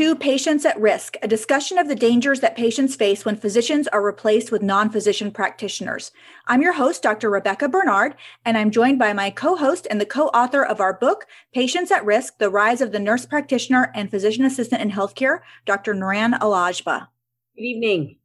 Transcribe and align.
to 0.00 0.16
Patients 0.16 0.64
at 0.64 0.80
Risk, 0.80 1.18
a 1.22 1.28
discussion 1.28 1.76
of 1.76 1.86
the 1.86 1.94
dangers 1.94 2.40
that 2.40 2.56
patients 2.56 2.96
face 2.96 3.26
when 3.26 3.36
physicians 3.36 3.86
are 3.88 4.02
replaced 4.02 4.50
with 4.50 4.62
non 4.62 4.88
physician 4.88 5.30
practitioners. 5.30 6.10
I'm 6.46 6.62
your 6.62 6.72
host, 6.72 7.02
Dr. 7.02 7.28
Rebekah 7.28 7.68
Bernard, 7.68 8.14
and 8.46 8.56
I'm 8.56 8.70
joined 8.70 8.98
by 8.98 9.12
my 9.12 9.28
co 9.28 9.56
host 9.56 9.86
and 9.90 10.00
the 10.00 10.06
co 10.06 10.28
author 10.28 10.64
of 10.64 10.80
our 10.80 10.94
book, 10.94 11.26
Patients 11.52 11.90
at 11.90 12.02
Risk 12.02 12.38
The 12.38 12.48
Rise 12.48 12.80
of 12.80 12.92
the 12.92 12.98
Nurse 12.98 13.26
Practitioner 13.26 13.92
and 13.94 14.10
Physician 14.10 14.46
Assistant 14.46 14.80
in 14.80 14.90
Healthcare, 14.90 15.40
Dr. 15.66 15.92
Niran 15.92 16.32
Al-Agba. 16.40 17.08
Good 17.54 17.62
evening. 17.62 18.16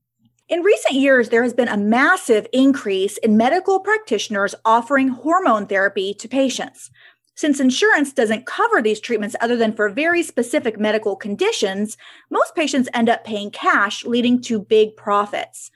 In 0.48 0.62
recent 0.62 0.94
years, 0.94 1.28
there 1.28 1.44
has 1.44 1.54
been 1.54 1.68
a 1.68 1.76
massive 1.76 2.48
increase 2.54 3.18
in 3.18 3.36
medical 3.36 3.82
practitioners 3.82 4.55
offering 4.64 5.10
hormone 5.10 5.67
therapy 5.67 6.14
to 6.14 6.28
patients. 6.30 6.89
Since 7.35 7.59
insurance 7.59 8.13
doesn't 8.13 8.45
cover 8.45 8.81
these 8.81 9.02
treatments 9.02 9.35
other 9.41 9.57
than 9.57 9.73
for 9.73 9.89
very 9.89 10.23
specific 10.23 10.80
medical 10.80 11.17
conditions, 11.17 11.98
most 12.30 12.55
patients 12.55 12.89
end 12.94 13.09
up 13.09 13.25
paying 13.25 13.52
cash, 13.52 14.05
leading 14.05 14.41
to 14.44 14.61
big 14.61 14.95
profits. 14.95 15.70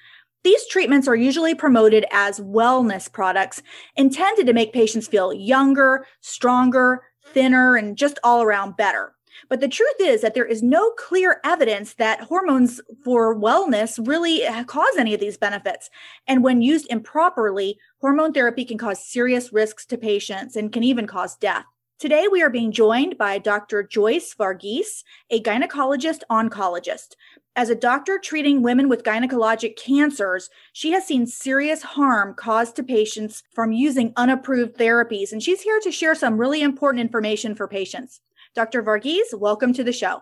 These 0.44 0.68
treatments 0.68 1.06
are 1.08 1.18
usually 1.18 1.54
promoted 1.54 2.06
as 2.12 2.40
wellness 2.40 3.12
products 3.12 3.62
intended 3.98 4.48
to 4.48 4.54
make 4.54 4.72
patients 4.72 5.10
feel 5.10 5.34
younger, 5.34 6.06
stronger, 6.22 7.02
thinner, 7.34 7.76
and 7.76 7.98
just 7.98 8.20
all 8.24 8.42
around 8.42 8.78
better. 8.78 9.14
But 9.50 9.62
the 9.62 9.68
truth 9.68 9.96
is 10.00 10.22
that 10.22 10.36
there 10.36 10.46
is 10.46 10.62
no 10.62 10.92
clear 10.92 11.42
evidence 11.44 11.96
that 11.96 12.22
hormones 12.22 12.80
for 13.04 13.36
wellness 13.36 14.00
really 14.08 14.46
uh, 14.46 14.64
cause 14.64 14.96
any 14.96 15.16
of 15.16 15.20
these 15.20 15.38
benefits. 15.38 15.90
And 16.28 16.44
when 16.44 16.62
used 16.62 16.86
improperly, 16.92 17.80
hormone 18.00 18.32
therapy 18.32 18.64
can 18.64 18.78
cause 18.78 19.04
serious 19.04 19.52
risks 19.52 19.88
to 19.88 19.98
patients 19.98 20.56
and 20.56 20.72
can 20.72 20.84
even 20.84 21.08
cause 21.08 21.36
death. 21.36 21.66
Today, 21.98 22.28
we 22.32 22.42
are 22.42 22.50
being 22.50 22.72
joined 22.72 23.18
by 23.18 23.40
Dr. 23.40 23.84
Joyce 23.84 24.34
Varghese, 24.34 25.04
a 25.32 25.42
gynecologist 25.42 26.22
oncologist. 26.32 27.16
As 27.56 27.70
a 27.70 27.76
doctor 27.76 28.18
treating 28.18 28.62
women 28.62 28.88
with 28.88 29.04
gynecologic 29.04 29.76
cancers, 29.76 30.50
she 30.72 30.92
has 30.92 31.06
seen 31.06 31.26
serious 31.26 31.82
harm 31.82 32.36
caused 32.36 32.78
to 32.78 32.84
patients 32.84 33.44
from 33.52 33.74
using 33.74 34.14
unapproved 34.16 34.78
therapies, 34.78 35.34
and 35.34 35.44
she's 35.44 35.64
here 35.64 35.82
to 35.82 35.92
share 35.92 36.16
some 36.16 36.38
really 36.38 36.62
important 36.62 37.02
information 37.02 37.54
for 37.54 37.68
patients. 37.68 38.22
Dr. 38.56 38.84
Varghese, 38.84 39.38
welcome 39.38 39.74
to 39.74 39.84
the 39.84 39.94
show. 39.94 40.22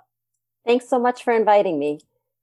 Thanks 0.66 0.90
so 0.90 1.00
much 1.00 1.24
for 1.24 1.34
inviting 1.34 1.80
me. 1.80 2.00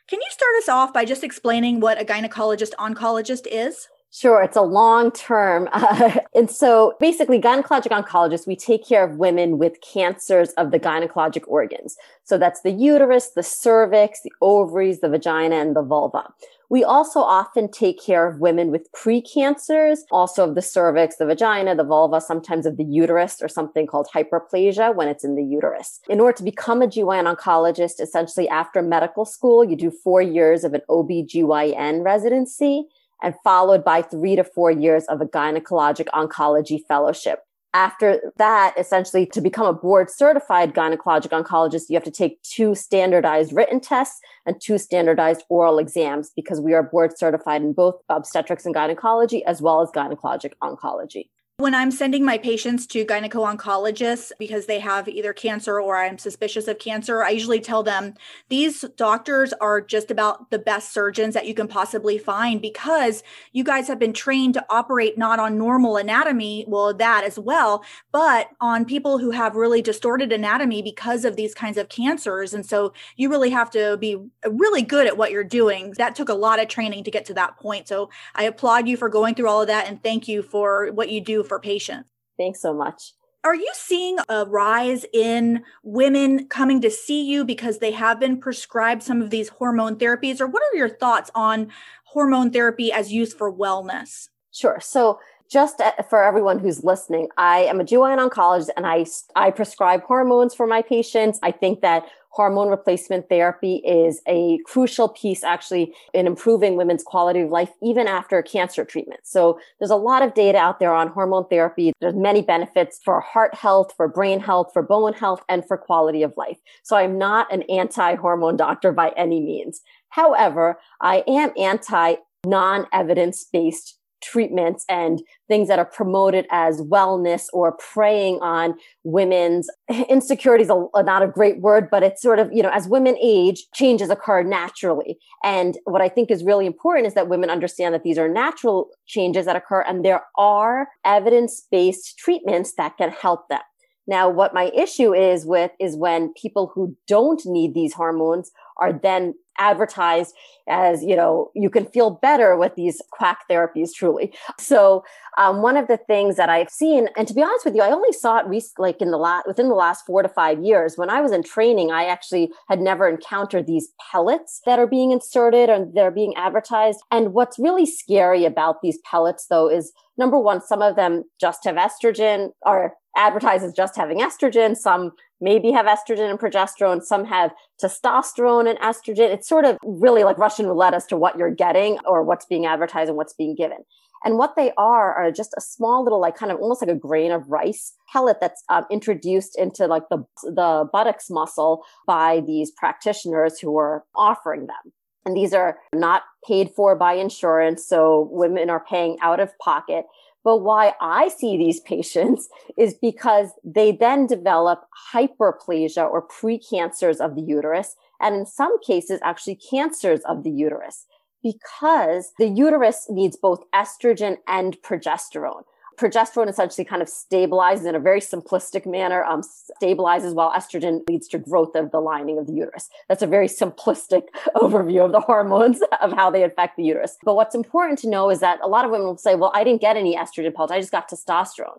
Can 0.08 0.20
you 0.20 0.28
start 0.30 0.52
us 0.58 0.68
off 0.68 0.92
by 0.92 1.04
just 1.04 1.24
explaining 1.24 1.80
what 1.80 2.00
a 2.00 2.04
gynecologist 2.04 2.72
oncologist 2.78 3.46
is? 3.50 3.88
Sure, 4.16 4.44
it's 4.44 4.56
a 4.56 4.62
long 4.62 5.10
term. 5.10 5.68
Uh, 5.84 6.18
and 6.34 6.50
so 6.50 6.94
basically, 6.98 7.40
gynecologic 7.40 7.88
oncologists, 7.88 8.46
we 8.46 8.56
take 8.56 8.86
care 8.86 9.04
of 9.04 9.16
women 9.16 9.58
with 9.58 9.80
cancers 9.80 10.50
of 10.52 10.70
the 10.70 10.80
gynecologic 10.80 11.42
organs. 11.46 11.96
So 12.22 12.38
that's 12.38 12.62
the 12.62 12.70
uterus, 12.70 13.30
the 13.30 13.42
cervix, 13.42 14.22
the 14.22 14.32
ovaries, 14.40 15.00
the 15.00 15.08
vagina, 15.08 15.56
and 15.56 15.76
the 15.76 15.82
vulva. 15.82 16.32
We 16.70 16.82
also 16.82 17.20
often 17.20 17.70
take 17.70 18.02
care 18.02 18.26
of 18.26 18.40
women 18.40 18.70
with 18.70 18.90
precancers, 18.92 19.98
also 20.10 20.48
of 20.48 20.54
the 20.54 20.62
cervix, 20.62 21.16
the 21.16 21.26
vagina, 21.26 21.74
the 21.74 21.84
vulva, 21.84 22.20
sometimes 22.20 22.66
of 22.66 22.76
the 22.76 22.84
uterus 22.84 23.42
or 23.42 23.48
something 23.48 23.86
called 23.86 24.08
hyperplasia 24.14 24.94
when 24.94 25.08
it's 25.08 25.24
in 25.24 25.34
the 25.34 25.44
uterus. 25.44 26.00
In 26.08 26.20
order 26.20 26.36
to 26.38 26.44
become 26.44 26.82
a 26.82 26.86
GYN 26.86 27.32
oncologist, 27.32 28.00
essentially 28.00 28.48
after 28.48 28.80
medical 28.80 29.24
school, 29.24 29.64
you 29.64 29.76
do 29.76 29.90
four 29.90 30.22
years 30.22 30.64
of 30.64 30.72
an 30.72 30.82
OB-GYN 30.88 32.04
residency 32.04 32.86
and 33.22 33.34
followed 33.44 33.84
by 33.84 34.02
three 34.02 34.36
to 34.36 34.44
four 34.44 34.70
years 34.70 35.04
of 35.06 35.20
a 35.20 35.26
gynecologic 35.26 36.06
oncology 36.14 36.80
fellowship 36.86 37.40
after 37.74 38.32
that, 38.36 38.72
essentially, 38.78 39.26
to 39.26 39.40
become 39.40 39.66
a 39.66 39.72
board 39.72 40.08
certified 40.08 40.74
gynecologic 40.74 41.30
oncologist, 41.30 41.90
you 41.90 41.94
have 41.94 42.04
to 42.04 42.10
take 42.10 42.40
two 42.42 42.76
standardized 42.76 43.52
written 43.52 43.80
tests 43.80 44.20
and 44.46 44.60
two 44.60 44.78
standardized 44.78 45.42
oral 45.48 45.80
exams 45.80 46.30
because 46.36 46.60
we 46.60 46.72
are 46.72 46.84
board 46.84 47.18
certified 47.18 47.62
in 47.62 47.72
both 47.72 47.96
obstetrics 48.08 48.64
and 48.64 48.74
gynecology 48.74 49.44
as 49.44 49.60
well 49.60 49.82
as 49.82 49.90
gynecologic 49.90 50.52
oncology. 50.62 51.28
When 51.58 51.72
I'm 51.72 51.92
sending 51.92 52.24
my 52.24 52.36
patients 52.36 52.84
to 52.88 53.06
gyneco-oncologists 53.06 54.32
because 54.40 54.66
they 54.66 54.80
have 54.80 55.06
either 55.06 55.32
cancer 55.32 55.80
or 55.80 55.96
I'm 55.96 56.18
suspicious 56.18 56.66
of 56.66 56.80
cancer, 56.80 57.22
I 57.22 57.30
usually 57.30 57.60
tell 57.60 57.84
them 57.84 58.14
these 58.48 58.84
doctors 58.96 59.52
are 59.60 59.80
just 59.80 60.10
about 60.10 60.50
the 60.50 60.58
best 60.58 60.92
surgeons 60.92 61.32
that 61.34 61.46
you 61.46 61.54
can 61.54 61.68
possibly 61.68 62.18
find 62.18 62.60
because 62.60 63.22
you 63.52 63.62
guys 63.62 63.86
have 63.86 64.00
been 64.00 64.12
trained 64.12 64.54
to 64.54 64.66
operate 64.68 65.16
not 65.16 65.38
on 65.38 65.56
normal 65.56 65.96
anatomy, 65.96 66.64
well, 66.66 66.92
that 66.92 67.22
as 67.22 67.38
well, 67.38 67.84
but 68.10 68.50
on 68.60 68.84
people 68.84 69.18
who 69.18 69.30
have 69.30 69.54
really 69.54 69.80
distorted 69.80 70.32
anatomy 70.32 70.82
because 70.82 71.24
of 71.24 71.36
these 71.36 71.54
kinds 71.54 71.78
of 71.78 71.88
cancers. 71.88 72.52
And 72.52 72.66
so 72.66 72.92
you 73.16 73.30
really 73.30 73.50
have 73.50 73.70
to 73.70 73.96
be 73.98 74.16
really 74.44 74.82
good 74.82 75.06
at 75.06 75.16
what 75.16 75.30
you're 75.30 75.44
doing. 75.44 75.92
That 75.98 76.16
took 76.16 76.30
a 76.30 76.34
lot 76.34 76.60
of 76.60 76.66
training 76.66 77.04
to 77.04 77.12
get 77.12 77.24
to 77.26 77.34
that 77.34 77.56
point. 77.58 77.86
So 77.86 78.10
I 78.34 78.42
applaud 78.42 78.88
you 78.88 78.96
for 78.96 79.08
going 79.08 79.36
through 79.36 79.48
all 79.48 79.60
of 79.60 79.68
that 79.68 79.86
and 79.86 80.02
thank 80.02 80.26
you 80.26 80.42
for 80.42 80.90
what 80.90 81.10
you 81.10 81.20
do 81.20 81.44
for 81.44 81.53
patients. 81.60 82.08
Thanks 82.36 82.60
so 82.60 82.74
much. 82.74 83.12
Are 83.44 83.54
you 83.54 83.70
seeing 83.74 84.16
a 84.30 84.46
rise 84.46 85.04
in 85.12 85.62
women 85.82 86.48
coming 86.48 86.80
to 86.80 86.90
see 86.90 87.22
you 87.22 87.44
because 87.44 87.78
they 87.78 87.90
have 87.90 88.18
been 88.18 88.40
prescribed 88.40 89.02
some 89.02 89.20
of 89.20 89.28
these 89.28 89.50
hormone 89.50 89.96
therapies? 89.96 90.40
Or 90.40 90.46
what 90.46 90.62
are 90.62 90.76
your 90.76 90.88
thoughts 90.88 91.30
on 91.34 91.70
hormone 92.06 92.50
therapy 92.50 92.90
as 92.90 93.12
used 93.12 93.36
for 93.36 93.52
wellness? 93.52 94.28
Sure. 94.50 94.78
So, 94.80 95.18
just 95.54 95.80
eh, 95.80 96.02
for 96.10 96.22
everyone 96.24 96.58
who's 96.58 96.82
listening, 96.82 97.28
I 97.38 97.60
am 97.60 97.80
a 97.80 97.84
GYN 97.84 98.18
oncologist 98.28 98.70
and 98.76 98.84
I, 98.84 99.06
I 99.36 99.52
prescribe 99.52 100.02
hormones 100.02 100.52
for 100.52 100.66
my 100.66 100.82
patients. 100.82 101.38
I 101.44 101.52
think 101.52 101.80
that 101.80 102.06
hormone 102.30 102.68
replacement 102.68 103.28
therapy 103.28 103.76
is 103.86 104.20
a 104.26 104.58
crucial 104.66 105.08
piece 105.08 105.44
actually 105.44 105.94
in 106.12 106.26
improving 106.26 106.76
women's 106.76 107.04
quality 107.04 107.42
of 107.42 107.50
life 107.50 107.70
even 107.80 108.08
after 108.08 108.42
cancer 108.42 108.84
treatment. 108.84 109.20
So 109.22 109.60
there's 109.78 109.92
a 109.92 109.96
lot 109.96 110.22
of 110.22 110.34
data 110.34 110.58
out 110.58 110.80
there 110.80 110.92
on 110.92 111.06
hormone 111.06 111.46
therapy. 111.46 111.92
There's 112.00 112.16
many 112.16 112.42
benefits 112.42 112.98
for 113.04 113.20
heart 113.20 113.54
health, 113.54 113.94
for 113.96 114.08
brain 114.08 114.40
health, 114.40 114.70
for 114.72 114.82
bone 114.82 115.12
health, 115.12 115.44
and 115.48 115.64
for 115.64 115.76
quality 115.76 116.24
of 116.24 116.34
life. 116.36 116.58
So 116.82 116.96
I'm 116.96 117.16
not 117.16 117.52
an 117.54 117.62
anti-hormone 117.70 118.56
doctor 118.56 118.90
by 118.90 119.12
any 119.16 119.40
means. 119.40 119.82
However, 120.08 120.80
I 121.00 121.22
am 121.28 121.52
anti 121.56 122.16
non-evidence 122.44 123.46
based 123.52 124.00
treatments 124.24 124.84
and 124.88 125.22
things 125.48 125.68
that 125.68 125.78
are 125.78 125.84
promoted 125.84 126.46
as 126.50 126.80
wellness 126.80 127.46
or 127.52 127.72
preying 127.72 128.38
on 128.40 128.74
women's 129.04 129.68
insecurities 130.08 130.70
are 130.70 131.02
not 131.02 131.22
a 131.22 131.28
great 131.28 131.60
word 131.60 131.88
but 131.90 132.02
it's 132.02 132.22
sort 132.22 132.38
of 132.38 132.50
you 132.52 132.62
know 132.62 132.70
as 132.70 132.88
women 132.88 133.16
age 133.20 133.66
changes 133.74 134.10
occur 134.10 134.42
naturally. 134.42 135.18
And 135.42 135.76
what 135.84 136.00
i 136.00 136.08
think 136.08 136.30
is 136.30 136.44
really 136.44 136.66
important 136.66 137.06
is 137.06 137.14
that 137.14 137.28
women 137.28 137.50
understand 137.50 137.94
that 137.94 138.02
these 138.02 138.18
are 138.18 138.28
natural 138.28 138.88
changes 139.06 139.46
that 139.46 139.56
occur 139.56 139.82
and 139.82 140.04
there 140.04 140.22
are 140.38 140.88
evidence-based 141.04 142.18
treatments 142.18 142.74
that 142.76 142.96
can 142.96 143.10
help 143.10 143.48
them. 143.48 143.60
Now, 144.06 144.28
what 144.28 144.52
my 144.52 144.70
issue 144.76 145.14
is 145.14 145.46
with 145.46 145.70
is 145.80 145.96
when 145.96 146.34
people 146.34 146.70
who 146.74 146.96
don't 147.06 147.40
need 147.46 147.74
these 147.74 147.94
hormones 147.94 148.50
are 148.78 148.92
then 148.92 149.34
advertised 149.58 150.34
as 150.68 151.04
you 151.04 151.14
know 151.14 151.48
you 151.54 151.70
can 151.70 151.86
feel 151.86 152.10
better 152.10 152.56
with 152.56 152.74
these 152.74 153.00
quack 153.12 153.40
therapies 153.48 153.90
truly. 153.94 154.34
So 154.58 155.04
um, 155.38 155.62
one 155.62 155.76
of 155.76 155.86
the 155.88 155.96
things 155.96 156.36
that 156.36 156.48
i've 156.48 156.70
seen 156.70 157.08
and 157.16 157.28
to 157.28 157.34
be 157.34 157.42
honest 157.42 157.64
with 157.64 157.74
you 157.74 157.82
i 157.82 157.90
only 157.90 158.12
saw 158.12 158.38
it 158.38 158.46
rec- 158.46 158.78
like 158.78 159.00
in 159.00 159.10
the 159.10 159.16
last 159.16 159.46
within 159.46 159.68
the 159.68 159.74
last 159.74 160.04
four 160.06 160.22
to 160.22 160.28
five 160.28 160.62
years 160.62 160.96
when 160.96 161.10
i 161.10 161.20
was 161.20 161.32
in 161.32 161.42
training 161.42 161.90
i 161.90 162.04
actually 162.04 162.50
had 162.68 162.80
never 162.80 163.08
encountered 163.08 163.66
these 163.66 163.88
pellets 164.10 164.60
that 164.66 164.78
are 164.78 164.86
being 164.86 165.10
inserted 165.10 165.68
and 165.68 165.94
they're 165.94 166.10
being 166.10 166.34
advertised. 166.36 167.00
And 167.10 167.32
what's 167.32 167.58
really 167.58 167.86
scary 167.86 168.44
about 168.44 168.82
these 168.82 168.98
pellets 169.04 169.46
though 169.48 169.68
is 169.68 169.92
number 170.16 170.38
one 170.38 170.60
some 170.60 170.82
of 170.82 170.96
them 170.96 171.24
just 171.40 171.64
have 171.64 171.76
estrogen 171.76 172.50
or 172.62 172.94
advertises 173.16 173.72
just 173.74 173.96
having 173.96 174.20
estrogen 174.20 174.76
some 174.76 175.12
maybe 175.44 175.70
have 175.70 175.84
estrogen 175.84 176.30
and 176.30 176.38
progesterone. 176.38 177.02
Some 177.02 177.26
have 177.26 177.52
testosterone 177.80 178.68
and 178.68 178.78
estrogen. 178.78 179.32
It's 179.32 179.46
sort 179.46 179.66
of 179.66 179.76
really 179.84 180.24
like 180.24 180.38
Russian 180.38 180.66
roulette 180.66 180.94
as 180.94 181.06
to 181.06 181.16
what 181.16 181.36
you're 181.36 181.54
getting 181.54 181.98
or 182.06 182.22
what's 182.22 182.46
being 182.46 182.64
advertised 182.64 183.10
and 183.10 183.16
what's 183.18 183.34
being 183.34 183.54
given. 183.54 183.78
And 184.24 184.38
what 184.38 184.56
they 184.56 184.72
are 184.78 185.14
are 185.14 185.30
just 185.30 185.52
a 185.58 185.60
small 185.60 186.02
little, 186.02 186.18
like 186.18 186.34
kind 186.34 186.50
of 186.50 186.58
almost 186.58 186.80
like 186.80 186.90
a 186.90 186.98
grain 186.98 187.30
of 187.30 187.46
rice 187.46 187.92
pellet 188.10 188.38
that's 188.40 188.64
um, 188.70 188.86
introduced 188.90 189.56
into 189.58 189.86
like 189.86 190.04
the, 190.08 190.24
the 190.44 190.88
buttocks 190.90 191.28
muscle 191.28 191.82
by 192.06 192.40
these 192.46 192.70
practitioners 192.70 193.60
who 193.60 193.76
are 193.76 194.04
offering 194.16 194.66
them. 194.66 194.92
And 195.26 195.36
these 195.36 195.52
are 195.52 195.78
not 195.94 196.22
paid 196.46 196.70
for 196.74 196.96
by 196.96 197.14
insurance. 197.14 197.86
So 197.86 198.28
women 198.30 198.70
are 198.70 198.84
paying 198.88 199.18
out 199.22 199.40
of 199.40 199.56
pocket. 199.58 200.06
But 200.44 200.58
why 200.58 200.92
I 201.00 201.28
see 201.28 201.56
these 201.56 201.80
patients 201.80 202.48
is 202.76 202.94
because 202.94 203.50
they 203.64 203.92
then 203.92 204.26
develop 204.26 204.84
hyperplasia 205.12 206.08
or 206.08 206.28
precancers 206.28 207.18
of 207.18 207.34
the 207.34 207.42
uterus, 207.42 207.96
and 208.20 208.34
in 208.34 208.46
some 208.46 208.78
cases, 208.80 209.20
actually 209.22 209.56
cancers 209.56 210.20
of 210.20 210.44
the 210.44 210.50
uterus, 210.50 211.06
because 211.42 212.32
the 212.38 212.48
uterus 212.48 213.06
needs 213.08 213.36
both 213.36 213.64
estrogen 213.74 214.36
and 214.46 214.76
progesterone. 214.82 215.64
Progesterone 215.96 216.48
essentially 216.48 216.84
kind 216.84 217.02
of 217.02 217.08
stabilizes 217.08 217.86
in 217.86 217.94
a 217.94 218.00
very 218.00 218.20
simplistic 218.20 218.86
manner, 218.86 219.24
um, 219.24 219.42
stabilizes 219.82 220.34
while 220.34 220.52
estrogen 220.52 221.00
leads 221.08 221.28
to 221.28 221.38
growth 221.38 221.74
of 221.74 221.90
the 221.90 222.00
lining 222.00 222.38
of 222.38 222.46
the 222.46 222.52
uterus. 222.52 222.88
That's 223.08 223.22
a 223.22 223.26
very 223.26 223.48
simplistic 223.48 224.22
overview 224.56 225.04
of 225.04 225.12
the 225.12 225.20
hormones 225.20 225.80
of 226.00 226.12
how 226.12 226.30
they 226.30 226.42
affect 226.42 226.76
the 226.76 226.84
uterus. 226.84 227.16
But 227.24 227.34
what's 227.34 227.54
important 227.54 227.98
to 228.00 228.08
know 228.08 228.30
is 228.30 228.40
that 228.40 228.58
a 228.62 228.68
lot 228.68 228.84
of 228.84 228.90
women 228.90 229.06
will 229.06 229.16
say, 229.16 229.34
well, 229.34 229.52
I 229.54 229.64
didn't 229.64 229.80
get 229.80 229.96
any 229.96 230.16
estrogen 230.16 230.54
pellets. 230.54 230.72
I 230.72 230.80
just 230.80 230.92
got 230.92 231.10
testosterone. 231.10 231.78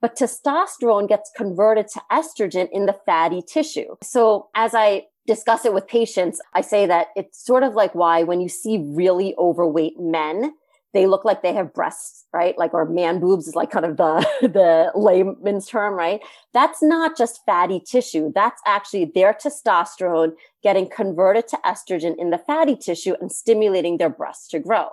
But 0.00 0.16
testosterone 0.16 1.08
gets 1.08 1.30
converted 1.36 1.88
to 1.88 2.02
estrogen 2.12 2.68
in 2.70 2.86
the 2.86 2.96
fatty 3.06 3.42
tissue. 3.42 3.96
So 4.02 4.48
as 4.54 4.74
I 4.74 5.06
discuss 5.26 5.64
it 5.64 5.74
with 5.74 5.88
patients, 5.88 6.40
I 6.54 6.60
say 6.60 6.86
that 6.86 7.08
it's 7.16 7.44
sort 7.44 7.62
of 7.62 7.74
like 7.74 7.94
why 7.94 8.22
when 8.22 8.40
you 8.40 8.48
see 8.48 8.78
really 8.78 9.34
overweight 9.38 9.98
men, 9.98 10.54
they 10.96 11.06
look 11.06 11.24
like 11.26 11.42
they 11.42 11.52
have 11.52 11.74
breasts, 11.74 12.24
right? 12.32 12.56
Like, 12.56 12.72
or 12.72 12.86
man 12.86 13.20
boobs 13.20 13.46
is 13.46 13.54
like 13.54 13.70
kind 13.70 13.84
of 13.84 13.98
the, 13.98 14.26
the 14.40 14.90
layman's 14.94 15.66
term, 15.66 15.94
right? 15.94 16.20
That's 16.54 16.82
not 16.82 17.16
just 17.16 17.40
fatty 17.44 17.80
tissue. 17.80 18.32
That's 18.34 18.62
actually 18.66 19.12
their 19.14 19.34
testosterone 19.34 20.32
getting 20.62 20.88
converted 20.88 21.48
to 21.48 21.58
estrogen 21.66 22.16
in 22.18 22.30
the 22.30 22.38
fatty 22.38 22.76
tissue 22.76 23.14
and 23.20 23.30
stimulating 23.30 23.98
their 23.98 24.08
breasts 24.08 24.48
to 24.48 24.58
grow. 24.58 24.88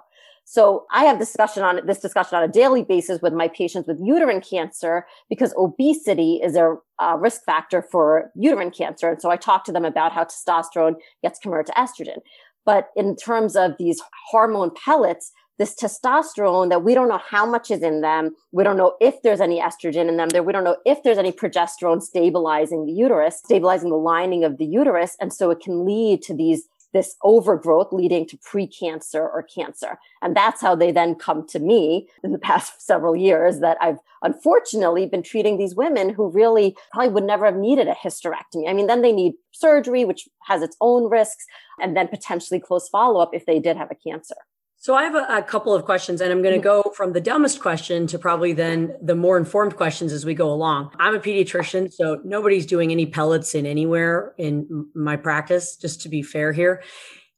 So 0.46 0.86
I 0.92 1.06
have 1.06 1.20
discussion 1.20 1.64
on 1.64 1.80
this 1.86 2.00
discussion 2.00 2.38
on 2.38 2.44
a 2.44 2.50
daily 2.50 2.84
basis 2.84 3.22
with 3.22 3.32
my 3.32 3.48
patients 3.48 3.88
with 3.88 3.98
uterine 4.04 4.42
cancer 4.42 5.06
because 5.30 5.54
obesity 5.58 6.42
is 6.44 6.58
a, 6.58 6.76
a 7.00 7.18
risk 7.18 7.46
factor 7.46 7.82
for 7.82 8.30
uterine 8.36 8.72
cancer. 8.72 9.10
And 9.10 9.22
so 9.22 9.32
I 9.32 9.38
talk 9.38 9.64
to 9.66 9.72
them 9.72 9.86
about 9.86 10.12
how 10.12 10.26
testosterone 10.26 10.96
gets 11.22 11.40
converted 11.40 11.74
to 11.74 11.82
estrogen. 11.82 12.18
But 12.66 12.90
in 12.96 13.16
terms 13.16 13.56
of 13.56 13.74
these 13.78 14.02
hormone 14.30 14.72
pellets, 14.72 15.32
this 15.58 15.76
testosterone 15.76 16.70
that 16.70 16.84
we 16.84 16.94
don't 16.94 17.10
know 17.10 17.22
how 17.24 17.46
much 17.46 17.70
is 17.70 17.84
in 17.84 18.02
them. 18.02 18.36
We 18.52 18.64
don't 18.64 18.78
know 18.78 18.96
if 19.00 19.22
there's 19.22 19.42
any 19.42 19.60
estrogen 19.60 20.10
in 20.10 20.18
them. 20.18 20.30
There, 20.30 20.44
we 20.44 20.54
don't 20.54 20.64
know 20.64 20.78
if 20.86 21.04
there's 21.04 21.18
any 21.18 21.32
progesterone 21.32 22.02
stabilizing 22.02 22.86
the 22.86 22.92
uterus, 22.92 23.38
stabilizing 23.38 23.90
the 23.90 23.96
lining 23.96 24.44
of 24.44 24.58
the 24.58 24.66
uterus. 24.66 25.16
And 25.20 25.32
so 25.32 25.52
it 25.52 25.60
can 25.60 25.86
lead 25.86 26.22
to 26.24 26.34
these 26.34 26.68
this 26.94 27.16
overgrowth 27.24 27.92
leading 27.92 28.26
to 28.28 28.38
precancer 28.38 29.16
or 29.16 29.44
cancer. 29.44 29.98
And 30.22 30.36
that's 30.36 30.62
how 30.62 30.76
they 30.76 30.92
then 30.92 31.16
come 31.16 31.46
to 31.48 31.60
me 31.60 32.08
in 32.24 32.32
the 32.32 32.38
past 32.38 32.82
several 32.86 33.16
years 33.16 33.60
that 33.60 33.78
I've 33.82 33.98
unfortunately 34.22 35.08
been 35.08 35.24
treating 35.24 35.58
these 35.58 35.76
women 35.76 36.10
who 36.10 36.30
really 36.30 36.78
probably 36.92 37.10
would 37.10 37.24
never 37.26 37.46
have 37.46 37.58
needed 37.58 37.88
a 37.88 37.96
hysterectomy. 37.96 38.70
I 38.70 38.74
mean, 38.74 38.88
then 38.88 39.02
they 39.02 39.12
need 39.12 39.34
surgery, 39.52 40.06
which 40.06 40.30
has 40.48 40.62
its 40.62 40.78
own 40.80 41.10
risks, 41.10 41.46
and 41.82 41.98
then 41.98 42.08
potentially 42.08 42.60
close 42.60 42.88
follow 42.88 43.20
up 43.20 43.32
if 43.34 43.46
they 43.46 43.60
did 43.60 43.76
have 43.76 43.92
a 43.92 43.96
cancer. 43.96 44.36
So 44.84 44.96
I 44.96 45.04
have 45.04 45.16
a, 45.16 45.38
a, 45.38 45.42
couple 45.42 45.74
of 45.74 45.86
questions, 45.86 46.20
and 46.20 46.30
I'm 46.30 46.42
going 46.42 46.56
to 46.56 46.62
go 46.62 46.92
from 46.94 47.14
the 47.14 47.22
dumbest 47.22 47.62
question 47.62 48.06
to 48.08 48.20
probably 48.20 48.52
then 48.52 48.98
the 49.02 49.16
more 49.16 49.38
informed 49.38 49.78
questions 49.78 50.12
as 50.12 50.26
we 50.26 50.34
go 50.34 50.52
along. 50.52 50.92
I'm 51.00 51.16
a 51.16 51.20
pediatrician, 51.20 51.90
so 51.90 52.20
nobody's 52.26 52.66
doing 52.66 52.92
any 52.92 53.06
pellets 53.06 53.56
in 53.56 53.66
anywhere 53.66 54.34
in 54.38 54.90
my 54.94 55.16
practice, 55.16 55.78
just 55.78 56.02
to 56.02 56.10
be 56.10 56.22
fair 56.22 56.52
here. 56.52 56.84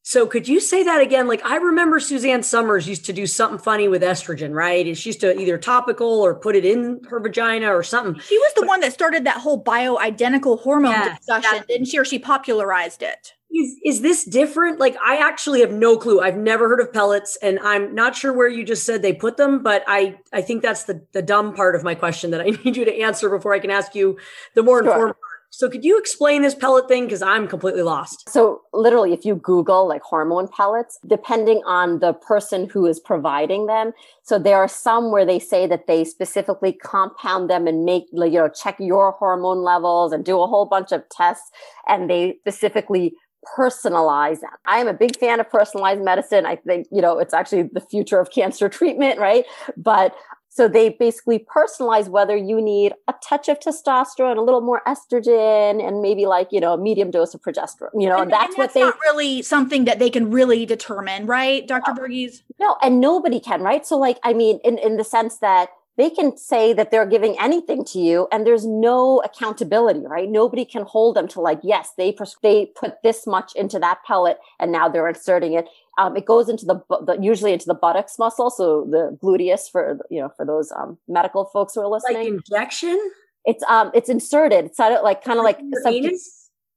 So 0.07 0.27
could 0.27 0.47
you 0.47 0.59
say 0.59 0.83
that 0.83 1.01
again? 1.01 1.27
Like 1.27 1.43
I 1.43 1.57
remember 1.57 1.99
Suzanne 1.99 2.43
Somers 2.43 2.87
used 2.87 3.05
to 3.05 3.13
do 3.13 3.25
something 3.25 3.57
funny 3.57 3.87
with 3.87 4.03
estrogen, 4.03 4.53
right? 4.53 4.85
And 4.85 4.95
she 4.95 5.09
used 5.09 5.19
to 5.21 5.35
either 5.35 5.57
topical 5.57 6.21
or 6.21 6.35
put 6.35 6.55
it 6.55 6.63
in 6.63 7.01
her 7.09 7.19
vagina 7.19 7.75
or 7.75 7.81
something. 7.81 8.21
She 8.21 8.37
was 8.37 8.53
the 8.53 8.61
but, 8.61 8.67
one 8.67 8.79
that 8.81 8.93
started 8.93 9.25
that 9.25 9.37
whole 9.37 9.61
bioidentical 9.63 10.59
hormone 10.61 10.91
yes, 10.91 11.17
discussion, 11.17 11.63
didn't 11.67 11.87
she? 11.87 11.97
Or 11.97 12.05
she 12.05 12.19
popularized 12.19 13.01
it 13.01 13.33
is 13.55 13.75
is 13.85 14.01
this 14.01 14.25
different 14.25 14.79
like 14.79 14.97
i 15.03 15.17
actually 15.17 15.61
have 15.61 15.71
no 15.71 15.97
clue 15.97 16.19
i've 16.19 16.35
never 16.35 16.67
heard 16.67 16.79
of 16.79 16.91
pellets 16.91 17.37
and 17.41 17.59
i'm 17.59 17.93
not 17.93 18.15
sure 18.15 18.33
where 18.33 18.49
you 18.49 18.63
just 18.65 18.85
said 18.85 19.01
they 19.01 19.13
put 19.13 19.37
them 19.37 19.61
but 19.61 19.83
i 19.87 20.17
i 20.33 20.41
think 20.41 20.61
that's 20.61 20.83
the 20.83 21.01
the 21.13 21.21
dumb 21.21 21.53
part 21.53 21.75
of 21.75 21.83
my 21.83 21.95
question 21.95 22.31
that 22.31 22.41
i 22.41 22.45
need 22.65 22.75
you 22.75 22.83
to 22.83 22.99
answer 23.01 23.29
before 23.29 23.53
i 23.53 23.59
can 23.59 23.71
ask 23.71 23.95
you 23.95 24.17
the 24.55 24.63
more 24.63 24.83
sure. 24.83 24.91
informed 24.91 25.13
part. 25.13 25.24
So 25.55 25.69
could 25.69 25.83
you 25.83 25.97
explain 25.97 26.41
this 26.41 26.55
pellet 26.55 26.87
thing 26.87 27.05
because 27.05 27.21
i'm 27.21 27.47
completely 27.47 27.81
lost 27.81 28.29
so 28.29 28.61
literally 28.73 29.13
if 29.13 29.25
you 29.25 29.35
google 29.35 29.87
like 29.87 30.01
hormone 30.01 30.47
pellets 30.47 30.99
depending 31.07 31.61
on 31.65 31.99
the 31.99 32.13
person 32.13 32.69
who 32.69 32.85
is 32.85 32.99
providing 32.99 33.65
them 33.67 33.91
so 34.23 34.37
there 34.37 34.57
are 34.57 34.67
some 34.67 35.11
where 35.11 35.25
they 35.25 35.39
say 35.39 35.65
that 35.67 35.87
they 35.87 36.03
specifically 36.03 36.73
compound 36.73 37.49
them 37.49 37.67
and 37.67 37.85
make 37.85 38.05
you 38.13 38.29
know 38.29 38.49
check 38.49 38.75
your 38.79 39.11
hormone 39.13 39.63
levels 39.63 40.11
and 40.11 40.25
do 40.25 40.41
a 40.41 40.47
whole 40.47 40.65
bunch 40.65 40.91
of 40.91 41.03
tests 41.09 41.51
and 41.87 42.09
they 42.09 42.35
specifically 42.41 43.13
personalize 43.57 44.41
them. 44.41 44.49
I 44.65 44.79
am 44.79 44.87
a 44.87 44.93
big 44.93 45.17
fan 45.17 45.39
of 45.39 45.49
personalized 45.49 46.01
medicine. 46.01 46.45
I 46.45 46.55
think, 46.55 46.87
you 46.91 47.01
know, 47.01 47.19
it's 47.19 47.33
actually 47.33 47.63
the 47.63 47.79
future 47.79 48.19
of 48.19 48.31
cancer 48.31 48.69
treatment, 48.69 49.19
right? 49.19 49.45
But 49.77 50.15
so 50.55 50.69
they 50.69 50.87
basically 50.87 51.39
personalize 51.39 52.07
whether 52.07 52.33
you 52.33 52.61
need 52.61 52.93
a 53.09 53.13
touch 53.21 53.49
of 53.49 53.59
testosterone, 53.59 54.37
a 54.37 54.41
little 54.41 54.61
more 54.61 54.81
estrogen, 54.87 55.85
and 55.85 56.01
maybe 56.01 56.27
like, 56.27 56.47
you 56.49 56.61
know, 56.61 56.71
a 56.71 56.77
medium 56.77 57.11
dose 57.11 57.33
of 57.33 57.41
progesterone. 57.41 57.89
You 57.93 58.07
know, 58.07 58.21
and, 58.21 58.31
that's, 58.31 58.55
and 58.55 58.63
that's 58.63 58.73
what 58.73 58.73
they 58.73 58.79
not 58.79 58.97
really 59.01 59.41
something 59.41 59.83
that 59.83 59.99
they 59.99 60.09
can 60.09 60.31
really 60.31 60.65
determine, 60.65 61.25
right, 61.25 61.67
Dr. 61.67 61.93
No. 61.93 62.01
Varghese? 62.01 62.43
No, 62.57 62.77
and 62.81 63.01
nobody 63.01 63.41
can, 63.41 63.63
right? 63.63 63.85
So 63.85 63.97
like, 63.97 64.17
I 64.23 64.31
mean, 64.31 64.61
in, 64.63 64.77
in 64.77 64.95
the 64.95 65.03
sense 65.03 65.39
that 65.39 65.71
they 65.97 66.09
can 66.09 66.37
say 66.37 66.73
that 66.73 66.91
they're 66.91 67.05
giving 67.05 67.37
anything 67.39 67.83
to 67.85 67.99
you 67.99 68.27
and 68.31 68.45
there's 68.45 68.65
no 68.65 69.21
accountability, 69.25 70.05
right? 70.05 70.29
Nobody 70.29 70.65
can 70.65 70.83
hold 70.83 71.15
them 71.15 71.27
to 71.29 71.41
like, 71.41 71.59
yes, 71.63 71.91
they, 71.97 72.11
pres- 72.11 72.35
they 72.41 72.67
put 72.67 73.01
this 73.01 73.25
much 73.25 73.53
into 73.55 73.79
that 73.79 74.03
pellet 74.05 74.37
and 74.59 74.71
now 74.71 74.89
they're 74.89 75.07
inserting 75.07 75.53
it. 75.53 75.67
Um, 75.97 76.15
it 76.17 76.25
goes 76.25 76.49
into 76.49 76.65
the, 76.65 76.81
the, 76.89 77.17
usually 77.21 77.53
into 77.53 77.65
the 77.65 77.73
buttocks 77.73 78.19
muscle. 78.19 78.49
So 78.49 78.87
the 78.89 79.17
gluteus 79.21 79.69
for, 79.71 79.99
you 80.09 80.21
know, 80.21 80.29
for 80.35 80.45
those, 80.45 80.71
um, 80.71 80.97
medical 81.07 81.45
folks 81.45 81.75
who 81.75 81.81
are 81.81 81.87
listening. 81.87 82.17
Like 82.17 82.27
injection? 82.27 82.99
It's, 83.45 83.63
um, 83.63 83.91
it's 83.93 84.09
inserted. 84.09 84.65
It's 84.65 84.79
not 84.79 85.03
like 85.03 85.23
kind 85.23 85.39
of 85.39 85.45
like, 85.45 85.59
subcu- 85.85 86.17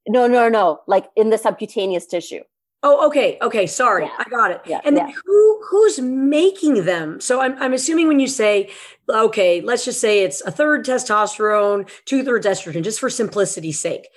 no, 0.07 0.27
no, 0.27 0.49
no, 0.49 0.81
like 0.87 1.07
in 1.15 1.29
the 1.29 1.37
subcutaneous 1.37 2.05
tissue. 2.05 2.41
Oh, 2.81 3.05
okay, 3.07 3.37
okay. 3.41 3.67
Sorry, 3.67 4.05
yeah. 4.05 4.15
I 4.17 4.29
got 4.29 4.51
it. 4.51 4.61
Yeah, 4.65 4.79
and 4.85 4.95
yeah. 4.95 5.11
who 5.25 5.61
who's 5.69 5.99
making 5.99 6.85
them? 6.85 7.19
So 7.19 7.41
I'm 7.41 7.61
I'm 7.61 7.73
assuming 7.73 8.07
when 8.07 8.21
you 8.21 8.27
say, 8.27 8.69
okay, 9.09 9.59
let's 9.59 9.83
just 9.83 9.99
say 9.99 10.23
it's 10.23 10.39
a 10.45 10.51
third 10.51 10.85
testosterone, 10.85 11.89
two 12.05 12.23
thirds 12.23 12.45
estrogen, 12.45 12.81
just 12.81 13.01
for 13.01 13.09
simplicity's 13.09 13.77
sake. 13.81 14.07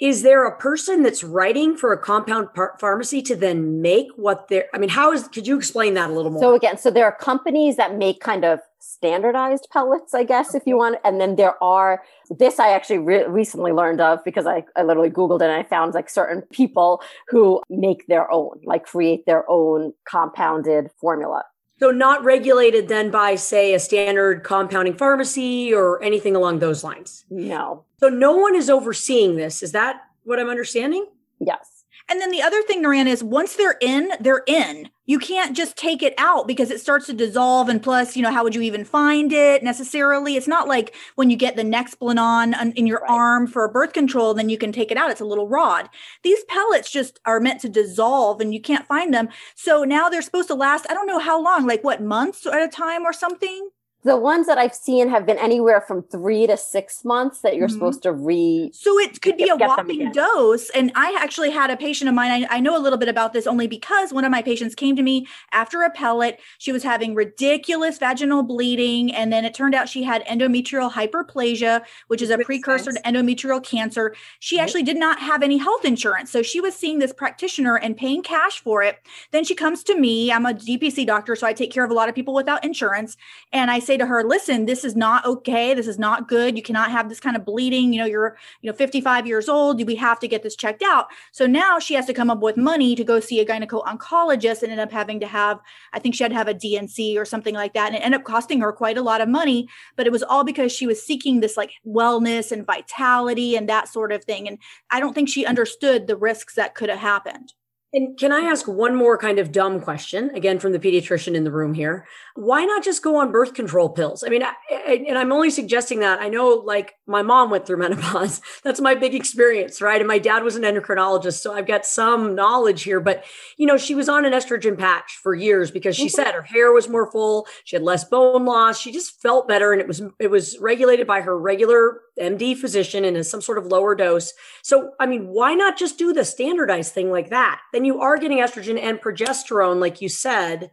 Is 0.00 0.22
there 0.22 0.44
a 0.44 0.56
person 0.56 1.02
that's 1.02 1.22
writing 1.22 1.76
for 1.76 1.92
a 1.92 1.98
compound 1.98 2.48
par- 2.54 2.76
pharmacy 2.80 3.22
to 3.22 3.36
then 3.36 3.80
make 3.80 4.08
what 4.16 4.48
they're? 4.48 4.66
I 4.74 4.78
mean, 4.78 4.88
how 4.90 5.12
is? 5.12 5.28
Could 5.28 5.46
you 5.46 5.56
explain 5.56 5.94
that 5.94 6.10
a 6.10 6.12
little 6.12 6.32
more? 6.32 6.42
So 6.42 6.54
again, 6.54 6.78
so 6.78 6.90
there 6.90 7.04
are 7.04 7.16
companies 7.16 7.76
that 7.76 7.96
make 7.96 8.20
kind 8.20 8.44
of 8.44 8.58
standardized 8.80 9.68
pellets, 9.72 10.14
I 10.14 10.24
guess, 10.24 10.50
okay. 10.50 10.58
if 10.58 10.66
you 10.66 10.76
want. 10.76 10.98
And 11.04 11.20
then 11.20 11.36
there 11.36 11.62
are, 11.62 12.02
this 12.30 12.58
I 12.58 12.70
actually 12.70 12.98
re- 12.98 13.26
recently 13.26 13.72
learned 13.72 14.00
of 14.00 14.22
because 14.24 14.46
I, 14.46 14.64
I 14.76 14.82
literally 14.82 15.10
Googled 15.10 15.40
it 15.40 15.44
and 15.44 15.52
I 15.52 15.62
found 15.62 15.94
like 15.94 16.10
certain 16.10 16.42
people 16.52 17.02
who 17.28 17.62
make 17.70 18.06
their 18.06 18.30
own, 18.30 18.60
like 18.64 18.84
create 18.84 19.26
their 19.26 19.48
own 19.50 19.92
compounded 20.06 20.90
formula. 21.00 21.44
So 21.84 21.90
not 21.90 22.24
regulated 22.24 22.88
then 22.88 23.10
by, 23.10 23.34
say, 23.34 23.74
a 23.74 23.78
standard 23.78 24.42
compounding 24.42 24.94
pharmacy 24.94 25.74
or 25.74 26.02
anything 26.02 26.34
along 26.34 26.60
those 26.60 26.82
lines? 26.82 27.26
No. 27.28 27.84
So 28.00 28.08
no 28.08 28.34
one 28.34 28.54
is 28.54 28.70
overseeing 28.70 29.36
this. 29.36 29.62
Is 29.62 29.72
that 29.72 30.00
what 30.22 30.40
I'm 30.40 30.48
understanding? 30.48 31.06
Yes. 31.40 31.73
And 32.10 32.20
then 32.20 32.30
the 32.30 32.42
other 32.42 32.62
thing, 32.62 32.82
Niran, 32.82 33.06
is 33.06 33.24
once 33.24 33.56
they're 33.56 33.78
in, 33.80 34.10
they're 34.20 34.44
in. 34.46 34.90
You 35.06 35.18
can't 35.18 35.56
just 35.56 35.76
take 35.76 36.02
it 36.02 36.14
out 36.18 36.46
because 36.46 36.70
it 36.70 36.80
starts 36.80 37.06
to 37.06 37.14
dissolve. 37.14 37.70
And 37.70 37.82
plus, 37.82 38.14
you 38.14 38.22
know, 38.22 38.30
how 38.30 38.42
would 38.44 38.54
you 38.54 38.60
even 38.60 38.84
find 38.84 39.32
it 39.32 39.62
necessarily? 39.62 40.36
It's 40.36 40.46
not 40.46 40.68
like 40.68 40.94
when 41.14 41.30
you 41.30 41.36
get 41.36 41.56
the 41.56 41.62
Nexplanon 41.62 42.74
in 42.74 42.86
your 42.86 43.00
right. 43.00 43.10
arm 43.10 43.46
for 43.46 43.66
birth 43.68 43.94
control, 43.94 44.34
then 44.34 44.50
you 44.50 44.58
can 44.58 44.70
take 44.70 44.90
it 44.90 44.98
out. 44.98 45.10
It's 45.10 45.20
a 45.22 45.26
little 45.26 45.48
rod. 45.48 45.88
These 46.22 46.44
pellets 46.44 46.90
just 46.90 47.20
are 47.24 47.40
meant 47.40 47.60
to 47.62 47.68
dissolve 47.70 48.40
and 48.40 48.52
you 48.52 48.60
can't 48.60 48.86
find 48.86 49.12
them. 49.12 49.28
So 49.54 49.84
now 49.84 50.08
they're 50.10 50.22
supposed 50.22 50.48
to 50.48 50.54
last, 50.54 50.86
I 50.90 50.94
don't 50.94 51.06
know 51.06 51.18
how 51.18 51.42
long, 51.42 51.66
like 51.66 51.84
what, 51.84 52.02
months 52.02 52.46
at 52.46 52.62
a 52.62 52.68
time 52.68 53.04
or 53.04 53.14
something? 53.14 53.70
The 54.04 54.16
ones 54.18 54.46
that 54.46 54.58
I've 54.58 54.74
seen 54.74 55.08
have 55.08 55.24
been 55.24 55.38
anywhere 55.38 55.80
from 55.80 56.02
three 56.02 56.46
to 56.46 56.58
six 56.58 57.04
months 57.06 57.40
that 57.40 57.56
you're 57.56 57.68
mm-hmm. 57.68 57.74
supposed 57.74 58.02
to 58.02 58.12
re. 58.12 58.70
So 58.74 58.98
it 58.98 59.22
could 59.22 59.38
be 59.38 59.48
a 59.48 59.56
whopping 59.56 60.12
dose. 60.12 60.68
And 60.70 60.92
I 60.94 61.16
actually 61.18 61.50
had 61.50 61.70
a 61.70 61.76
patient 61.76 62.10
of 62.10 62.14
mine. 62.14 62.44
I, 62.44 62.56
I, 62.56 62.60
know 62.60 62.76
a 62.76 62.80
little 62.80 62.98
bit 62.98 63.08
about 63.08 63.32
this 63.32 63.46
only 63.46 63.66
because 63.66 64.12
one 64.12 64.26
of 64.26 64.30
my 64.30 64.42
patients 64.42 64.74
came 64.74 64.94
to 64.96 65.02
me 65.02 65.26
after 65.52 65.82
a 65.82 65.90
pellet. 65.90 66.38
She 66.58 66.70
was 66.70 66.82
having 66.82 67.14
ridiculous 67.14 67.96
vaginal 67.96 68.42
bleeding. 68.42 69.10
And 69.14 69.32
then 69.32 69.46
it 69.46 69.54
turned 69.54 69.74
out 69.74 69.88
she 69.88 70.02
had 70.02 70.22
endometrial 70.26 70.92
hyperplasia, 70.92 71.82
which 72.08 72.20
is 72.20 72.28
a 72.28 72.36
precursor 72.38 72.92
sense. 72.92 73.00
to 73.00 73.10
endometrial 73.10 73.64
cancer. 73.64 74.14
She 74.38 74.60
actually 74.60 74.82
did 74.82 74.98
not 74.98 75.18
have 75.20 75.42
any 75.42 75.56
health 75.56 75.84
insurance. 75.86 76.30
So 76.30 76.42
she 76.42 76.60
was 76.60 76.74
seeing 76.74 76.98
this 76.98 77.14
practitioner 77.14 77.76
and 77.76 77.96
paying 77.96 78.22
cash 78.22 78.60
for 78.60 78.82
it. 78.82 78.98
Then 79.30 79.44
she 79.44 79.54
comes 79.54 79.82
to 79.84 79.98
me. 79.98 80.30
I'm 80.30 80.44
a 80.44 80.52
DPC 80.52 81.06
doctor, 81.06 81.34
so 81.36 81.46
I 81.46 81.54
take 81.54 81.72
care 81.72 81.84
of 81.84 81.90
a 81.90 81.94
lot 81.94 82.10
of 82.10 82.14
people 82.14 82.34
without 82.34 82.62
insurance. 82.62 83.16
And 83.50 83.70
I 83.70 83.78
say, 83.78 83.93
say 83.94 83.98
to 83.98 84.06
her, 84.06 84.24
listen, 84.24 84.66
this 84.66 84.84
is 84.84 84.96
not 84.96 85.24
okay. 85.24 85.72
This 85.72 85.86
is 85.86 85.98
not 85.98 86.28
good. 86.28 86.56
You 86.56 86.62
cannot 86.62 86.90
have 86.90 87.08
this 87.08 87.20
kind 87.20 87.36
of 87.36 87.44
bleeding. 87.44 87.92
You 87.92 88.00
know, 88.00 88.06
you're, 88.06 88.36
you 88.60 88.70
know, 88.70 88.76
55 88.76 89.26
years 89.26 89.48
old. 89.48 89.84
We 89.86 89.94
have 89.96 90.18
to 90.20 90.28
get 90.28 90.42
this 90.42 90.56
checked 90.56 90.82
out. 90.82 91.06
So 91.32 91.46
now 91.46 91.78
she 91.78 91.94
has 91.94 92.06
to 92.06 92.14
come 92.14 92.30
up 92.30 92.40
with 92.40 92.56
money 92.56 92.96
to 92.96 93.04
go 93.04 93.20
see 93.20 93.40
a 93.40 93.46
gyneco 93.46 93.84
oncologist 93.84 94.62
and 94.62 94.72
end 94.72 94.80
up 94.80 94.90
having 94.90 95.20
to 95.20 95.26
have, 95.26 95.60
I 95.92 95.98
think 95.98 96.14
she 96.14 96.24
had 96.24 96.32
to 96.32 96.38
have 96.38 96.48
a 96.48 96.54
D&C 96.54 97.16
or 97.16 97.24
something 97.24 97.54
like 97.54 97.74
that. 97.74 97.88
And 97.88 97.96
it 97.96 98.04
ended 98.04 98.20
up 98.20 98.26
costing 98.26 98.60
her 98.60 98.72
quite 98.72 98.98
a 98.98 99.02
lot 99.02 99.20
of 99.20 99.28
money. 99.28 99.68
But 99.96 100.06
it 100.06 100.12
was 100.12 100.22
all 100.22 100.44
because 100.44 100.72
she 100.72 100.86
was 100.86 101.02
seeking 101.02 101.40
this 101.40 101.56
like 101.56 101.70
wellness 101.86 102.50
and 102.50 102.66
vitality 102.66 103.56
and 103.56 103.68
that 103.68 103.88
sort 103.88 104.12
of 104.12 104.24
thing. 104.24 104.48
And 104.48 104.58
I 104.90 104.98
don't 105.00 105.14
think 105.14 105.28
she 105.28 105.46
understood 105.46 106.06
the 106.06 106.16
risks 106.16 106.54
that 106.54 106.74
could 106.74 106.88
have 106.88 106.98
happened. 106.98 107.52
And 107.94 108.18
can 108.18 108.32
I 108.32 108.40
ask 108.40 108.66
one 108.66 108.96
more 108.96 109.16
kind 109.16 109.38
of 109.38 109.52
dumb 109.52 109.80
question, 109.80 110.30
again, 110.34 110.58
from 110.58 110.72
the 110.72 110.80
pediatrician 110.80 111.36
in 111.36 111.44
the 111.44 111.52
room 111.52 111.74
here? 111.74 112.08
Why 112.34 112.64
not 112.64 112.82
just 112.82 113.04
go 113.04 113.20
on 113.20 113.30
birth 113.30 113.54
control 113.54 113.88
pills? 113.88 114.24
I 114.26 114.30
mean, 114.30 114.42
I, 114.42 114.52
I, 114.68 115.04
and 115.08 115.16
I'm 115.16 115.30
only 115.30 115.48
suggesting 115.48 116.00
that. 116.00 116.20
I 116.20 116.28
know, 116.28 116.48
like, 116.48 116.96
my 117.06 117.22
mom 117.22 117.50
went 117.50 117.68
through 117.68 117.76
menopause. 117.78 118.40
That's 118.64 118.80
my 118.80 118.96
big 118.96 119.14
experience, 119.14 119.80
right? 119.80 120.00
And 120.00 120.08
my 120.08 120.18
dad 120.18 120.42
was 120.42 120.56
an 120.56 120.64
endocrinologist. 120.64 121.40
So 121.40 121.54
I've 121.54 121.68
got 121.68 121.86
some 121.86 122.34
knowledge 122.34 122.82
here. 122.82 122.98
But, 122.98 123.24
you 123.58 123.66
know, 123.66 123.76
she 123.76 123.94
was 123.94 124.08
on 124.08 124.24
an 124.24 124.32
estrogen 124.32 124.76
patch 124.76 125.20
for 125.22 125.32
years 125.32 125.70
because 125.70 125.94
she 125.94 126.06
mm-hmm. 126.06 126.22
said 126.22 126.34
her 126.34 126.42
hair 126.42 126.72
was 126.72 126.88
more 126.88 127.08
full. 127.12 127.46
She 127.62 127.76
had 127.76 127.84
less 127.84 128.02
bone 128.02 128.44
loss. 128.44 128.80
She 128.80 128.90
just 128.90 129.22
felt 129.22 129.46
better. 129.46 129.70
And 129.70 129.80
it 129.80 129.86
was, 129.86 130.02
it 130.18 130.32
was 130.32 130.58
regulated 130.58 131.06
by 131.06 131.20
her 131.20 131.38
regular 131.38 132.00
MD 132.20 132.56
physician 132.56 133.04
and 133.04 133.26
some 133.26 133.40
sort 133.40 133.58
of 133.58 133.66
lower 133.66 133.94
dose. 133.94 134.32
So, 134.62 134.92
I 135.00 135.06
mean, 135.06 135.28
why 135.28 135.54
not 135.54 135.78
just 135.78 135.98
do 135.98 136.12
the 136.12 136.24
standardized 136.24 136.92
thing 136.92 137.10
like 137.10 137.30
that? 137.30 137.60
Then 137.72 137.84
you 137.84 138.00
are 138.00 138.18
getting 138.18 138.38
estrogen 138.38 138.80
and 138.80 139.00
progesterone, 139.00 139.80
like 139.80 140.00
you 140.00 140.08
said, 140.08 140.70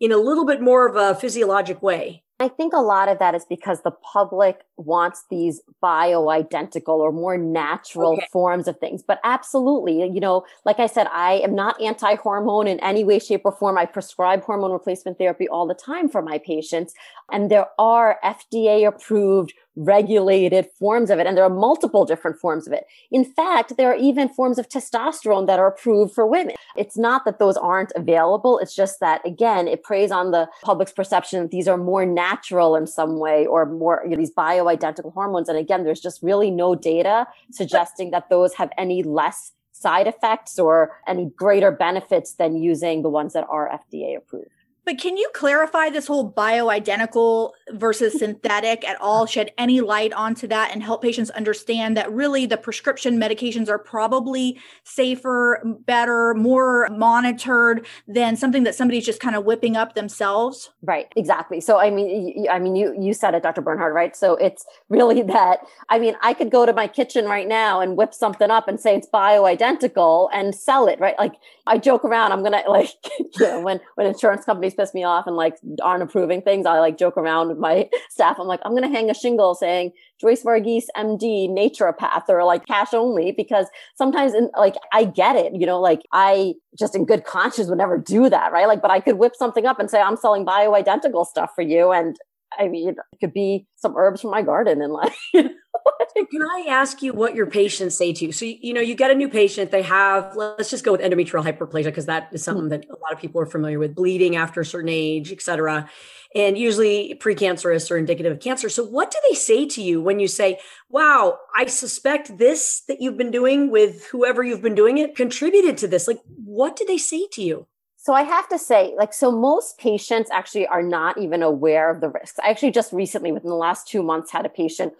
in 0.00 0.12
a 0.12 0.16
little 0.16 0.46
bit 0.46 0.60
more 0.60 0.86
of 0.86 0.96
a 0.96 1.18
physiologic 1.18 1.82
way. 1.82 2.22
I 2.40 2.46
think 2.46 2.72
a 2.72 2.80
lot 2.80 3.08
of 3.08 3.18
that 3.18 3.34
is 3.34 3.44
because 3.48 3.82
the 3.82 3.90
public 3.90 4.60
wants 4.76 5.24
these 5.28 5.60
bioidentical 5.82 6.98
or 6.98 7.10
more 7.10 7.36
natural 7.36 8.12
okay. 8.12 8.28
forms 8.30 8.68
of 8.68 8.78
things. 8.78 9.02
But 9.02 9.18
absolutely, 9.24 10.04
you 10.08 10.20
know, 10.20 10.44
like 10.64 10.78
I 10.78 10.86
said, 10.86 11.08
I 11.12 11.34
am 11.38 11.56
not 11.56 11.80
anti 11.82 12.14
hormone 12.14 12.68
in 12.68 12.78
any 12.78 13.02
way, 13.02 13.18
shape, 13.18 13.42
or 13.44 13.50
form. 13.50 13.76
I 13.76 13.86
prescribe 13.86 14.44
hormone 14.44 14.70
replacement 14.70 15.18
therapy 15.18 15.48
all 15.48 15.66
the 15.66 15.74
time 15.74 16.08
for 16.08 16.22
my 16.22 16.38
patients. 16.38 16.94
And 17.32 17.50
there 17.50 17.66
are 17.76 18.18
FDA 18.24 18.86
approved 18.86 19.52
regulated 19.78 20.68
forms 20.78 21.08
of 21.08 21.18
it. 21.18 21.26
And 21.26 21.36
there 21.36 21.44
are 21.44 21.50
multiple 21.50 22.04
different 22.04 22.38
forms 22.38 22.66
of 22.66 22.72
it. 22.72 22.84
In 23.10 23.24
fact, 23.24 23.76
there 23.76 23.90
are 23.90 23.96
even 23.96 24.28
forms 24.28 24.58
of 24.58 24.68
testosterone 24.68 25.46
that 25.46 25.58
are 25.58 25.68
approved 25.68 26.14
for 26.14 26.26
women. 26.26 26.56
It's 26.76 26.98
not 26.98 27.24
that 27.24 27.38
those 27.38 27.56
aren't 27.56 27.92
available. 27.94 28.58
It's 28.58 28.74
just 28.74 29.00
that, 29.00 29.24
again, 29.24 29.68
it 29.68 29.82
preys 29.82 30.10
on 30.10 30.32
the 30.32 30.48
public's 30.62 30.92
perception 30.92 31.42
that 31.42 31.50
these 31.50 31.68
are 31.68 31.76
more 31.76 32.04
natural 32.04 32.74
in 32.74 32.86
some 32.86 33.18
way 33.18 33.46
or 33.46 33.66
more, 33.66 34.02
you 34.04 34.10
know, 34.10 34.16
these 34.16 34.32
bioidentical 34.32 35.12
hormones. 35.12 35.48
And 35.48 35.56
again, 35.56 35.84
there's 35.84 36.00
just 36.00 36.22
really 36.22 36.50
no 36.50 36.74
data 36.74 37.26
suggesting 37.52 38.10
that 38.10 38.28
those 38.28 38.54
have 38.54 38.70
any 38.76 39.02
less 39.02 39.52
side 39.72 40.08
effects 40.08 40.58
or 40.58 40.96
any 41.06 41.30
greater 41.36 41.70
benefits 41.70 42.32
than 42.32 42.56
using 42.56 43.02
the 43.02 43.08
ones 43.08 43.32
that 43.32 43.46
are 43.48 43.70
FDA 43.70 44.16
approved. 44.16 44.50
But 44.84 44.98
can 44.98 45.18
you 45.18 45.30
clarify 45.34 45.90
this 45.90 46.06
whole 46.06 46.32
bioidentical 46.32 47.52
versus 47.72 48.18
synthetic 48.18 48.86
at 48.86 49.00
all? 49.00 49.26
Shed 49.26 49.52
any 49.58 49.80
light 49.80 50.12
onto 50.12 50.46
that 50.48 50.72
and 50.72 50.82
help 50.82 51.02
patients 51.02 51.30
understand 51.30 51.96
that 51.96 52.10
really 52.12 52.46
the 52.46 52.56
prescription 52.56 53.18
medications 53.18 53.68
are 53.68 53.78
probably 53.78 54.58
safer, 54.84 55.62
better, 55.86 56.34
more 56.34 56.88
monitored 56.90 57.86
than 58.06 58.36
something 58.36 58.64
that 58.64 58.74
somebody's 58.74 59.06
just 59.06 59.20
kind 59.20 59.36
of 59.36 59.44
whipping 59.44 59.76
up 59.76 59.94
themselves? 59.94 60.70
Right, 60.82 61.12
exactly. 61.16 61.60
So 61.60 61.78
I 61.78 61.90
mean, 61.90 62.46
I 62.50 62.58
mean, 62.58 62.76
you 62.76 62.94
you 62.98 63.14
said 63.14 63.34
it, 63.34 63.42
Dr. 63.42 63.60
Bernard, 63.60 63.94
right? 63.94 64.16
So 64.16 64.36
it's 64.36 64.64
really 64.88 65.22
that. 65.28 65.60
I 65.88 65.98
mean, 65.98 66.16
I 66.22 66.34
could 66.34 66.50
go 66.50 66.66
to 66.66 66.72
my 66.72 66.86
kitchen 66.86 67.26
right 67.26 67.48
now 67.48 67.80
and 67.80 67.96
whip 67.96 68.14
something 68.14 68.50
up 68.50 68.68
and 68.68 68.80
say 68.80 68.96
it's 68.96 69.08
bioidentical 69.12 70.28
and 70.32 70.54
sell 70.54 70.86
it, 70.86 71.00
right? 71.00 71.18
Like 71.18 71.34
I 71.66 71.78
joke 71.78 72.04
around. 72.04 72.32
I'm 72.32 72.42
gonna 72.42 72.62
like, 72.68 72.90
you 73.18 73.28
know, 73.40 73.60
when 73.60 73.80
when 73.94 74.06
insurance 74.06 74.44
companies 74.44 74.74
piss 74.74 74.94
me 74.94 75.04
off 75.04 75.26
and 75.26 75.36
like 75.36 75.56
aren't 75.82 76.02
approving 76.02 76.42
things, 76.42 76.66
I 76.66 76.80
like 76.80 76.98
joke 76.98 77.16
around 77.16 77.57
my 77.58 77.88
staff. 78.10 78.36
I'm 78.38 78.46
like, 78.46 78.60
I'm 78.64 78.72
going 78.72 78.82
to 78.82 78.88
hang 78.88 79.10
a 79.10 79.14
shingle 79.14 79.54
saying 79.54 79.92
Joyce 80.20 80.42
Varghese, 80.42 80.86
MD, 80.96 81.48
naturopath, 81.48 82.28
or 82.28 82.44
like 82.44 82.66
cash 82.66 82.92
only, 82.92 83.32
because 83.32 83.66
sometimes 83.96 84.34
in, 84.34 84.50
like 84.56 84.74
I 84.92 85.04
get 85.04 85.36
it, 85.36 85.54
you 85.54 85.66
know, 85.66 85.80
like 85.80 86.02
I 86.12 86.54
just 86.78 86.94
in 86.94 87.04
good 87.04 87.24
conscience 87.24 87.68
would 87.68 87.78
never 87.78 87.98
do 87.98 88.28
that, 88.28 88.52
right? 88.52 88.66
Like, 88.66 88.82
but 88.82 88.90
I 88.90 89.00
could 89.00 89.18
whip 89.18 89.34
something 89.36 89.66
up 89.66 89.78
and 89.78 89.90
say, 89.90 90.00
I'm 90.00 90.16
selling 90.16 90.44
bioidentical 90.44 91.26
stuff 91.26 91.52
for 91.54 91.62
you. 91.62 91.92
And 91.92 92.16
I 92.56 92.68
mean, 92.68 92.90
it 92.90 92.96
could 93.20 93.32
be 93.32 93.66
some 93.76 93.96
herbs 93.96 94.20
from 94.20 94.30
my 94.30 94.42
garden 94.42 94.82
and 94.82 94.92
like, 94.92 95.12
Can 95.34 96.42
I 96.42 96.66
ask 96.68 97.02
you 97.02 97.12
what 97.12 97.34
your 97.34 97.46
patients 97.46 97.96
say 97.96 98.12
to 98.12 98.26
you? 98.26 98.32
So, 98.32 98.44
you 98.44 98.72
know, 98.72 98.80
you 98.80 98.94
get 98.94 99.10
a 99.10 99.14
new 99.14 99.28
patient, 99.28 99.70
they 99.70 99.82
have, 99.82 100.34
let's 100.36 100.70
just 100.70 100.84
go 100.84 100.92
with 100.92 101.00
endometrial 101.00 101.44
hyperplasia, 101.44 101.84
because 101.84 102.06
that 102.06 102.28
is 102.32 102.42
something 102.42 102.66
mm. 102.66 102.70
that 102.70 102.84
a 102.86 102.98
lot 103.00 103.12
of 103.12 103.18
people 103.18 103.40
are 103.40 103.46
familiar 103.46 103.78
with, 103.78 103.94
bleeding 103.94 104.36
after 104.36 104.60
a 104.60 104.64
certain 104.64 104.88
age, 104.88 105.32
et 105.32 105.40
cetera, 105.40 105.88
and 106.34 106.58
usually 106.58 107.18
precancerous 107.20 107.90
or 107.90 107.96
indicative 107.96 108.32
of 108.32 108.40
cancer. 108.40 108.68
So, 108.68 108.84
what 108.84 109.10
do 109.10 109.18
they 109.28 109.34
say 109.34 109.66
to 109.66 109.82
you 109.82 110.00
when 110.00 110.20
you 110.20 110.28
say, 110.28 110.58
wow, 110.88 111.38
I 111.56 111.66
suspect 111.66 112.36
this 112.38 112.82
that 112.88 113.00
you've 113.00 113.16
been 113.16 113.30
doing 113.30 113.70
with 113.70 114.06
whoever 114.06 114.42
you've 114.42 114.62
been 114.62 114.74
doing 114.74 114.98
it 114.98 115.16
contributed 115.16 115.78
to 115.78 115.88
this? 115.88 116.08
Like, 116.08 116.20
what 116.26 116.76
do 116.76 116.84
they 116.86 116.98
say 116.98 117.26
to 117.32 117.42
you? 117.42 117.66
So 118.08 118.14
I 118.14 118.22
have 118.22 118.48
to 118.48 118.58
say, 118.58 118.94
like, 118.96 119.12
so 119.12 119.30
most 119.30 119.76
patients 119.76 120.30
actually 120.30 120.66
are 120.66 120.82
not 120.82 121.18
even 121.18 121.42
aware 121.42 121.90
of 121.90 122.00
the 122.00 122.08
risks. 122.08 122.38
I 122.42 122.48
actually 122.48 122.70
just 122.70 122.90
recently, 122.90 123.32
within 123.32 123.50
the 123.50 123.54
last 123.54 123.86
two 123.86 124.02
months, 124.02 124.30
had 124.32 124.46
a 124.46 124.48
patient 124.48 124.94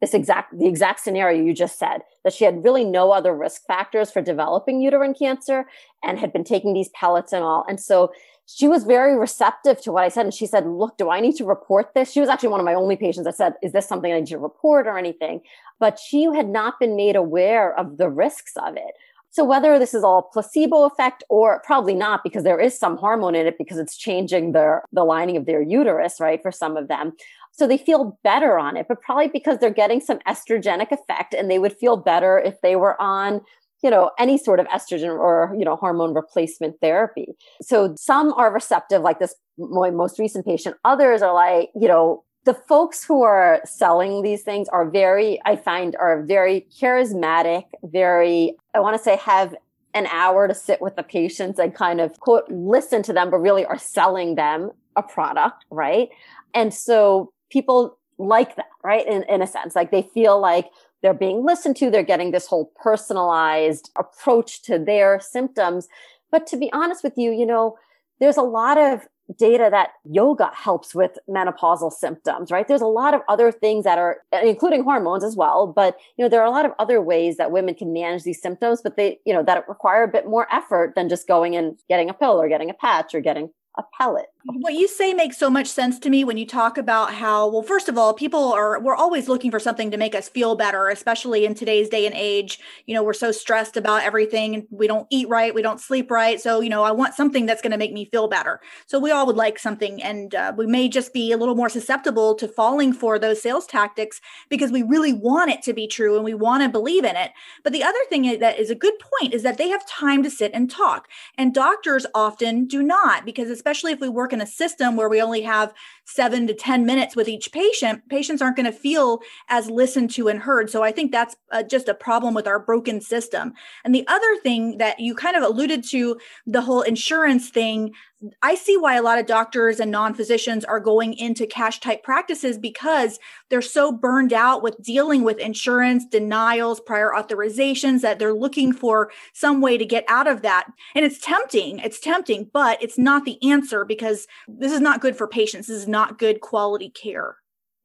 this 0.00 0.14
exact 0.14 0.56
the 0.56 0.66
exact 0.66 1.00
scenario 1.00 1.42
you 1.42 1.54
just 1.54 1.76
said 1.76 2.02
that 2.22 2.32
she 2.32 2.44
had 2.44 2.62
really 2.62 2.84
no 2.84 3.10
other 3.10 3.34
risk 3.36 3.62
factors 3.66 4.12
for 4.12 4.22
developing 4.22 4.80
uterine 4.80 5.14
cancer 5.14 5.66
and 6.04 6.20
had 6.20 6.32
been 6.32 6.44
taking 6.44 6.72
these 6.72 6.88
pellets 6.90 7.32
and 7.32 7.44
all 7.44 7.64
and 7.68 7.80
so 7.80 8.12
she 8.46 8.66
was 8.66 8.84
very 8.84 9.16
receptive 9.16 9.80
to 9.82 9.92
what 9.92 10.04
I 10.04 10.08
said. 10.08 10.26
And 10.26 10.34
she 10.34 10.46
said, 10.46 10.66
Look, 10.66 10.98
do 10.98 11.10
I 11.10 11.20
need 11.20 11.36
to 11.36 11.44
report 11.44 11.94
this? 11.94 12.10
She 12.12 12.20
was 12.20 12.28
actually 12.28 12.50
one 12.50 12.60
of 12.60 12.66
my 12.66 12.74
only 12.74 12.96
patients 12.96 13.24
that 13.24 13.36
said, 13.36 13.54
Is 13.62 13.72
this 13.72 13.86
something 13.86 14.12
I 14.12 14.20
need 14.20 14.26
to 14.28 14.38
report 14.38 14.86
or 14.86 14.98
anything? 14.98 15.40
But 15.78 15.98
she 15.98 16.24
had 16.24 16.48
not 16.48 16.78
been 16.78 16.96
made 16.96 17.16
aware 17.16 17.76
of 17.78 17.98
the 17.98 18.08
risks 18.08 18.52
of 18.56 18.76
it. 18.76 18.94
So 19.32 19.44
whether 19.44 19.78
this 19.78 19.94
is 19.94 20.04
all 20.04 20.22
placebo 20.30 20.84
effect 20.84 21.24
or 21.30 21.62
probably 21.64 21.94
not, 21.94 22.22
because 22.22 22.44
there 22.44 22.60
is 22.60 22.78
some 22.78 22.98
hormone 22.98 23.34
in 23.34 23.46
it 23.46 23.56
because 23.56 23.78
it's 23.78 23.96
changing 23.96 24.52
their 24.52 24.84
the 24.92 25.04
lining 25.04 25.38
of 25.38 25.46
their 25.46 25.62
uterus, 25.62 26.20
right? 26.20 26.40
For 26.40 26.52
some 26.52 26.76
of 26.76 26.88
them. 26.88 27.12
So 27.50 27.66
they 27.66 27.78
feel 27.78 28.18
better 28.22 28.58
on 28.58 28.76
it, 28.76 28.86
but 28.88 29.00
probably 29.00 29.28
because 29.28 29.58
they're 29.58 29.70
getting 29.70 30.00
some 30.00 30.18
estrogenic 30.28 30.92
effect 30.92 31.34
and 31.34 31.50
they 31.50 31.58
would 31.58 31.76
feel 31.76 31.96
better 31.96 32.38
if 32.38 32.60
they 32.60 32.76
were 32.76 33.00
on 33.00 33.40
you 33.82 33.90
know 33.90 34.10
any 34.18 34.38
sort 34.38 34.60
of 34.60 34.66
estrogen 34.66 35.10
or 35.10 35.54
you 35.58 35.64
know 35.64 35.74
hormone 35.74 36.14
replacement 36.14 36.76
therapy 36.80 37.26
so 37.60 37.92
some 37.96 38.32
are 38.34 38.52
receptive 38.52 39.02
like 39.02 39.18
this 39.18 39.34
my 39.58 39.90
most 39.90 40.20
recent 40.20 40.46
patient 40.46 40.76
others 40.84 41.20
are 41.20 41.34
like 41.34 41.68
you 41.74 41.88
know 41.88 42.22
the 42.44 42.54
folks 42.54 43.04
who 43.04 43.22
are 43.22 43.60
selling 43.64 44.22
these 44.22 44.42
things 44.42 44.68
are 44.68 44.88
very 44.88 45.40
i 45.44 45.56
find 45.56 45.96
are 45.96 46.22
very 46.22 46.66
charismatic 46.80 47.64
very 47.84 48.54
i 48.74 48.80
want 48.80 48.96
to 48.96 49.02
say 49.02 49.16
have 49.16 49.54
an 49.94 50.06
hour 50.06 50.48
to 50.48 50.54
sit 50.54 50.80
with 50.80 50.96
the 50.96 51.02
patients 51.02 51.58
and 51.58 51.74
kind 51.74 52.00
of 52.00 52.18
quote 52.20 52.44
listen 52.50 53.02
to 53.02 53.12
them 53.12 53.30
but 53.30 53.38
really 53.38 53.64
are 53.64 53.78
selling 53.78 54.34
them 54.34 54.70
a 54.96 55.02
product 55.02 55.64
right 55.70 56.08
and 56.54 56.72
so 56.74 57.32
people 57.50 57.98
like 58.18 58.56
that, 58.56 58.66
right? 58.82 59.06
In, 59.06 59.24
in 59.24 59.42
a 59.42 59.46
sense, 59.46 59.76
like 59.76 59.90
they 59.90 60.02
feel 60.02 60.40
like 60.40 60.70
they're 61.02 61.14
being 61.14 61.44
listened 61.44 61.76
to. 61.76 61.90
They're 61.90 62.02
getting 62.02 62.30
this 62.30 62.46
whole 62.46 62.72
personalized 62.76 63.90
approach 63.98 64.62
to 64.62 64.78
their 64.78 65.20
symptoms. 65.20 65.88
But 66.30 66.46
to 66.48 66.56
be 66.56 66.72
honest 66.72 67.02
with 67.02 67.14
you, 67.16 67.32
you 67.32 67.46
know, 67.46 67.76
there's 68.20 68.36
a 68.36 68.42
lot 68.42 68.78
of 68.78 69.06
data 69.38 69.68
that 69.70 69.90
yoga 70.04 70.50
helps 70.52 70.94
with 70.94 71.18
menopausal 71.28 71.92
symptoms, 71.92 72.50
right? 72.50 72.66
There's 72.66 72.80
a 72.80 72.86
lot 72.86 73.14
of 73.14 73.22
other 73.28 73.52
things 73.52 73.84
that 73.84 73.98
are, 73.98 74.18
including 74.42 74.84
hormones 74.84 75.24
as 75.24 75.36
well. 75.36 75.66
But, 75.66 75.96
you 76.16 76.24
know, 76.24 76.28
there 76.28 76.40
are 76.40 76.46
a 76.46 76.50
lot 76.50 76.66
of 76.66 76.72
other 76.78 77.00
ways 77.00 77.36
that 77.36 77.50
women 77.50 77.74
can 77.74 77.92
manage 77.92 78.24
these 78.24 78.42
symptoms, 78.42 78.80
but 78.82 78.96
they, 78.96 79.20
you 79.24 79.32
know, 79.32 79.42
that 79.42 79.68
require 79.68 80.02
a 80.02 80.08
bit 80.08 80.26
more 80.26 80.52
effort 80.52 80.94
than 80.94 81.08
just 81.08 81.28
going 81.28 81.56
and 81.56 81.78
getting 81.88 82.10
a 82.10 82.14
pill 82.14 82.40
or 82.40 82.48
getting 82.48 82.70
a 82.70 82.74
patch 82.74 83.14
or 83.14 83.20
getting 83.20 83.50
a 83.78 83.82
pellet. 83.98 84.26
What 84.44 84.74
you 84.74 84.88
say 84.88 85.14
makes 85.14 85.38
so 85.38 85.48
much 85.48 85.68
sense 85.68 86.00
to 86.00 86.10
me 86.10 86.24
when 86.24 86.36
you 86.36 86.44
talk 86.44 86.76
about 86.76 87.14
how, 87.14 87.46
well, 87.48 87.62
first 87.62 87.88
of 87.88 87.96
all, 87.96 88.12
people 88.12 88.52
are, 88.52 88.80
we're 88.80 88.96
always 88.96 89.28
looking 89.28 89.52
for 89.52 89.60
something 89.60 89.92
to 89.92 89.96
make 89.96 90.16
us 90.16 90.28
feel 90.28 90.56
better, 90.56 90.88
especially 90.88 91.44
in 91.44 91.54
today's 91.54 91.88
day 91.88 92.06
and 92.06 92.14
age. 92.16 92.58
You 92.86 92.94
know, 92.94 93.04
we're 93.04 93.12
so 93.12 93.30
stressed 93.30 93.76
about 93.76 94.02
everything. 94.02 94.66
We 94.72 94.88
don't 94.88 95.06
eat 95.10 95.28
right. 95.28 95.54
We 95.54 95.62
don't 95.62 95.80
sleep 95.80 96.10
right. 96.10 96.40
So, 96.40 96.58
you 96.58 96.70
know, 96.70 96.82
I 96.82 96.90
want 96.90 97.14
something 97.14 97.46
that's 97.46 97.62
going 97.62 97.70
to 97.70 97.78
make 97.78 97.92
me 97.92 98.06
feel 98.06 98.26
better. 98.26 98.60
So 98.86 98.98
we 98.98 99.12
all 99.12 99.26
would 99.26 99.36
like 99.36 99.60
something. 99.60 100.02
And 100.02 100.34
uh, 100.34 100.52
we 100.56 100.66
may 100.66 100.88
just 100.88 101.12
be 101.12 101.30
a 101.30 101.36
little 101.36 101.54
more 101.54 101.68
susceptible 101.68 102.34
to 102.34 102.48
falling 102.48 102.92
for 102.92 103.20
those 103.20 103.40
sales 103.40 103.64
tactics 103.64 104.20
because 104.48 104.72
we 104.72 104.82
really 104.82 105.12
want 105.12 105.52
it 105.52 105.62
to 105.62 105.72
be 105.72 105.86
true 105.86 106.16
and 106.16 106.24
we 106.24 106.34
want 106.34 106.64
to 106.64 106.68
believe 106.68 107.04
in 107.04 107.14
it. 107.14 107.30
But 107.62 107.72
the 107.72 107.84
other 107.84 107.98
thing 108.08 108.40
that 108.40 108.58
is 108.58 108.70
a 108.70 108.74
good 108.74 108.94
point 108.98 109.34
is 109.34 109.44
that 109.44 109.56
they 109.56 109.68
have 109.68 109.86
time 109.86 110.24
to 110.24 110.30
sit 110.30 110.50
and 110.52 110.68
talk. 110.68 111.06
And 111.38 111.54
doctors 111.54 112.06
often 112.12 112.66
do 112.66 112.82
not 112.82 113.24
because 113.24 113.48
especially 113.48 113.92
if 113.92 114.00
we 114.00 114.08
work 114.08 114.31
in 114.32 114.40
a 114.40 114.46
system 114.46 114.96
where 114.96 115.08
we 115.08 115.20
only 115.20 115.42
have 115.42 115.72
seven 116.04 116.46
to 116.46 116.54
10 116.54 116.84
minutes 116.84 117.16
with 117.16 117.28
each 117.28 117.52
patient, 117.52 118.02
patients 118.08 118.42
aren't 118.42 118.56
going 118.56 118.66
to 118.66 118.72
feel 118.72 119.20
as 119.48 119.70
listened 119.70 120.10
to 120.10 120.28
and 120.28 120.40
heard. 120.40 120.70
So 120.70 120.82
I 120.82 120.92
think 120.92 121.12
that's 121.12 121.36
uh, 121.50 121.62
just 121.62 121.88
a 121.88 121.94
problem 121.94 122.34
with 122.34 122.46
our 122.46 122.58
broken 122.58 123.00
system. 123.00 123.52
And 123.84 123.94
the 123.94 124.06
other 124.08 124.36
thing 124.42 124.78
that 124.78 125.00
you 125.00 125.14
kind 125.14 125.36
of 125.36 125.42
alluded 125.42 125.84
to, 125.90 126.18
the 126.46 126.62
whole 126.62 126.82
insurance 126.82 127.50
thing, 127.50 127.92
I 128.40 128.54
see 128.54 128.76
why 128.76 128.94
a 128.94 129.02
lot 129.02 129.18
of 129.18 129.26
doctors 129.26 129.80
and 129.80 129.90
non 129.90 130.14
physicians 130.14 130.64
are 130.64 130.78
going 130.78 131.14
into 131.14 131.46
cash 131.46 131.80
type 131.80 132.04
practices 132.04 132.56
because 132.56 133.18
they're 133.48 133.60
so 133.60 133.90
burned 133.90 134.32
out 134.32 134.62
with 134.62 134.80
dealing 134.80 135.22
with 135.24 135.38
insurance 135.38 136.06
denials, 136.06 136.80
prior 136.80 137.10
authorizations 137.16 138.00
that 138.02 138.18
they're 138.18 138.32
looking 138.32 138.72
for 138.72 139.10
some 139.32 139.60
way 139.60 139.76
to 139.76 139.84
get 139.84 140.04
out 140.08 140.28
of 140.28 140.42
that. 140.42 140.66
And 140.94 141.04
it's 141.04 141.18
tempting, 141.18 141.80
it's 141.80 141.98
tempting, 141.98 142.50
but 142.52 142.80
it's 142.82 142.98
not 142.98 143.24
the 143.24 143.42
answer 143.42 143.84
because 143.84 144.28
this 144.46 144.72
is 144.72 144.80
not 144.80 145.00
good 145.00 145.16
for 145.16 145.26
patients. 145.26 145.66
This 145.66 145.78
is 145.78 145.88
not 145.88 146.01
good 146.18 146.40
quality 146.40 146.90
care. 146.90 147.36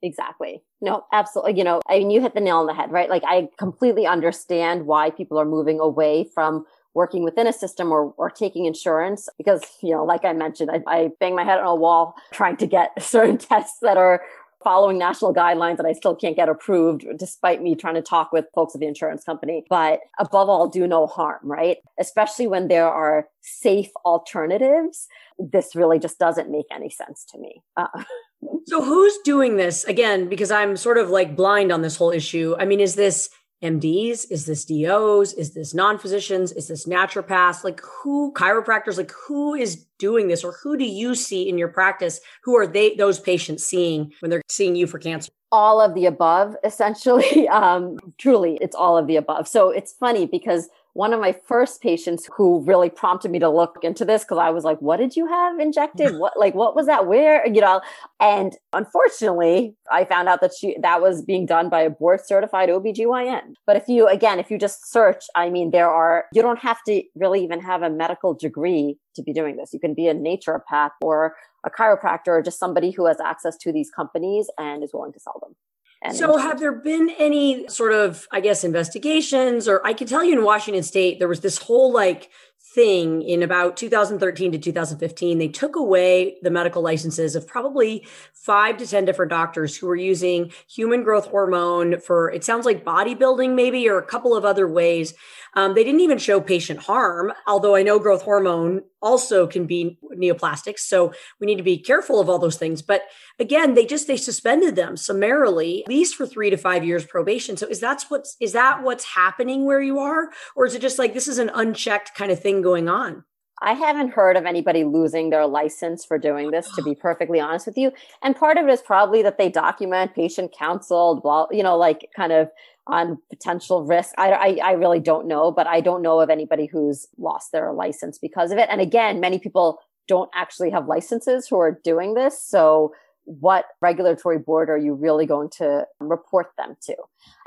Exactly. 0.03 0.61
No, 0.79 1.05
absolutely. 1.11 1.57
You 1.57 1.63
know, 1.63 1.81
I 1.89 1.99
mean, 1.99 2.11
you 2.11 2.21
hit 2.21 2.35
the 2.35 2.39
nail 2.39 2.57
on 2.57 2.67
the 2.67 2.73
head, 2.73 2.91
right? 2.91 3.09
Like, 3.09 3.23
I 3.25 3.49
completely 3.57 4.05
understand 4.05 4.85
why 4.85 5.09
people 5.09 5.39
are 5.39 5.45
moving 5.45 5.79
away 5.79 6.29
from 6.33 6.65
working 6.93 7.23
within 7.23 7.47
a 7.47 7.53
system 7.53 7.91
or, 7.91 8.13
or 8.17 8.29
taking 8.29 8.65
insurance 8.65 9.27
because, 9.37 9.63
you 9.81 9.91
know, 9.91 10.03
like 10.03 10.23
I 10.25 10.33
mentioned, 10.33 10.71
I, 10.71 10.81
I 10.87 11.09
bang 11.19 11.35
my 11.35 11.43
head 11.43 11.59
on 11.59 11.65
a 11.65 11.75
wall 11.75 12.15
trying 12.31 12.57
to 12.57 12.67
get 12.67 12.91
certain 13.01 13.37
tests 13.37 13.77
that 13.81 13.97
are 13.97 14.21
following 14.63 14.97
national 14.97 15.33
guidelines 15.33 15.77
that 15.77 15.85
I 15.85 15.93
still 15.93 16.15
can't 16.15 16.35
get 16.35 16.49
approved 16.49 17.05
despite 17.17 17.61
me 17.61 17.75
trying 17.75 17.95
to 17.95 18.01
talk 18.01 18.31
with 18.31 18.45
folks 18.55 18.75
at 18.75 18.81
the 18.81 18.87
insurance 18.87 19.23
company. 19.23 19.63
But 19.69 19.99
above 20.19 20.49
all, 20.49 20.67
do 20.67 20.87
no 20.87 21.07
harm, 21.07 21.39
right? 21.43 21.77
Especially 21.99 22.47
when 22.47 22.67
there 22.67 22.87
are 22.87 23.27
safe 23.41 23.89
alternatives. 24.05 25.07
This 25.37 25.75
really 25.75 25.99
just 25.99 26.19
doesn't 26.19 26.51
make 26.51 26.65
any 26.73 26.89
sense 26.89 27.25
to 27.31 27.39
me. 27.39 27.61
Uh, 27.75 27.87
so 28.67 28.83
who's 28.83 29.17
doing 29.23 29.57
this 29.57 29.83
again? 29.85 30.27
Because 30.27 30.51
I'm 30.51 30.75
sort 30.75 30.97
of 30.97 31.09
like 31.09 31.35
blind 31.35 31.71
on 31.71 31.81
this 31.81 31.97
whole 31.97 32.11
issue. 32.11 32.55
I 32.59 32.65
mean, 32.65 32.79
is 32.79 32.95
this 32.95 33.29
MDs? 33.63 34.29
Is 34.29 34.45
this 34.45 34.65
DOs? 34.65 35.33
Is 35.33 35.53
this 35.53 35.73
non 35.73 35.97
physicians? 35.97 36.51
Is 36.51 36.67
this 36.67 36.85
naturopaths? 36.85 37.63
Like 37.63 37.81
who, 37.81 38.31
chiropractors, 38.33 38.97
like 38.97 39.11
who 39.11 39.55
is 39.55 39.85
doing 39.97 40.27
this 40.27 40.43
or 40.43 40.53
who 40.63 40.77
do 40.77 40.85
you 40.85 41.15
see 41.15 41.49
in 41.49 41.57
your 41.57 41.67
practice? 41.67 42.19
Who 42.43 42.55
are 42.55 42.67
they, 42.67 42.95
those 42.95 43.19
patients 43.19 43.63
seeing 43.63 44.13
when 44.19 44.29
they're 44.29 44.43
seeing 44.49 44.75
you 44.75 44.87
for 44.87 44.99
cancer? 44.99 45.31
All 45.51 45.81
of 45.81 45.93
the 45.95 46.05
above, 46.05 46.55
essentially. 46.63 47.47
Um, 47.57 47.97
truly, 48.17 48.57
it's 48.61 48.75
all 48.75 48.97
of 48.97 49.07
the 49.07 49.15
above. 49.15 49.47
So 49.47 49.71
it's 49.71 49.93
funny 49.93 50.25
because 50.25 50.69
one 50.97 51.13
of 51.13 51.19
my 51.19 51.31
first 51.45 51.79
patients 51.79 52.27
who 52.35 52.63
really 52.63 52.89
prompted 52.89 53.29
me 53.29 53.37
to 53.37 53.47
look 53.47 53.77
into 53.83 54.03
this 54.03 54.23
because 54.23 54.39
I 54.39 54.49
was 54.49 54.63
like, 54.63 54.79
what 54.79 54.97
did 54.97 55.15
you 55.15 55.27
have 55.27 55.59
injected? 55.59 56.17
What 56.17 56.33
like 56.39 56.55
what 56.55 56.75
was 56.75 56.87
that? 56.87 57.05
Where? 57.05 57.45
You 57.47 57.61
know, 57.61 57.81
and 58.19 58.57
unfortunately, 58.73 59.75
I 59.91 60.05
found 60.05 60.27
out 60.27 60.41
that 60.41 60.53
she 60.59 60.75
that 60.81 60.99
was 60.99 61.21
being 61.21 61.45
done 61.45 61.69
by 61.69 61.81
a 61.81 61.91
board 61.91 62.21
certified 62.25 62.69
OBGYN. 62.69 63.53
But 63.67 63.75
if 63.75 63.87
you 63.87 64.07
again, 64.07 64.39
if 64.39 64.49
you 64.49 64.57
just 64.57 64.91
search, 64.91 65.25
I 65.35 65.51
mean, 65.51 65.69
there 65.69 65.87
are 65.87 66.25
you 66.33 66.41
don't 66.41 66.59
have 66.59 66.83
to 66.87 67.03
really 67.13 67.43
even 67.43 67.61
have 67.61 67.83
a 67.83 67.91
medical 67.91 68.33
degree 68.33 68.97
to 69.15 69.21
be 69.21 69.33
doing 69.33 69.55
this. 69.55 69.73
You 69.73 69.79
can 69.79 69.93
be 69.93 70.07
a 70.07 70.15
naturopath 70.15 70.91
or 71.03 71.35
a 71.63 71.69
chiropractor 71.69 72.29
or 72.29 72.41
just 72.41 72.57
somebody 72.57 72.89
who 72.89 73.05
has 73.05 73.19
access 73.19 73.55
to 73.57 73.71
these 73.71 73.91
companies 73.91 74.49
and 74.57 74.83
is 74.83 74.91
willing 74.93 75.13
to 75.13 75.19
sell 75.19 75.39
them. 75.43 75.55
And 76.01 76.15
so, 76.15 76.37
have 76.37 76.59
there 76.59 76.73
been 76.73 77.09
any 77.17 77.67
sort 77.67 77.91
of, 77.91 78.27
I 78.31 78.39
guess, 78.39 78.63
investigations? 78.63 79.67
Or 79.67 79.85
I 79.85 79.93
can 79.93 80.07
tell 80.07 80.23
you 80.23 80.37
in 80.37 80.43
Washington 80.43 80.83
State, 80.83 81.19
there 81.19 81.27
was 81.27 81.41
this 81.41 81.57
whole 81.57 81.91
like 81.91 82.29
thing 82.73 83.21
in 83.21 83.43
about 83.43 83.77
2013 83.77 84.51
to 84.51 84.57
2015. 84.57 85.37
They 85.37 85.47
took 85.47 85.75
away 85.75 86.37
the 86.41 86.51
medical 86.51 86.81
licenses 86.81 87.35
of 87.35 87.47
probably 87.47 88.05
five 88.33 88.77
to 88.77 88.87
10 88.87 89.05
different 89.05 89.29
doctors 89.29 89.75
who 89.75 89.87
were 89.87 89.95
using 89.95 90.51
human 90.69 91.03
growth 91.03 91.27
hormone 91.27 91.99
for, 91.99 92.31
it 92.31 92.43
sounds 92.43 92.65
like 92.65 92.85
bodybuilding, 92.85 93.55
maybe, 93.55 93.89
or 93.89 93.97
a 93.97 94.05
couple 94.05 94.35
of 94.35 94.45
other 94.45 94.67
ways. 94.67 95.13
Um, 95.53 95.73
they 95.73 95.83
didn't 95.83 96.01
even 96.01 96.17
show 96.17 96.39
patient 96.39 96.81
harm, 96.81 97.33
although 97.47 97.75
I 97.75 97.83
know 97.83 97.99
growth 97.99 98.21
hormone 98.21 98.83
also 99.01 99.47
can 99.47 99.65
be 99.65 99.97
neoplastics. 100.15 100.79
So 100.79 101.13
we 101.39 101.47
need 101.47 101.57
to 101.57 101.63
be 101.63 101.77
careful 101.77 102.19
of 102.19 102.29
all 102.29 102.39
those 102.39 102.57
things. 102.57 102.81
But 102.81 103.03
again, 103.39 103.73
they 103.73 103.85
just 103.85 104.07
they 104.07 104.17
suspended 104.17 104.75
them 104.75 104.97
summarily, 104.97 105.83
at 105.83 105.89
least 105.89 106.15
for 106.15 106.25
three 106.25 106.49
to 106.49 106.57
five 106.57 106.83
years 106.83 107.05
probation. 107.05 107.57
So 107.57 107.67
is 107.67 107.79
that 107.81 108.03
what's 108.09 108.35
is 108.39 108.53
that 108.53 108.83
what's 108.83 109.05
happening 109.05 109.65
where 109.65 109.81
you 109.81 109.99
are, 109.99 110.29
or 110.55 110.65
is 110.65 110.75
it 110.75 110.81
just 110.81 110.99
like 110.99 111.13
this 111.13 111.27
is 111.27 111.37
an 111.37 111.51
unchecked 111.53 112.15
kind 112.15 112.31
of 112.31 112.39
thing 112.39 112.56
going 112.61 112.87
on? 112.87 113.23
I 113.61 113.73
haven't 113.73 114.13
heard 114.13 114.37
of 114.37 114.45
anybody 114.45 114.83
losing 114.83 115.29
their 115.29 115.47
license 115.47 116.05
for 116.05 116.19
doing 116.19 116.51
this, 116.51 116.69
to 116.75 116.83
be 116.83 116.93
perfectly 117.01 117.39
honest 117.39 117.65
with 117.65 117.77
you. 117.77 117.91
And 118.21 118.35
part 118.35 118.57
of 118.57 118.67
it 118.67 118.71
is 118.71 118.81
probably 118.81 119.23
that 119.23 119.37
they 119.37 119.49
document 119.49 120.13
patient 120.13 120.53
counseled, 120.57 121.23
blah, 121.23 121.47
you 121.51 121.63
know, 121.63 121.77
like 121.77 122.09
kind 122.15 122.31
of 122.31 122.49
on 122.85 123.17
potential 123.29 123.83
risk. 123.83 124.13
I, 124.17 124.31
I, 124.31 124.59
I 124.63 124.71
really 124.73 124.99
don't 124.99 125.27
know, 125.27 125.51
but 125.51 125.67
I 125.67 125.81
don't 125.81 126.01
know 126.01 126.19
of 126.19 126.29
anybody 126.29 126.67
who's 126.67 127.07
lost 127.17 127.51
their 127.51 127.73
license 127.73 128.17
because 128.17 128.51
of 128.51 128.57
it. 128.57 128.69
And 128.71 128.79
again, 128.79 129.19
many 129.19 129.39
people 129.39 129.79
don't 130.07 130.29
actually 130.33 130.69
have 130.69 130.87
licenses 130.87 131.47
who 131.47 131.59
are 131.59 131.79
doing 131.83 132.13
this. 132.13 132.41
So 132.41 132.93
what 133.27 133.65
regulatory 133.81 134.39
board 134.39 134.69
are 134.69 134.77
you 134.77 134.93
really 134.93 135.25
going 135.25 135.49
to 135.57 135.85
report 135.99 136.47
them 136.57 136.77
to? 136.81 136.95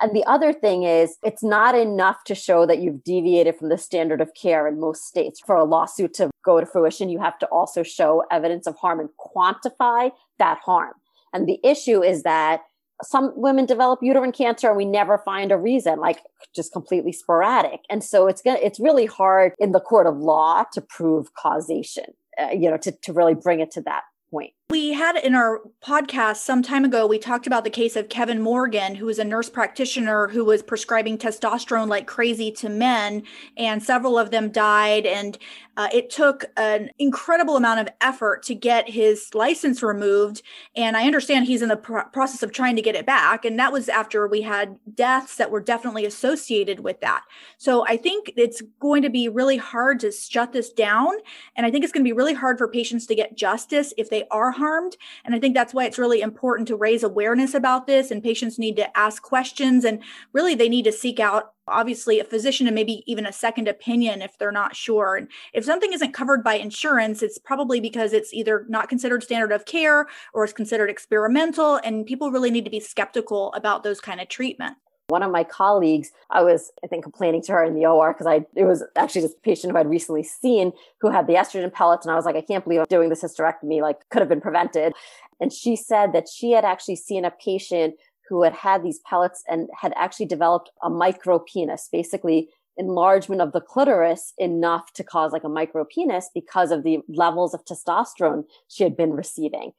And 0.01 0.15
the 0.15 0.25
other 0.27 0.53
thing 0.53 0.83
is, 0.83 1.17
it's 1.23 1.43
not 1.43 1.75
enough 1.75 2.23
to 2.25 2.35
show 2.35 2.67
that 2.67 2.81
you've 2.81 3.03
deviated 3.03 3.57
from 3.57 3.71
the 3.71 3.79
standard 3.79 4.21
of 4.21 4.35
care 4.35 4.69
in 4.69 4.79
most 4.79 5.07
states. 5.07 5.41
For 5.41 5.57
a 5.57 5.65
lawsuit 5.65 6.13
to 6.15 6.31
go 6.45 6.61
to 6.61 6.67
fruition, 6.67 7.09
you 7.09 7.19
have 7.19 7.39
to 7.39 7.47
also 7.47 7.83
show 7.83 8.25
evidence 8.31 8.67
of 8.67 8.77
harm 8.77 9.01
and 9.01 9.09
quantify 9.19 10.13
that 10.39 10.59
harm. 10.59 10.93
And 11.33 11.49
the 11.49 11.59
issue 11.65 12.03
is 12.03 12.25
that 12.25 12.61
some 13.03 13.33
women 13.35 13.65
develop 13.65 14.01
uterine 14.03 14.33
cancer 14.33 14.69
and 14.69 14.77
we 14.77 14.85
never 14.85 15.17
find 15.17 15.51
a 15.51 15.57
reason 15.57 15.99
like 16.01 16.21
just 16.55 16.71
completely 16.71 17.13
sporadic 17.13 17.81
and 17.89 18.05
so 18.05 18.27
it's 18.27 18.43
gonna 18.43 18.59
it's 18.63 18.79
really 18.79 19.07
hard 19.07 19.53
in 19.59 19.73
the 19.73 19.81
court 19.81 20.07
of 20.07 20.19
law 20.19 20.65
to 20.71 20.83
prove 20.83 21.33
causation 21.33 22.05
uh, 22.39 22.51
you 22.51 22.71
know 22.71 22.77
to, 22.77 22.93
to 22.93 23.13
really 23.13 23.33
bring 23.33 23.61
it 23.61 23.71
to 23.71 23.81
that 23.81 24.03
point 24.31 24.53
we 24.71 24.93
had 24.93 25.17
in 25.17 25.35
our 25.35 25.61
podcast 25.85 26.37
some 26.37 26.63
time 26.63 26.85
ago, 26.85 27.07
we 27.07 27.19
talked 27.19 27.47
about 27.47 27.65
the 27.65 27.71
case 27.71 27.97
of 27.97 28.09
Kevin 28.09 28.41
Morgan, 28.41 28.95
who 28.95 29.07
was 29.07 29.19
a 29.19 29.25
nurse 29.25 29.51
practitioner 29.51 30.29
who 30.29 30.45
was 30.45 30.63
prescribing 30.63 31.19
testosterone 31.19 31.89
like 31.89 32.07
crazy 32.07 32.53
to 32.53 32.69
men, 32.69 33.25
and 33.57 33.83
several 33.83 34.17
of 34.17 34.31
them 34.31 34.51
died. 34.51 35.07
And 35.07 35.37
uh, 35.77 35.89
it 35.95 36.11
took 36.11 36.45
an 36.57 36.91
incredible 36.99 37.57
amount 37.57 37.81
of 37.81 37.89
effort 38.01 38.43
to 38.43 38.55
get 38.55 38.91
his 38.91 39.35
license 39.35 39.83
removed. 39.83 40.43
And 40.77 40.97
I 40.97 41.07
understand 41.07 41.47
he's 41.47 41.63
in 41.63 41.71
the 41.71 41.77
pr- 41.77 42.01
process 42.13 42.43
of 42.43 42.53
trying 42.53 42.77
to 42.77 42.83
get 42.83 42.95
it 42.95 43.07
back. 43.07 43.45
And 43.45 43.59
that 43.59 43.73
was 43.73 43.89
after 43.89 44.29
we 44.29 44.43
had 44.43 44.79
deaths 44.95 45.37
that 45.37 45.51
were 45.51 45.61
definitely 45.61 46.05
associated 46.05 46.81
with 46.81 47.01
that. 47.01 47.25
So 47.57 47.87
I 47.87 47.97
think 47.97 48.31
it's 48.37 48.63
going 48.79 49.03
to 49.03 49.11
be 49.11 49.29
really 49.29 49.57
hard 49.57 50.01
to 50.01 50.13
shut 50.13 50.53
this 50.53 50.71
down. 50.71 51.13
And 51.57 51.65
I 51.65 51.71
think 51.71 51.83
it's 51.83 51.93
going 51.93 52.05
to 52.05 52.09
be 52.09 52.17
really 52.17 52.35
hard 52.35 52.59
for 52.59 52.69
patients 52.69 53.07
to 53.07 53.15
get 53.15 53.37
justice 53.37 53.95
if 53.97 54.11
they 54.11 54.25
are 54.31 54.51
harmed. 54.61 54.97
And 55.25 55.35
I 55.35 55.41
think 55.41 55.55
that's 55.55 55.75
why 55.75 55.85
it's 55.85 55.99
really 55.99 56.21
important 56.21 56.69
to 56.69 56.77
raise 56.77 57.03
awareness 57.03 57.53
about 57.55 57.87
this. 57.87 58.11
And 58.11 58.23
patients 58.23 58.59
need 58.59 58.77
to 58.77 58.97
ask 58.97 59.23
questions 59.23 59.85
and 59.85 60.03
really 60.33 60.55
they 60.55 60.69
need 60.69 60.85
to 60.85 60.93
seek 60.93 61.19
out 61.19 61.55
obviously 61.67 62.21
a 62.21 62.25
physician 62.25 62.67
and 62.67 62.75
maybe 62.75 63.03
even 63.07 63.27
a 63.27 63.33
second 63.33 63.69
opinion 63.69 64.23
if 64.23 64.39
they're 64.39 64.53
not 64.53 64.77
sure. 64.77 65.17
And 65.17 65.29
if 65.53 65.65
something 65.65 65.93
isn't 65.93 66.13
covered 66.13 66.45
by 66.45 66.55
insurance, 66.55 67.23
it's 67.23 67.39
probably 67.39 67.81
because 67.81 68.13
it's 68.13 68.33
either 68.33 68.67
not 68.69 68.89
considered 68.89 69.23
standard 69.23 69.53
of 69.53 69.65
care 69.65 70.07
or 70.33 70.45
it's 70.45 70.53
considered 70.53 70.91
experimental. 70.91 71.81
And 71.83 72.07
people 72.07 72.31
really 72.31 72.51
need 72.51 72.65
to 72.65 72.71
be 72.71 72.81
skeptical 72.81 73.53
about 73.55 73.83
those 73.83 74.01
kind 74.01 74.21
of 74.21 74.29
treatment. 74.29 74.77
One 75.11 75.23
of 75.23 75.33
my 75.33 75.45
colleagues, 75.45 76.13
I 76.31 76.43
was, 76.43 76.71
I 76.85 76.87
think, 76.87 77.03
complaining 77.03 77.43
to 77.43 77.53
her 77.53 77.65
in 77.65 77.75
the 77.75 77.87
OR 77.87 78.13
because 78.13 78.27
I, 78.27 78.47
it 78.55 78.65
was 78.65 78.85
actually 78.97 79.23
just 79.23 79.37
a 79.37 79.41
patient 79.41 79.73
who 79.73 79.79
I'd 79.79 79.91
recently 79.91 80.23
seen 80.23 80.73
who 81.01 81.11
had 81.11 81.27
the 81.27 81.35
estrogen 81.35 81.73
pellets. 81.73 82.07
And 82.07 82.13
I 82.13 82.17
was 82.17 82.25
like, 82.25 82.37
I 82.37 82.41
can't 82.41 82.65
believe 82.65 82.81
I'm 82.81 82.87
doing 82.89 83.09
this 83.09 83.23
hysterectomy, 83.23 83.83
like 83.83 84.09
could 84.11 84.21
have 84.21 84.29
been 84.29 84.41
prevented. 84.41 84.93
And 85.41 85.53
she 85.53 85.75
said 85.77 86.13
that 86.13 86.29
she 86.29 86.53
had 86.53 86.65
actually 86.65 86.97
seen 86.97 87.25
a 87.25 87.31
patient 87.31 87.95
who 88.29 88.45
had 88.45 88.53
had 88.53 88.85
these 88.85 89.01
pellets 89.01 89.43
and 89.49 89.69
had 89.77 89.93
actually 89.97 90.27
developed 90.27 90.71
a 90.83 90.89
micro 90.89 91.41
penis, 91.41 91.89
basically 91.91 92.49
enlargement 92.81 93.41
of 93.41 93.53
the 93.53 93.61
clitoris 93.61 94.33
enough 94.39 94.93
to 94.95 95.05
cause 95.05 95.31
like 95.31 95.45
a 95.45 95.49
micro 95.49 95.85
penis 95.85 96.31
because 96.35 96.73
of 96.73 96.83
the 96.83 96.99
levels 97.09 97.55
of 97.55 97.65
testosterone 97.65 98.45
she 98.67 98.83
had 98.83 98.97
been 98.97 99.13
receiving. 99.13 99.73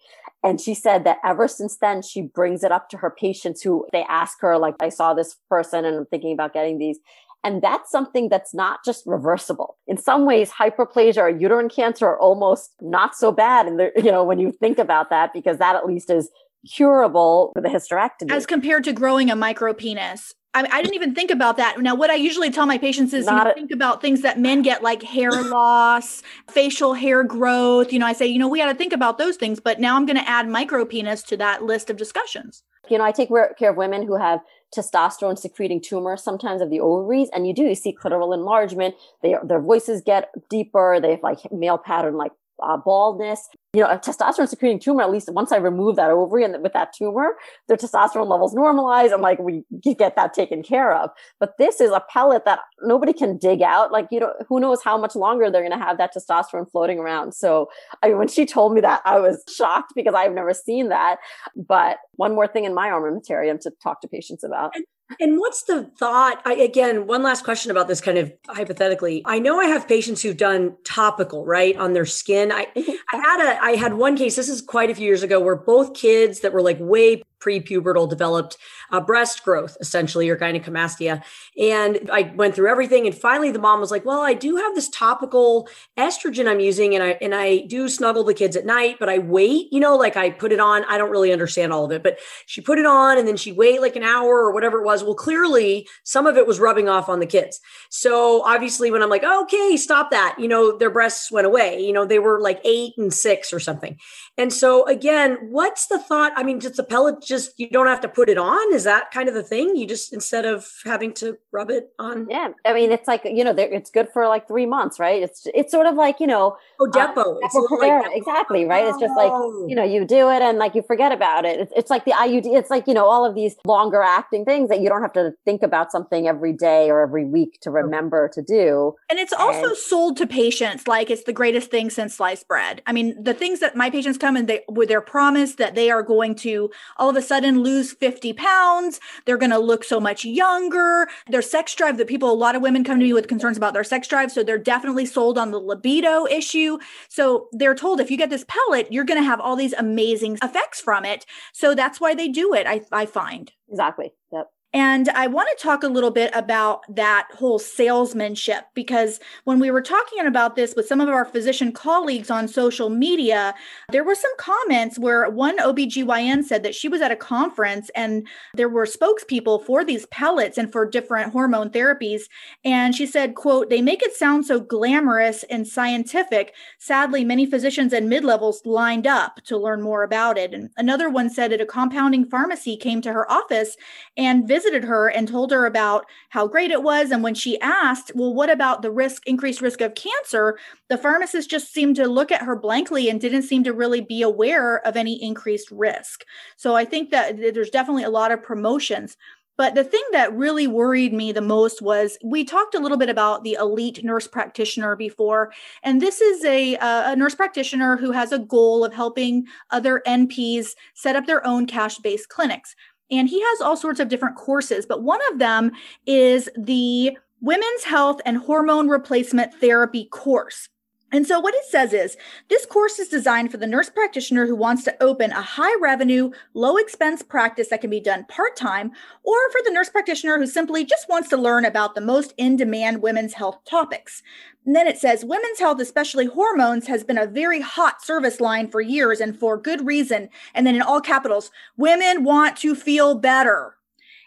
And 0.44 0.62
she 0.62 0.74
said 0.74 1.04
that 1.04 1.18
ever 1.26 1.48
since 1.48 1.78
then, 1.78 2.02
she 2.02 2.22
brings 2.22 2.64
it 2.64 2.72
up 2.72 2.90
to 2.90 2.98
her 2.98 3.10
patients 3.12 3.62
who 3.62 3.86
they 3.92 4.04
ask 4.04 4.40
her, 4.42 4.58
like, 4.58 4.76
I 4.80 4.90
saw 4.90 5.14
this 5.14 5.36
person 5.50 5.84
and 5.84 5.98
I'm 5.98 6.06
thinking 6.06 6.34
about 6.34 6.54
getting 6.54 6.78
these. 6.78 7.00
And 7.44 7.62
that's 7.62 7.90
something 7.90 8.30
that's 8.30 8.54
not 8.54 8.86
just 8.86 9.04
reversible. 9.08 9.78
In 9.88 9.98
some 9.98 10.26
ways, 10.26 10.52
hyperplasia 10.52 11.18
or 11.18 11.30
uterine 11.30 11.70
cancer 11.70 12.06
are 12.06 12.20
almost 12.20 12.72
not 12.82 13.16
so 13.16 13.32
bad. 13.32 13.66
And 13.66 13.92
you 13.98 14.12
know, 14.12 14.24
when 14.24 14.40
you 14.40 14.52
think 14.52 14.78
about 14.78 15.10
that, 15.10 15.34
because 15.34 15.58
that 15.58 15.76
at 15.76 15.88
least 15.88 16.12
is 16.12 16.30
curable 16.76 17.52
with 17.56 17.66
a 17.66 17.70
hysterectomy. 17.70 18.32
As 18.32 18.46
compared 18.46 18.84
to 18.84 18.94
growing 18.94 19.32
a 19.32 19.36
micro 19.36 19.74
penis 19.74 20.36
I, 20.54 20.68
I, 20.70 20.82
didn't 20.82 20.96
even 20.96 21.16
think 21.16 21.32
about 21.32 21.58
that. 21.58 21.80
Now, 21.80 21.96
what 21.96 22.10
I 22.10 22.16
usually 22.16 22.52
tell 22.52 22.66
my 22.66 22.78
patients 22.78 23.14
is 23.14 23.26
you 23.26 23.32
know, 23.32 23.54
think 23.56 23.72
about 23.72 24.02
things 24.02 24.22
that 24.22 24.38
men 24.38 24.62
get 24.62 24.84
like 24.84 25.02
hair 25.02 25.32
loss, 25.32 26.24
facial 26.50 26.94
hair 26.94 27.24
growth. 27.24 27.94
You 27.94 28.00
know, 28.00 28.06
I 28.06 28.14
say, 28.14 28.28
you 28.28 28.38
know, 28.38 28.50
we 28.50 28.60
got 28.60 28.72
to 28.72 28.78
think 28.78 28.92
about 28.92 29.18
those 29.18 29.38
things, 29.38 29.60
but 29.62 29.80
now 29.80 29.96
I'm 29.96 30.06
going 30.06 30.18
to 30.18 30.30
add 30.30 30.50
micro 30.50 30.84
penis 30.84 31.24
to 31.24 31.38
that 31.38 31.64
list 31.64 31.90
of 31.90 31.96
discussions. 31.96 32.64
You 32.90 32.98
know, 32.98 33.06
I 33.06 33.12
take 33.12 33.30
care 33.58 33.70
of 33.70 33.78
women 33.78 34.06
who 34.06 34.18
have 34.18 34.42
testosterone 34.76 35.38
secreting 35.38 35.82
tumors 35.82 36.24
sometimes 36.24 36.62
of 36.62 36.70
the 36.70 36.80
ovaries 36.80 37.30
and 37.34 37.46
you 37.46 37.54
do 37.54 37.64
you 37.64 37.76
see 37.76 37.94
clitoral 37.94 38.34
enlargement 38.34 38.96
they 39.22 39.36
their 39.44 39.60
voices 39.60 40.02
get 40.02 40.32
deeper 40.50 40.98
they 41.02 41.12
have 41.12 41.24
like 41.24 41.40
male 41.52 41.78
pattern 41.78 42.16
like 42.16 42.32
uh, 42.64 42.78
baldness 42.78 43.50
you 43.74 43.82
know, 43.82 43.88
a 43.90 43.98
testosterone 43.98 44.50
secreting 44.50 44.80
tumor, 44.80 45.02
at 45.02 45.10
least 45.10 45.32
once 45.32 45.54
I 45.54 45.58
remove 45.58 45.96
that 45.96 46.10
ovary 46.10 46.44
and 46.44 46.62
with 46.62 46.74
that 46.74 46.92
tumor, 46.94 47.36
their 47.70 47.78
testosterone 47.78 48.28
levels 48.28 48.54
normalize 48.54 49.14
and 49.14 49.22
like 49.22 49.40
we 49.40 49.64
get 49.82 50.18
that 50.18 50.34
taken 50.34 50.62
care 50.62 50.94
of. 50.94 51.10
But 51.40 51.58
this 51.58 51.80
is 51.80 51.92
a 51.92 52.04
pellet 52.10 52.44
that 52.44 52.60
nobody 52.82 53.14
can 53.14 53.38
dig 53.38 53.62
out. 53.62 53.92
Like, 53.94 54.08
you 54.12 54.20
know, 54.20 54.34
who 54.50 54.60
knows 54.60 54.84
how 54.84 54.98
much 54.98 55.16
longer 55.16 55.50
they're 55.50 55.62
going 55.62 55.78
to 55.78 55.84
have 55.84 55.98
that 56.00 56.14
testosterone 56.14 56.70
floating 56.70 57.00
around. 57.00 57.34
So, 57.34 57.70
I 58.04 58.10
mean, 58.10 58.18
when 58.18 58.28
she 58.28 58.46
told 58.46 58.74
me 58.74 58.82
that, 58.82 59.02
I 59.06 59.20
was 59.20 59.42
shocked 59.50 59.94
because 59.96 60.16
I've 60.16 60.34
never 60.34 60.54
seen 60.54 60.90
that. 60.90 61.18
But 61.56 62.00
one 62.16 62.36
more 62.36 62.48
thing 62.48 62.66
in 62.66 62.74
my 62.74 62.90
armamentarium 62.90 63.60
to 63.62 63.72
talk 63.82 64.02
to 64.02 64.08
patients 64.10 64.44
about. 64.44 64.76
And- 64.76 64.86
and 65.20 65.38
what's 65.38 65.64
the 65.64 65.92
thought? 65.98 66.42
I, 66.46 66.54
again, 66.56 67.08
one 67.08 67.24
last 67.24 67.44
question 67.44 67.72
about 67.72 67.88
this 67.88 68.02
kind 68.02 68.18
of 68.18 68.32
hypothetically. 68.48 69.22
I 69.26 69.40
know 69.40 69.60
I 69.60 69.66
have 69.66 69.88
patients 69.88 70.22
who've 70.22 70.38
done 70.38 70.76
topical, 70.84 71.46
right, 71.46 71.76
on 71.78 71.94
their 71.94 72.06
skin. 72.06 72.52
I, 72.52 72.66
mm-hmm. 72.76 72.92
I 73.12 73.18
had 73.18 73.40
a, 73.40 73.64
I 73.64 73.72
had 73.76 73.94
one 73.94 74.16
case, 74.16 74.36
this 74.36 74.50
is 74.50 74.62
quite 74.62 74.90
a 74.90 74.96
few 74.96 75.06
years 75.06 75.24
ago, 75.24 75.40
where 75.40 75.56
both 75.56 75.94
kids 75.94 76.42
that 76.42 76.54
were 76.54 76.62
like 76.62 76.78
way 76.80 77.24
pre-pubertal 77.42 78.10
developed 78.10 78.58
uh, 78.92 79.02
breast 79.02 79.44
growth 79.44 79.76
essentially 79.82 80.30
or 80.30 80.38
gynecomastia. 80.38 81.22
And 81.60 82.10
i 82.12 82.32
went 82.36 82.56
through 82.56 82.70
everything 82.70 83.06
and 83.06 83.16
finally 83.16 83.52
the 83.52 83.60
mom 83.60 83.80
was 83.80 83.92
like 83.92 84.06
well 84.06 84.22
i 84.22 84.34
do 84.34 84.56
have 84.58 84.76
this 84.76 84.90
topical 84.90 85.68
estrogen 85.98 86.48
i'm 86.48 86.60
using 86.60 86.96
and 86.96 87.04
i 87.04 87.10
and 87.22 87.36
i 87.36 87.60
do 87.68 87.90
snuggle 87.90 88.24
the 88.24 88.34
kids 88.34 88.56
at 88.56 88.66
night 88.66 88.98
but 89.00 89.10
i 89.10 89.18
wait 89.18 89.68
you 89.72 89.80
know 89.80 89.96
like 89.96 90.16
i 90.16 90.30
put 90.30 90.52
it 90.52 90.60
on. 90.60 90.84
I 90.86 90.98
don't 90.98 91.12
really 91.12 91.32
understand 91.32 91.74
all 91.74 91.86
of 91.86 91.92
it 91.92 92.04
but 92.04 92.20
she 92.46 92.62
put 92.62 92.80
it 92.80 92.86
on 92.86 93.18
and 93.18 93.28
then 93.28 93.38
she 93.38 93.52
wait 93.52 93.82
like 93.82 93.96
an 93.96 94.04
hour 94.04 94.30
or 94.30 94.54
whatever 94.54 94.80
it 94.80 94.86
was. 94.86 95.04
Well 95.04 95.16
clearly 95.16 95.88
some 96.04 96.28
of 96.28 96.38
it 96.38 96.48
was 96.48 96.60
rubbing 96.60 96.88
off 96.88 97.10
on 97.10 97.20
the 97.20 97.26
kids. 97.26 97.60
So 97.90 98.44
obviously 98.44 98.92
when 98.92 99.02
i'm 99.02 99.10
like 99.10 99.24
okay 99.24 99.78
stop 99.78 100.12
that 100.12 100.36
you 100.38 100.48
know 100.48 100.78
their 100.78 100.90
breasts 100.90 101.32
went 101.32 101.48
away. 101.48 101.80
You 101.80 101.94
know 101.94 102.06
they 102.06 102.20
were 102.20 102.40
like 102.40 102.62
eight 102.64 102.94
and 102.98 103.14
six 103.14 103.54
or 103.54 103.60
something. 103.60 103.98
And 104.38 104.54
so 104.54 104.86
again 104.88 105.38
what's 105.50 105.88
the 105.88 106.00
thought? 106.00 106.34
I 106.36 106.44
mean 106.44 106.60
just 106.60 106.80
a 106.80 106.84
pellet 106.84 107.22
just 107.32 107.60
you 107.60 107.70
don't 107.70 107.88
have 107.88 108.02
to 108.02 108.10
put 108.10 108.30
it 108.30 108.38
on? 108.38 108.74
Is 108.74 108.84
that 108.84 109.12
kind 109.12 109.28
of 109.28 109.34
the 109.34 109.44
thing? 109.44 109.76
You 109.76 109.88
just 109.88 110.14
instead 110.14 110.46
of 110.46 110.68
having 110.86 111.14
to 111.22 111.38
rub 111.52 111.72
it 111.72 111.86
on? 111.98 112.28
Yeah 112.30 112.50
i 112.66 112.74
mean 112.74 112.92
it's 112.92 113.08
like 113.08 113.22
you 113.26 113.44
know 113.44 113.54
it's 113.58 113.90
good 113.90 114.10
for 114.14 114.28
like 114.28 114.48
three 114.48 114.66
months 114.66 115.00
right? 115.00 115.24
It's 115.24 115.48
it's 115.54 115.72
sort 115.72 115.88
of 115.88 115.96
like 115.96 116.20
you 116.20 116.28
know 116.28 116.58
oh 116.80 116.88
depo, 116.88 117.38
uh, 117.44 117.78
like 117.78 118.12
exactly 118.14 118.66
right? 118.66 118.86
It's 118.86 119.00
just 119.00 119.16
like 119.16 119.32
oh. 119.34 119.66
you 119.68 119.76
know 119.76 119.84
you 119.84 120.06
do 120.06 120.30
it 120.30 120.42
and 120.42 120.58
like 120.58 120.76
you 120.76 120.84
forget 120.84 121.12
about 121.12 121.46
it. 121.46 121.60
It's, 121.60 121.74
it's 121.76 121.90
like 121.90 122.06
the 122.06 122.12
iud 122.12 122.46
it's 122.46 122.70
like 122.70 122.88
you 122.88 122.94
know 122.94 123.06
all 123.06 123.26
of 123.26 123.36
these 123.36 123.56
longer 123.66 124.02
acting 124.02 124.46
things 124.46 124.70
that 124.70 124.82
you 124.82 124.90
don't 124.90 125.02
have 125.02 125.14
to 125.14 125.34
think 125.46 125.64
about 125.64 125.92
something 125.92 126.28
every 126.28 126.54
day 126.54 126.90
or 126.90 127.02
every 127.02 127.26
week 127.26 127.60
to 127.62 127.72
remember 127.72 128.30
to 128.34 128.42
do. 128.42 128.96
And 129.10 129.20
it's 129.20 129.34
also 129.34 129.70
and, 129.70 129.78
sold 129.78 130.18
to 130.18 130.28
patients 130.28 130.88
like 130.88 131.10
it's 131.10 131.24
the 131.24 131.34
greatest 131.34 131.72
thing 131.72 131.90
since 131.90 132.16
sliced 132.16 132.48
bread. 132.48 132.82
I 132.86 132.92
mean 132.92 133.22
the 133.22 133.34
things 133.34 133.60
that 133.60 133.76
my 133.76 133.90
patients 133.90 134.18
come 134.18 134.36
and 134.36 134.48
they 134.48 134.62
with 134.68 134.90
their 134.90 135.02
promise 135.02 135.56
that 135.56 135.76
they 135.76 135.90
are 135.90 136.04
going 136.04 136.36
to 136.36 136.70
all 136.98 137.10
of 137.10 137.16
a 137.16 137.21
sudden 137.22 137.62
lose 137.62 137.92
50 137.94 138.34
pounds. 138.34 139.00
They're 139.26 139.38
going 139.38 139.52
to 139.52 139.60
look 139.60 139.84
so 139.84 140.00
much 140.00 140.26
younger. 140.26 141.08
Their 141.30 141.42
sex 141.42 141.76
drive 141.76 141.98
that 141.98 142.08
people, 142.08 142.32
a 142.32 142.34
lot 142.34 142.56
of 142.56 142.62
women 142.62 142.84
come 142.84 143.00
to 143.00 143.06
me 143.06 143.14
with 143.14 143.28
concerns 143.28 143.58
about 143.58 143.74
their 143.74 143.84
sex 143.84 144.08
drive. 144.08 144.32
So 144.32 144.44
they're 144.44 144.58
definitely 144.58 145.06
sold 145.06 145.38
on 145.38 145.52
the 145.52 145.60
libido 145.60 146.26
issue. 146.28 146.78
So 147.10 147.48
they're 147.52 147.76
told 147.76 148.00
if 148.00 148.12
you 148.12 148.18
get 148.18 148.30
this 148.30 148.46
pellet, 148.48 148.92
you're 148.92 149.06
going 149.06 149.20
to 149.20 149.26
have 149.26 149.40
all 149.40 149.56
these 149.56 149.74
amazing 149.74 150.38
effects 150.44 150.82
from 150.82 151.06
it. 151.06 151.26
So 151.54 151.76
that's 151.76 152.00
why 152.00 152.16
they 152.16 152.28
do 152.28 152.54
it, 152.54 152.68
I, 152.68 152.82
I 152.92 153.06
find. 153.06 153.52
Exactly. 153.70 154.14
Yep. 154.32 154.50
And 154.74 155.10
I 155.10 155.28
want 155.28 155.50
to 155.50 155.62
talk 155.62 155.84
a 155.84 155.90
little 155.90 156.12
bit 156.12 156.32
about 156.34 156.84
that 156.96 157.28
whole 157.34 157.60
salesmanship 157.60 158.68
because 158.74 159.20
when 159.44 159.60
we 159.60 159.70
were 159.70 159.82
talking 159.82 160.26
about 160.26 160.56
this 160.56 160.76
with 160.78 160.88
some 160.88 161.02
of 161.02 161.10
our 161.10 161.26
physician 161.26 161.74
colleagues 161.74 162.32
on 162.32 162.48
social 162.48 162.90
media, 162.90 163.54
there 163.92 164.06
were 164.06 164.16
some 164.16 164.32
comments 164.38 164.98
where 164.98 165.30
one 165.30 165.58
OBGYN 165.58 166.46
said 166.46 166.64
that 166.64 166.74
she 166.74 166.88
was 166.88 167.02
at 167.02 167.12
a 167.12 167.18
conference 167.18 167.92
and 167.96 168.26
there 168.54 168.70
were 168.70 168.86
spokespeople 168.86 169.66
for 169.66 169.84
these 169.84 170.06
pellets 170.06 170.58
and 170.58 170.72
for 170.72 170.86
different 170.86 171.34
hormone 171.34 171.70
therapies. 171.70 172.22
And 172.64 172.96
she 172.96 173.06
said, 173.06 173.36
quote, 173.36 173.70
they 173.70 173.82
make 173.82 174.02
it 174.02 174.14
sound 174.14 174.46
so 174.46 174.62
glamorous 174.62 175.44
and 175.50 175.68
scientific. 175.68 176.54
Sadly, 176.80 177.26
many 177.26 177.46
physicians 177.46 177.92
and 177.92 178.08
mid-levels 178.08 178.62
lined 178.64 179.06
up 179.06 179.42
to 179.48 179.58
learn 179.58 179.82
more 179.82 180.04
about 180.04 180.38
it. 180.38 180.54
And 180.54 180.70
another 180.78 181.10
one 181.10 181.30
said 181.30 181.52
that 181.52 181.60
a 181.60 181.66
compounding 181.66 182.24
pharmacy 182.24 182.78
came 182.78 183.02
to 183.02 183.12
her 183.12 183.30
office 183.30 183.76
and 184.16 184.48
visited 184.48 184.61
visited 184.62 184.84
her 184.84 185.10
and 185.10 185.28
told 185.28 185.52
her 185.52 185.66
about 185.66 186.06
how 186.30 186.48
great 186.48 186.72
it 186.72 186.84
was. 186.84 187.12
And 187.12 187.24
when 187.24 187.34
she 187.34 187.60
asked, 187.62 188.12
well, 188.14 188.34
what 188.34 188.50
about 188.50 188.82
the 188.82 188.92
risk, 188.92 189.26
increased 189.26 189.62
risk 189.62 189.82
of 189.82 189.96
cancer? 189.96 190.58
The 190.90 190.98
pharmacist 190.98 191.50
just 191.50 191.74
seemed 191.74 191.96
to 191.96 192.08
look 192.08 192.32
at 192.32 192.44
her 192.44 192.56
blankly 192.56 193.10
and 193.10 193.20
didn't 193.20 193.44
seem 193.44 193.64
to 193.64 193.74
really 193.74 194.02
be 194.02 194.22
aware 194.22 194.86
of 194.86 194.96
any 194.96 195.22
increased 195.22 195.72
risk. 195.72 196.24
So 196.58 196.76
I 196.76 196.86
think 196.86 197.10
that 197.12 197.38
there's 197.38 197.70
definitely 197.70 198.04
a 198.04 198.10
lot 198.10 198.32
of 198.32 198.44
promotions. 198.44 199.18
But 199.58 199.76
the 199.76 199.84
thing 199.84 200.02
that 200.12 200.36
really 200.36 200.66
worried 200.66 201.14
me 201.14 201.32
the 201.32 201.40
most 201.40 201.84
was 201.84 202.18
we 202.24 202.44
talked 202.44 202.74
a 202.74 202.80
little 202.80 202.98
bit 202.98 203.10
about 203.10 203.44
the 203.44 203.58
elite 203.60 204.04
nurse 204.04 204.28
practitioner 204.28 204.96
before. 204.96 205.54
And 205.84 206.02
this 206.02 206.20
is 206.20 206.44
a, 206.46 206.78
a 206.82 207.16
nurse 207.16 207.36
practitioner 207.36 207.96
who 207.98 208.12
has 208.12 208.32
a 208.32 208.40
goal 208.40 208.84
of 208.84 208.94
helping 208.94 209.46
other 209.70 210.02
NPs 210.08 210.70
set 210.96 211.16
up 211.16 211.28
their 211.28 211.46
own 211.46 211.68
cash 211.68 211.98
based 212.00 212.30
clinics. 212.30 212.76
And 213.12 213.28
he 213.28 213.42
has 213.42 213.62
all 213.62 213.76
sorts 213.76 214.00
of 214.00 214.08
different 214.08 214.38
courses, 214.38 214.86
but 214.86 215.04
one 215.04 215.20
of 215.32 215.40
them 215.40 215.72
is 216.06 216.50
the 216.58 217.18
Women's 217.42 217.84
Health 217.84 218.22
and 218.26 218.38
Hormone 218.38 218.88
Replacement 218.88 219.54
Therapy 219.56 220.06
course. 220.06 220.70
And 221.12 221.28
so, 221.28 221.40
what 221.40 221.54
it 221.54 221.66
says 221.66 221.92
is 221.92 222.16
this 222.50 222.66
course 222.66 222.98
is 222.98 223.10
designed 223.10 223.52
for 223.52 223.58
the 223.58 223.68
nurse 223.68 223.90
practitioner 223.90 224.48
who 224.48 224.56
wants 224.56 224.84
to 224.86 225.04
open 225.04 225.32
a 225.32 225.42
high 225.42 225.76
revenue, 225.82 226.32
low 226.54 226.78
expense 226.78 227.22
practice 227.22 227.68
that 227.68 227.82
can 227.82 227.90
be 227.90 228.00
done 228.00 228.26
part 228.26 228.56
time, 228.56 228.92
or 229.24 229.52
for 229.52 229.60
the 229.66 229.72
nurse 229.72 229.90
practitioner 229.90 230.38
who 230.38 230.48
simply 230.48 230.86
just 230.86 231.10
wants 231.10 231.28
to 231.30 231.38
learn 231.38 231.66
about 231.66 231.96
the 231.96 232.02
most 232.02 232.34
in 232.38 232.56
demand 232.56 233.02
women's 233.02 233.34
health 233.34 233.60
topics. 233.66 234.24
And 234.66 234.76
then 234.76 234.88
it 234.88 234.98
says 234.98 235.26
women's 235.26 235.60
health, 235.60 235.82
especially 235.82 236.28
hormones, 236.28 236.88
has 236.88 237.04
been 237.04 237.18
a 237.18 237.26
very 237.26 237.60
hot 237.60 238.02
service 238.02 238.40
line 238.40 238.70
for 238.70 238.80
years 238.80 239.20
and 239.20 239.38
for 239.38 239.58
good 239.58 239.86
reason. 239.86 240.30
And 240.54 240.66
then 240.66 240.76
in 240.76 240.82
all 240.82 241.02
capitals, 241.02 241.52
women 241.78 242.24
want 242.24 242.58
to 242.58 242.76
feel 242.76 243.16
better. 243.16 243.76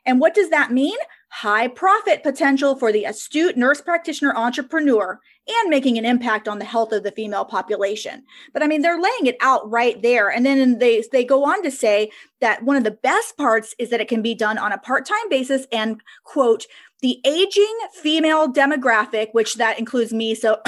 And 0.05 0.21
what 0.21 0.35
does 0.35 0.51
that 0.51 0.71
mean? 0.71 0.99
High 1.39 1.67
profit 1.67 2.23
potential 2.23 2.77
for 2.77 2.93
the 2.93 3.07
astute 3.07 3.57
nurse 3.57 3.81
practitioner 3.81 4.37
entrepreneur 4.37 5.19
and 5.49 5.69
making 5.69 5.99
an 5.99 6.05
impact 6.05 6.47
on 6.47 6.61
the 6.61 6.65
health 6.65 6.93
of 6.93 7.03
the 7.03 7.11
female 7.11 7.45
population. 7.45 8.23
But 8.53 8.63
I 8.63 8.69
mean, 8.69 8.83
they're 8.83 9.01
laying 9.01 9.27
it 9.27 9.37
out 9.41 9.69
right 9.69 10.01
there. 10.01 10.31
And 10.31 10.47
then 10.47 10.79
they, 10.79 11.03
they 11.11 11.25
go 11.25 11.45
on 11.45 11.65
to 11.65 11.73
say 11.73 12.13
that 12.41 12.63
one 12.63 12.77
of 12.77 12.85
the 12.85 12.93
best 12.93 13.37
parts 13.37 13.75
is 13.81 13.91
that 13.91 14.01
it 14.01 14.07
can 14.07 14.23
be 14.23 14.37
done 14.37 14.59
on 14.59 14.71
a 14.71 14.79
part 14.79 15.07
time 15.07 15.29
basis 15.29 15.67
and, 15.73 16.01
quote, 16.23 16.67
the 17.03 17.21
aging 17.27 17.79
female 18.01 18.47
demographic, 18.47 19.31
which 19.33 19.57
that 19.57 19.77
includes 19.77 20.13
me. 20.13 20.37
So, 20.37 20.61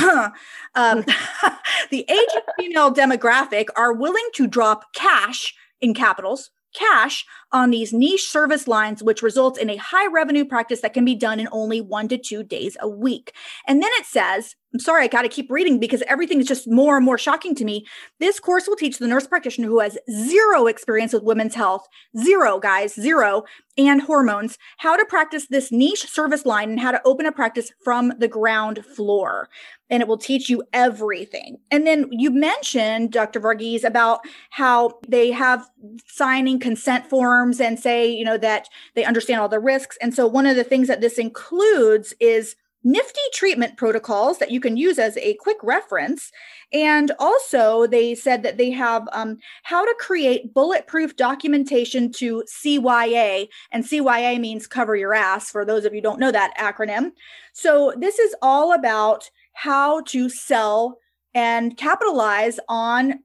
um, 0.74 1.05
the 1.90 2.05
aging 2.09 2.42
female 2.59 2.92
demographic 2.92 3.66
are 3.76 3.92
willing 3.92 4.29
to 4.35 4.48
drop 4.48 4.92
cash 4.92 5.55
in 5.81 5.94
capitals 5.94 6.50
cash 6.76 7.24
on 7.57 7.71
these 7.71 7.90
niche 7.90 8.29
service 8.29 8.69
lines, 8.69 9.03
which 9.03 9.23
results 9.23 9.59
in 9.59 9.71
a 9.71 9.77
high 9.77 10.07
revenue 10.09 10.45
practice 10.45 10.83
that 10.83 10.92
can 10.92 11.07
be 11.07 11.14
done 11.14 11.40
in 11.40 11.49
only 11.53 11.81
one 11.81 12.07
to 12.07 12.19
two 12.19 12.42
days 12.42 12.77
a 12.81 12.88
week. 12.88 13.33
And 13.66 13.83
then 13.83 13.90
it 13.95 14.05
says, 14.05 14.55
I'm 14.75 14.81
sorry, 14.81 15.05
I 15.05 15.09
got 15.09 15.23
to 15.23 15.29
keep 15.31 15.51
reading 15.51 15.81
because 15.81 16.03
everything 16.03 16.38
is 16.38 16.47
just 16.47 16.71
more 16.71 16.97
and 16.97 17.05
more 17.05 17.16
shocking 17.16 17.55
to 17.55 17.64
me. 17.64 17.87
This 18.21 18.38
course 18.38 18.69
will 18.69 18.77
teach 18.77 18.99
the 18.99 19.07
nurse 19.07 19.27
practitioner 19.27 19.69
who 19.69 19.81
has 19.81 19.97
zero 20.11 20.66
experience 20.66 21.14
with 21.14 21.23
women's 21.23 21.55
health, 21.55 21.88
zero, 22.19 22.59
guys, 22.59 22.92
zero, 22.95 23.45
and 23.79 24.03
hormones, 24.03 24.59
how 24.77 24.95
to 24.97 25.05
practice 25.07 25.47
this 25.47 25.73
niche 25.73 26.11
service 26.11 26.45
line 26.45 26.69
and 26.69 26.81
how 26.81 26.90
to 26.90 27.01
open 27.07 27.25
a 27.25 27.33
practice 27.33 27.73
from 27.83 28.12
the 28.19 28.29
ground 28.29 28.85
floor 28.85 29.49
and 29.90 30.03
it 30.03 30.09
will 30.09 30.19
teach 30.19 30.49
you 30.49 30.62
everything. 30.73 31.59
And 31.71 31.87
then 31.87 32.09
you 32.11 32.31
mentioned, 32.31 33.12
Dr. 33.12 33.40
Varghese, 33.40 33.85
about 33.85 34.21
how 34.51 34.99
they 35.07 35.31
have 35.31 35.69
signing 36.07 36.59
consent 36.59 37.09
forms 37.09 37.45
and 37.61 37.78
say, 37.78 38.11
you 38.11 38.24
know, 38.24 38.38
that 38.38 38.68
they 38.94 39.04
understand 39.04 39.40
all 39.40 39.48
the 39.48 39.61
risks. 39.61 39.96
And 40.00 40.14
so 40.14 40.26
one 40.26 40.46
of 40.46 40.56
the 40.56 40.64
things 40.64 40.88
that 40.88 41.00
this 41.00 41.18
includes 41.18 42.14
is 42.20 42.56
nifty 42.87 43.20
treatment 43.35 43.76
protocols 43.76 44.38
that 44.38 44.52
you 44.52 44.61
can 44.61 44.76
use 44.76 44.98
as 44.98 45.16
a 45.16 45.35
quick 45.35 45.56
reference. 45.62 46.30
And 46.72 47.11
also, 47.18 47.87
they 47.87 48.14
said 48.14 48.44
that 48.44 48.59
they 48.59 48.70
have 48.70 49.09
um, 49.12 49.38
how 49.64 49.85
to 49.85 49.94
create 49.98 50.54
bulletproof 50.54 51.16
documentation 51.16 52.12
to 52.12 52.44
CYA. 52.48 53.48
And 53.72 53.85
CYA 53.85 54.40
means 54.40 54.68
cover 54.68 54.94
your 54.94 55.14
ass, 55.14 55.50
for 55.50 55.64
those 55.64 55.85
of 55.85 55.94
you 55.94 56.00
don't 56.00 56.20
know 56.20 56.30
that 56.30 56.56
acronym. 56.56 57.11
So, 57.52 57.92
this 57.98 58.18
is 58.20 58.35
all 58.40 58.72
about 58.72 59.28
how 59.52 60.02
to 60.02 60.28
sell 60.28 60.98
and 61.35 61.76
capitalize 61.76 62.61
on 62.68 63.20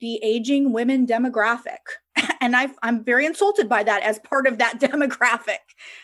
the 0.00 0.20
aging 0.22 0.72
women 0.72 1.06
demographic. 1.06 1.78
and 2.40 2.56
i 2.56 2.68
am 2.82 3.04
very 3.04 3.26
insulted 3.26 3.68
by 3.68 3.82
that 3.82 4.02
as 4.02 4.18
part 4.20 4.46
of 4.46 4.58
that 4.58 4.80
demographic. 4.80 5.58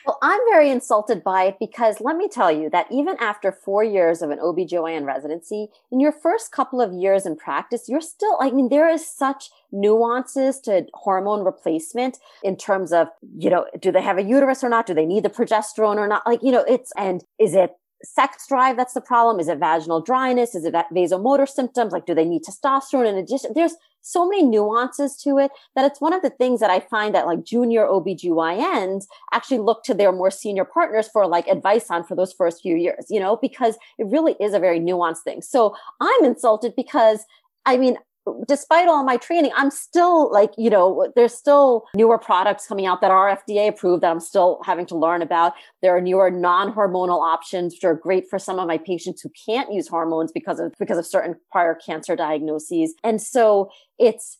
Well, 0.06 0.18
I'm 0.22 0.40
very 0.50 0.70
insulted 0.70 1.22
by 1.22 1.44
it 1.44 1.56
because 1.58 2.00
let 2.00 2.16
me 2.16 2.28
tell 2.28 2.50
you 2.50 2.70
that 2.70 2.86
even 2.90 3.16
after 3.20 3.52
four 3.52 3.84
years 3.84 4.22
of 4.22 4.30
an 4.30 4.38
OBGYN 4.38 5.04
residency, 5.04 5.68
in 5.90 6.00
your 6.00 6.12
first 6.12 6.52
couple 6.52 6.80
of 6.80 6.92
years 6.92 7.26
in 7.26 7.36
practice, 7.36 7.88
you're 7.88 8.00
still, 8.00 8.36
I 8.40 8.50
mean, 8.50 8.68
there 8.68 8.88
is 8.88 9.06
such 9.06 9.50
nuances 9.70 10.60
to 10.60 10.86
hormone 10.94 11.44
replacement 11.44 12.18
in 12.42 12.56
terms 12.56 12.92
of, 12.92 13.08
you 13.38 13.50
know, 13.50 13.66
do 13.80 13.92
they 13.92 14.02
have 14.02 14.18
a 14.18 14.22
uterus 14.22 14.62
or 14.62 14.68
not? 14.68 14.86
Do 14.86 14.94
they 14.94 15.06
need 15.06 15.24
the 15.24 15.30
progesterone 15.30 15.96
or 15.96 16.08
not? 16.08 16.26
Like, 16.26 16.42
you 16.42 16.52
know, 16.52 16.64
it's, 16.68 16.92
and 16.96 17.24
is 17.38 17.54
it 17.54 17.72
sex 18.04 18.46
drive 18.48 18.76
that's 18.76 18.94
the 18.94 19.00
problem? 19.00 19.40
Is 19.40 19.48
it 19.48 19.58
vaginal 19.58 20.00
dryness? 20.00 20.54
Is 20.54 20.64
it 20.64 20.74
vasomotor 20.74 21.48
symptoms? 21.48 21.92
Like, 21.92 22.06
do 22.06 22.14
they 22.14 22.24
need 22.24 22.42
testosterone 22.42 23.08
in 23.08 23.16
addition? 23.16 23.52
There's 23.54 23.76
so 24.02 24.28
many 24.28 24.42
nuances 24.42 25.16
to 25.22 25.38
it 25.38 25.50
that 25.74 25.84
it's 25.84 26.00
one 26.00 26.12
of 26.12 26.22
the 26.22 26.30
things 26.30 26.60
that 26.60 26.70
I 26.70 26.80
find 26.80 27.14
that 27.14 27.26
like 27.26 27.44
junior 27.44 27.86
OBGYNs 27.86 29.06
actually 29.32 29.58
look 29.58 29.84
to 29.84 29.94
their 29.94 30.12
more 30.12 30.30
senior 30.30 30.64
partners 30.64 31.08
for 31.08 31.26
like 31.26 31.46
advice 31.46 31.90
on 31.90 32.04
for 32.04 32.14
those 32.14 32.32
first 32.32 32.62
few 32.62 32.76
years, 32.76 33.06
you 33.08 33.20
know, 33.20 33.36
because 33.36 33.76
it 33.98 34.06
really 34.08 34.36
is 34.40 34.54
a 34.54 34.58
very 34.58 34.80
nuanced 34.80 35.22
thing. 35.22 35.40
So 35.40 35.74
I'm 36.00 36.24
insulted 36.24 36.74
because 36.76 37.24
I 37.64 37.76
mean, 37.76 37.96
despite 38.46 38.88
all 38.88 39.04
my 39.04 39.16
training, 39.16 39.50
I'm 39.56 39.70
still 39.70 40.30
like, 40.32 40.52
you 40.56 40.70
know, 40.70 41.10
there's 41.16 41.34
still 41.34 41.84
newer 41.94 42.18
products 42.18 42.66
coming 42.66 42.86
out 42.86 43.00
that 43.00 43.10
are 43.10 43.36
FDA 43.36 43.68
approved 43.68 44.02
that 44.02 44.10
I'm 44.10 44.20
still 44.20 44.60
having 44.64 44.86
to 44.86 44.96
learn 44.96 45.22
about. 45.22 45.54
There 45.80 45.96
are 45.96 46.00
newer 46.00 46.30
non-hormonal 46.30 47.20
options 47.20 47.74
which 47.74 47.84
are 47.84 47.94
great 47.94 48.28
for 48.28 48.38
some 48.38 48.58
of 48.58 48.66
my 48.66 48.78
patients 48.78 49.22
who 49.22 49.30
can't 49.46 49.72
use 49.72 49.88
hormones 49.88 50.32
because 50.32 50.60
of 50.60 50.72
because 50.78 50.98
of 50.98 51.06
certain 51.06 51.36
prior 51.50 51.74
cancer 51.74 52.16
diagnoses. 52.16 52.94
And 53.02 53.20
so 53.20 53.70
it's 53.98 54.38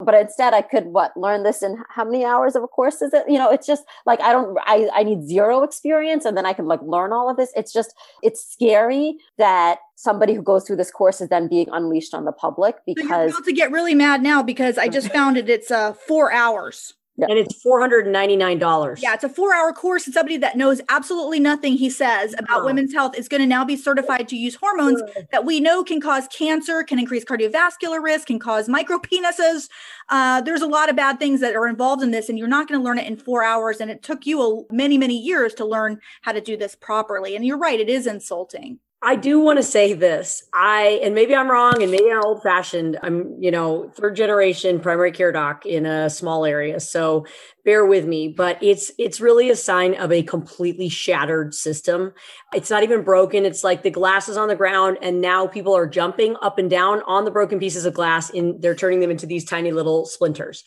but 0.00 0.14
instead 0.14 0.54
I 0.54 0.62
could 0.62 0.86
what 0.86 1.16
learn 1.16 1.42
this 1.42 1.62
in 1.62 1.82
how 1.88 2.04
many 2.04 2.24
hours 2.24 2.56
of 2.56 2.62
a 2.62 2.68
course 2.68 3.02
is 3.02 3.12
it? 3.12 3.24
You 3.28 3.38
know, 3.38 3.50
it's 3.50 3.66
just 3.66 3.84
like 4.06 4.20
I 4.20 4.32
don't 4.32 4.56
I, 4.64 4.88
I 4.94 5.02
need 5.02 5.26
zero 5.26 5.62
experience 5.62 6.24
and 6.24 6.36
then 6.36 6.46
I 6.46 6.52
can 6.52 6.66
like 6.66 6.80
learn 6.82 7.12
all 7.12 7.30
of 7.30 7.36
this. 7.36 7.52
It's 7.56 7.72
just 7.72 7.94
it's 8.22 8.44
scary 8.44 9.16
that 9.38 9.78
somebody 9.96 10.34
who 10.34 10.42
goes 10.42 10.66
through 10.66 10.76
this 10.76 10.90
course 10.90 11.20
is 11.20 11.28
then 11.28 11.48
being 11.48 11.68
unleashed 11.72 12.14
on 12.14 12.24
the 12.24 12.32
public 12.32 12.76
because 12.86 13.06
so 13.06 13.14
you're 13.14 13.28
about 13.28 13.44
to 13.44 13.52
get 13.52 13.70
really 13.70 13.94
mad 13.94 14.22
now 14.22 14.42
because 14.42 14.78
I 14.78 14.88
just 14.88 15.12
found 15.12 15.36
it 15.36 15.48
it's 15.48 15.70
uh 15.70 15.92
four 15.92 16.32
hours. 16.32 16.94
And 17.16 17.38
it's 17.38 17.62
$499. 17.64 19.00
Yeah, 19.00 19.14
it's 19.14 19.22
a 19.22 19.28
four 19.28 19.54
hour 19.54 19.72
course. 19.72 20.06
And 20.06 20.14
somebody 20.14 20.36
that 20.38 20.56
knows 20.56 20.80
absolutely 20.88 21.38
nothing, 21.38 21.74
he 21.74 21.88
says, 21.88 22.34
about 22.38 22.62
oh. 22.62 22.64
women's 22.64 22.92
health 22.92 23.16
is 23.16 23.28
going 23.28 23.40
to 23.40 23.46
now 23.46 23.64
be 23.64 23.76
certified 23.76 24.26
to 24.28 24.36
use 24.36 24.56
hormones 24.56 25.00
that 25.30 25.44
we 25.44 25.60
know 25.60 25.84
can 25.84 26.00
cause 26.00 26.26
cancer, 26.36 26.82
can 26.82 26.98
increase 26.98 27.24
cardiovascular 27.24 28.02
risk, 28.02 28.26
can 28.26 28.40
cause 28.40 28.68
micropenises. 28.68 29.68
Uh, 30.08 30.40
there's 30.40 30.62
a 30.62 30.66
lot 30.66 30.90
of 30.90 30.96
bad 30.96 31.20
things 31.20 31.40
that 31.40 31.54
are 31.54 31.68
involved 31.68 32.02
in 32.02 32.10
this, 32.10 32.28
and 32.28 32.36
you're 32.36 32.48
not 32.48 32.66
going 32.66 32.80
to 32.80 32.84
learn 32.84 32.98
it 32.98 33.06
in 33.06 33.16
four 33.16 33.44
hours. 33.44 33.80
And 33.80 33.90
it 33.92 34.02
took 34.02 34.26
you 34.26 34.42
a, 34.42 34.74
many, 34.74 34.98
many 34.98 35.16
years 35.16 35.54
to 35.54 35.64
learn 35.64 36.00
how 36.22 36.32
to 36.32 36.40
do 36.40 36.56
this 36.56 36.74
properly. 36.74 37.36
And 37.36 37.46
you're 37.46 37.58
right, 37.58 37.78
it 37.78 37.88
is 37.88 38.08
insulting. 38.08 38.80
I 39.06 39.16
do 39.16 39.38
want 39.38 39.58
to 39.58 39.62
say 39.62 39.92
this. 39.92 40.42
I, 40.54 40.98
and 41.02 41.14
maybe 41.14 41.34
I'm 41.34 41.50
wrong 41.50 41.82
and 41.82 41.90
maybe 41.90 42.10
I'm 42.10 42.24
old 42.24 42.42
fashioned. 42.42 42.98
I'm, 43.02 43.36
you 43.38 43.50
know, 43.50 43.90
third 43.94 44.16
generation 44.16 44.80
primary 44.80 45.12
care 45.12 45.30
doc 45.30 45.66
in 45.66 45.84
a 45.84 46.08
small 46.08 46.46
area. 46.46 46.80
So 46.80 47.26
bear 47.66 47.84
with 47.84 48.06
me, 48.06 48.28
but 48.28 48.56
it's, 48.62 48.90
it's 48.98 49.20
really 49.20 49.50
a 49.50 49.56
sign 49.56 49.94
of 49.94 50.10
a 50.10 50.22
completely 50.22 50.88
shattered 50.88 51.52
system. 51.52 52.14
It's 52.54 52.70
not 52.70 52.82
even 52.82 53.02
broken. 53.02 53.44
It's 53.44 53.62
like 53.62 53.82
the 53.82 53.90
glass 53.90 54.30
is 54.30 54.38
on 54.38 54.48
the 54.48 54.56
ground 54.56 54.96
and 55.02 55.20
now 55.20 55.46
people 55.46 55.76
are 55.76 55.86
jumping 55.86 56.36
up 56.40 56.56
and 56.56 56.70
down 56.70 57.02
on 57.06 57.26
the 57.26 57.30
broken 57.30 57.58
pieces 57.58 57.84
of 57.84 57.92
glass 57.92 58.30
and 58.30 58.62
they're 58.62 58.74
turning 58.74 59.00
them 59.00 59.10
into 59.10 59.26
these 59.26 59.44
tiny 59.44 59.70
little 59.70 60.06
splinters. 60.06 60.64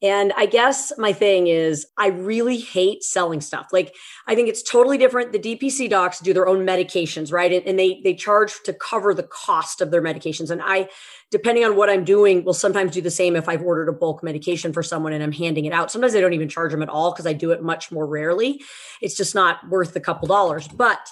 And 0.00 0.32
I 0.36 0.46
guess 0.46 0.92
my 0.96 1.12
thing 1.12 1.48
is, 1.48 1.86
I 1.96 2.08
really 2.08 2.58
hate 2.58 3.02
selling 3.02 3.40
stuff. 3.40 3.68
Like, 3.72 3.94
I 4.28 4.36
think 4.36 4.48
it's 4.48 4.62
totally 4.62 4.96
different. 4.96 5.32
The 5.32 5.40
DPC 5.40 5.90
docs 5.90 6.20
do 6.20 6.32
their 6.32 6.46
own 6.46 6.64
medications, 6.64 7.32
right? 7.32 7.66
And 7.66 7.78
they 7.78 8.00
they 8.04 8.14
charge 8.14 8.62
to 8.64 8.72
cover 8.72 9.12
the 9.12 9.24
cost 9.24 9.80
of 9.80 9.90
their 9.90 10.02
medications. 10.02 10.50
And 10.50 10.62
I, 10.62 10.88
depending 11.32 11.64
on 11.64 11.74
what 11.74 11.90
I'm 11.90 12.04
doing, 12.04 12.44
will 12.44 12.54
sometimes 12.54 12.92
do 12.92 13.00
the 13.00 13.10
same 13.10 13.34
if 13.34 13.48
I've 13.48 13.62
ordered 13.62 13.88
a 13.88 13.92
bulk 13.92 14.22
medication 14.22 14.72
for 14.72 14.84
someone 14.84 15.12
and 15.12 15.22
I'm 15.22 15.32
handing 15.32 15.64
it 15.64 15.72
out. 15.72 15.90
Sometimes 15.90 16.14
I 16.14 16.20
don't 16.20 16.32
even 16.32 16.48
charge 16.48 16.70
them 16.70 16.82
at 16.82 16.88
all 16.88 17.10
because 17.10 17.26
I 17.26 17.32
do 17.32 17.50
it 17.50 17.62
much 17.62 17.90
more 17.90 18.06
rarely. 18.06 18.62
It's 19.02 19.16
just 19.16 19.34
not 19.34 19.68
worth 19.68 19.96
a 19.96 20.00
couple 20.00 20.28
dollars. 20.28 20.68
But 20.68 21.10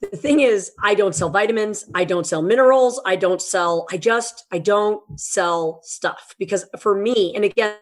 the 0.00 0.16
thing 0.16 0.38
is 0.38 0.70
i 0.84 0.94
don't 0.94 1.12
sell 1.14 1.28
vitamins 1.28 1.84
i 1.92 2.04
don't 2.04 2.24
sell 2.24 2.40
minerals 2.40 3.00
i 3.04 3.16
don't 3.16 3.42
sell 3.42 3.84
i 3.90 3.96
just 3.96 4.44
i 4.52 4.58
don't 4.58 5.02
sell 5.18 5.80
stuff 5.82 6.36
because 6.38 6.64
for 6.78 6.94
me 6.94 7.34
and 7.34 7.44
again 7.44 7.74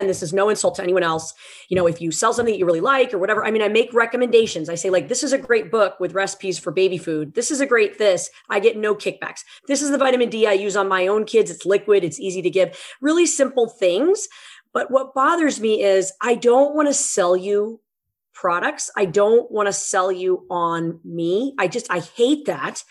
and 0.00 0.08
this 0.08 0.22
is 0.22 0.32
no 0.32 0.48
insult 0.48 0.74
to 0.74 0.82
anyone 0.82 1.02
else 1.02 1.34
you 1.68 1.76
know 1.76 1.86
if 1.86 2.00
you 2.00 2.10
sell 2.10 2.32
something 2.32 2.52
that 2.52 2.58
you 2.58 2.66
really 2.66 2.80
like 2.80 3.12
or 3.12 3.18
whatever 3.18 3.44
i 3.44 3.50
mean 3.50 3.62
i 3.62 3.68
make 3.68 3.92
recommendations. 3.92 4.68
I 4.68 4.76
say 4.76 4.88
like 4.88 5.08
this 5.08 5.22
is 5.22 5.32
a 5.32 5.38
great 5.38 5.70
book 5.70 5.98
with 5.98 6.14
recipes 6.14 6.58
for 6.58 6.70
baby 6.70 6.96
food. 6.96 7.34
This 7.34 7.50
is 7.50 7.60
a 7.60 7.66
great 7.66 7.98
this. 7.98 8.30
I 8.48 8.60
get 8.60 8.76
no 8.76 8.94
kickbacks. 8.94 9.40
This 9.66 9.82
is 9.82 9.90
the 9.90 9.98
vitamin 9.98 10.30
d 10.30 10.46
i 10.46 10.52
use 10.52 10.76
on 10.76 10.88
my 10.88 11.06
own 11.06 11.24
kids. 11.24 11.50
It's 11.50 11.66
liquid. 11.66 12.04
It's 12.04 12.20
easy 12.20 12.40
to 12.42 12.50
give. 12.50 12.78
Really 13.00 13.26
simple 13.26 13.68
things. 13.68 14.28
But 14.72 14.90
what 14.90 15.14
bothers 15.14 15.60
me 15.60 15.82
is 15.82 16.12
i 16.20 16.34
don't 16.34 16.74
want 16.74 16.88
to 16.88 16.94
sell 16.94 17.36
you 17.36 17.80
products. 18.32 18.90
I 18.96 19.04
don't 19.04 19.50
want 19.50 19.66
to 19.68 19.72
sell 19.72 20.10
you 20.10 20.46
on 20.50 21.00
me. 21.04 21.54
I 21.58 21.66
just 21.68 21.90
i 21.90 21.98
hate 22.00 22.46
that. 22.46 22.84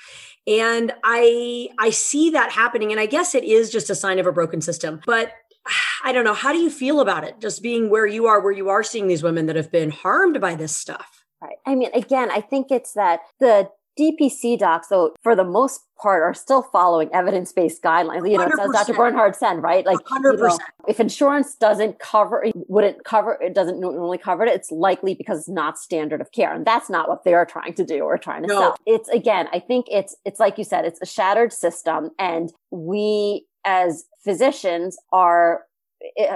And 0.46 0.94
i 1.04 1.70
i 1.80 1.90
see 1.92 2.32
that 2.32 2.52
happening. 2.52 2.92
And 2.92 3.00
i 3.00 3.06
guess 3.06 3.34
it 3.34 3.46
is 3.46 3.72
just 3.72 3.90
a 3.90 3.96
sign 3.96 4.20
of 4.20 4.28
a 4.28 4.34
broken 4.34 4.60
system. 4.60 5.00
But 5.06 5.32
I 6.04 6.12
don't 6.12 6.26
know. 6.26 6.34
How 6.34 6.52
do 6.52 6.60
you 6.60 6.70
feel 6.70 7.00
about 7.00 7.24
it? 7.24 7.40
Just 7.40 7.64
being 7.64 7.90
where 7.90 8.06
you 8.06 8.28
are, 8.28 8.42
where 8.42 8.52
you 8.52 8.70
are 8.70 8.84
seeing 8.84 9.08
these 9.08 9.24
women 9.24 9.46
that 9.46 9.56
have 9.56 9.72
been 9.72 9.92
harmed 9.92 10.42
by 10.42 10.56
this 10.56 10.76
stuff. 10.76 11.24
Right. 11.42 11.58
I 11.66 11.76
mean, 11.76 11.90
again, 11.94 12.30
I 12.32 12.42
think 12.42 12.72
it's 12.72 12.94
that 12.94 13.22
the 13.40 13.70
DPC 14.00 14.58
docs, 14.58 14.88
though, 14.88 15.14
for 15.22 15.36
the 15.36 15.44
most 15.44 15.82
part, 16.02 16.24
are 16.24 16.34
still 16.34 16.64
following 16.64 17.14
evidence-based 17.14 17.82
guidelines. 17.84 18.30
You 18.30 18.38
know, 18.38 18.46
it 18.46 18.54
says 18.58 18.72
Dr. 18.74 18.94
Bernard 18.94 19.36
said, 19.36 19.62
right? 19.62 19.86
Like, 19.86 20.00
100%. 20.00 20.34
You 20.34 20.38
know, 20.38 20.58
if 20.88 21.00
insurance 21.00 21.56
doesn't 21.56 22.00
cover, 22.00 22.46
wouldn't 22.56 23.04
cover, 23.06 23.38
it 23.40 23.54
doesn't 23.54 23.80
normally 23.80 24.18
cover 24.18 24.46
it, 24.46 24.54
it's 24.54 24.72
likely 24.72 25.14
because 25.14 25.40
it's 25.40 25.50
not 25.50 25.78
standard 25.78 26.22
of 26.22 26.32
care. 26.32 26.54
And 26.54 26.66
that's 26.66 26.90
not 26.90 27.08
what 27.08 27.24
they're 27.24 27.46
trying 27.46 27.76
to 27.76 27.86
do 27.86 28.00
or 28.00 28.18
trying 28.18 28.42
to 28.44 28.48
no. 28.48 28.60
sell. 28.60 28.78
It's, 28.88 29.10
again, 29.10 29.48
I 29.54 29.60
think 29.60 29.86
it's, 29.92 30.16
it's 30.26 30.40
like 30.40 30.58
you 30.58 30.64
said, 30.64 30.86
it's 30.86 31.02
a 31.02 31.06
shattered 31.06 31.54
system. 31.54 32.10
And 32.18 32.52
we 32.72 33.46
as 33.66 34.06
physicians 34.24 34.98
are 35.12 35.66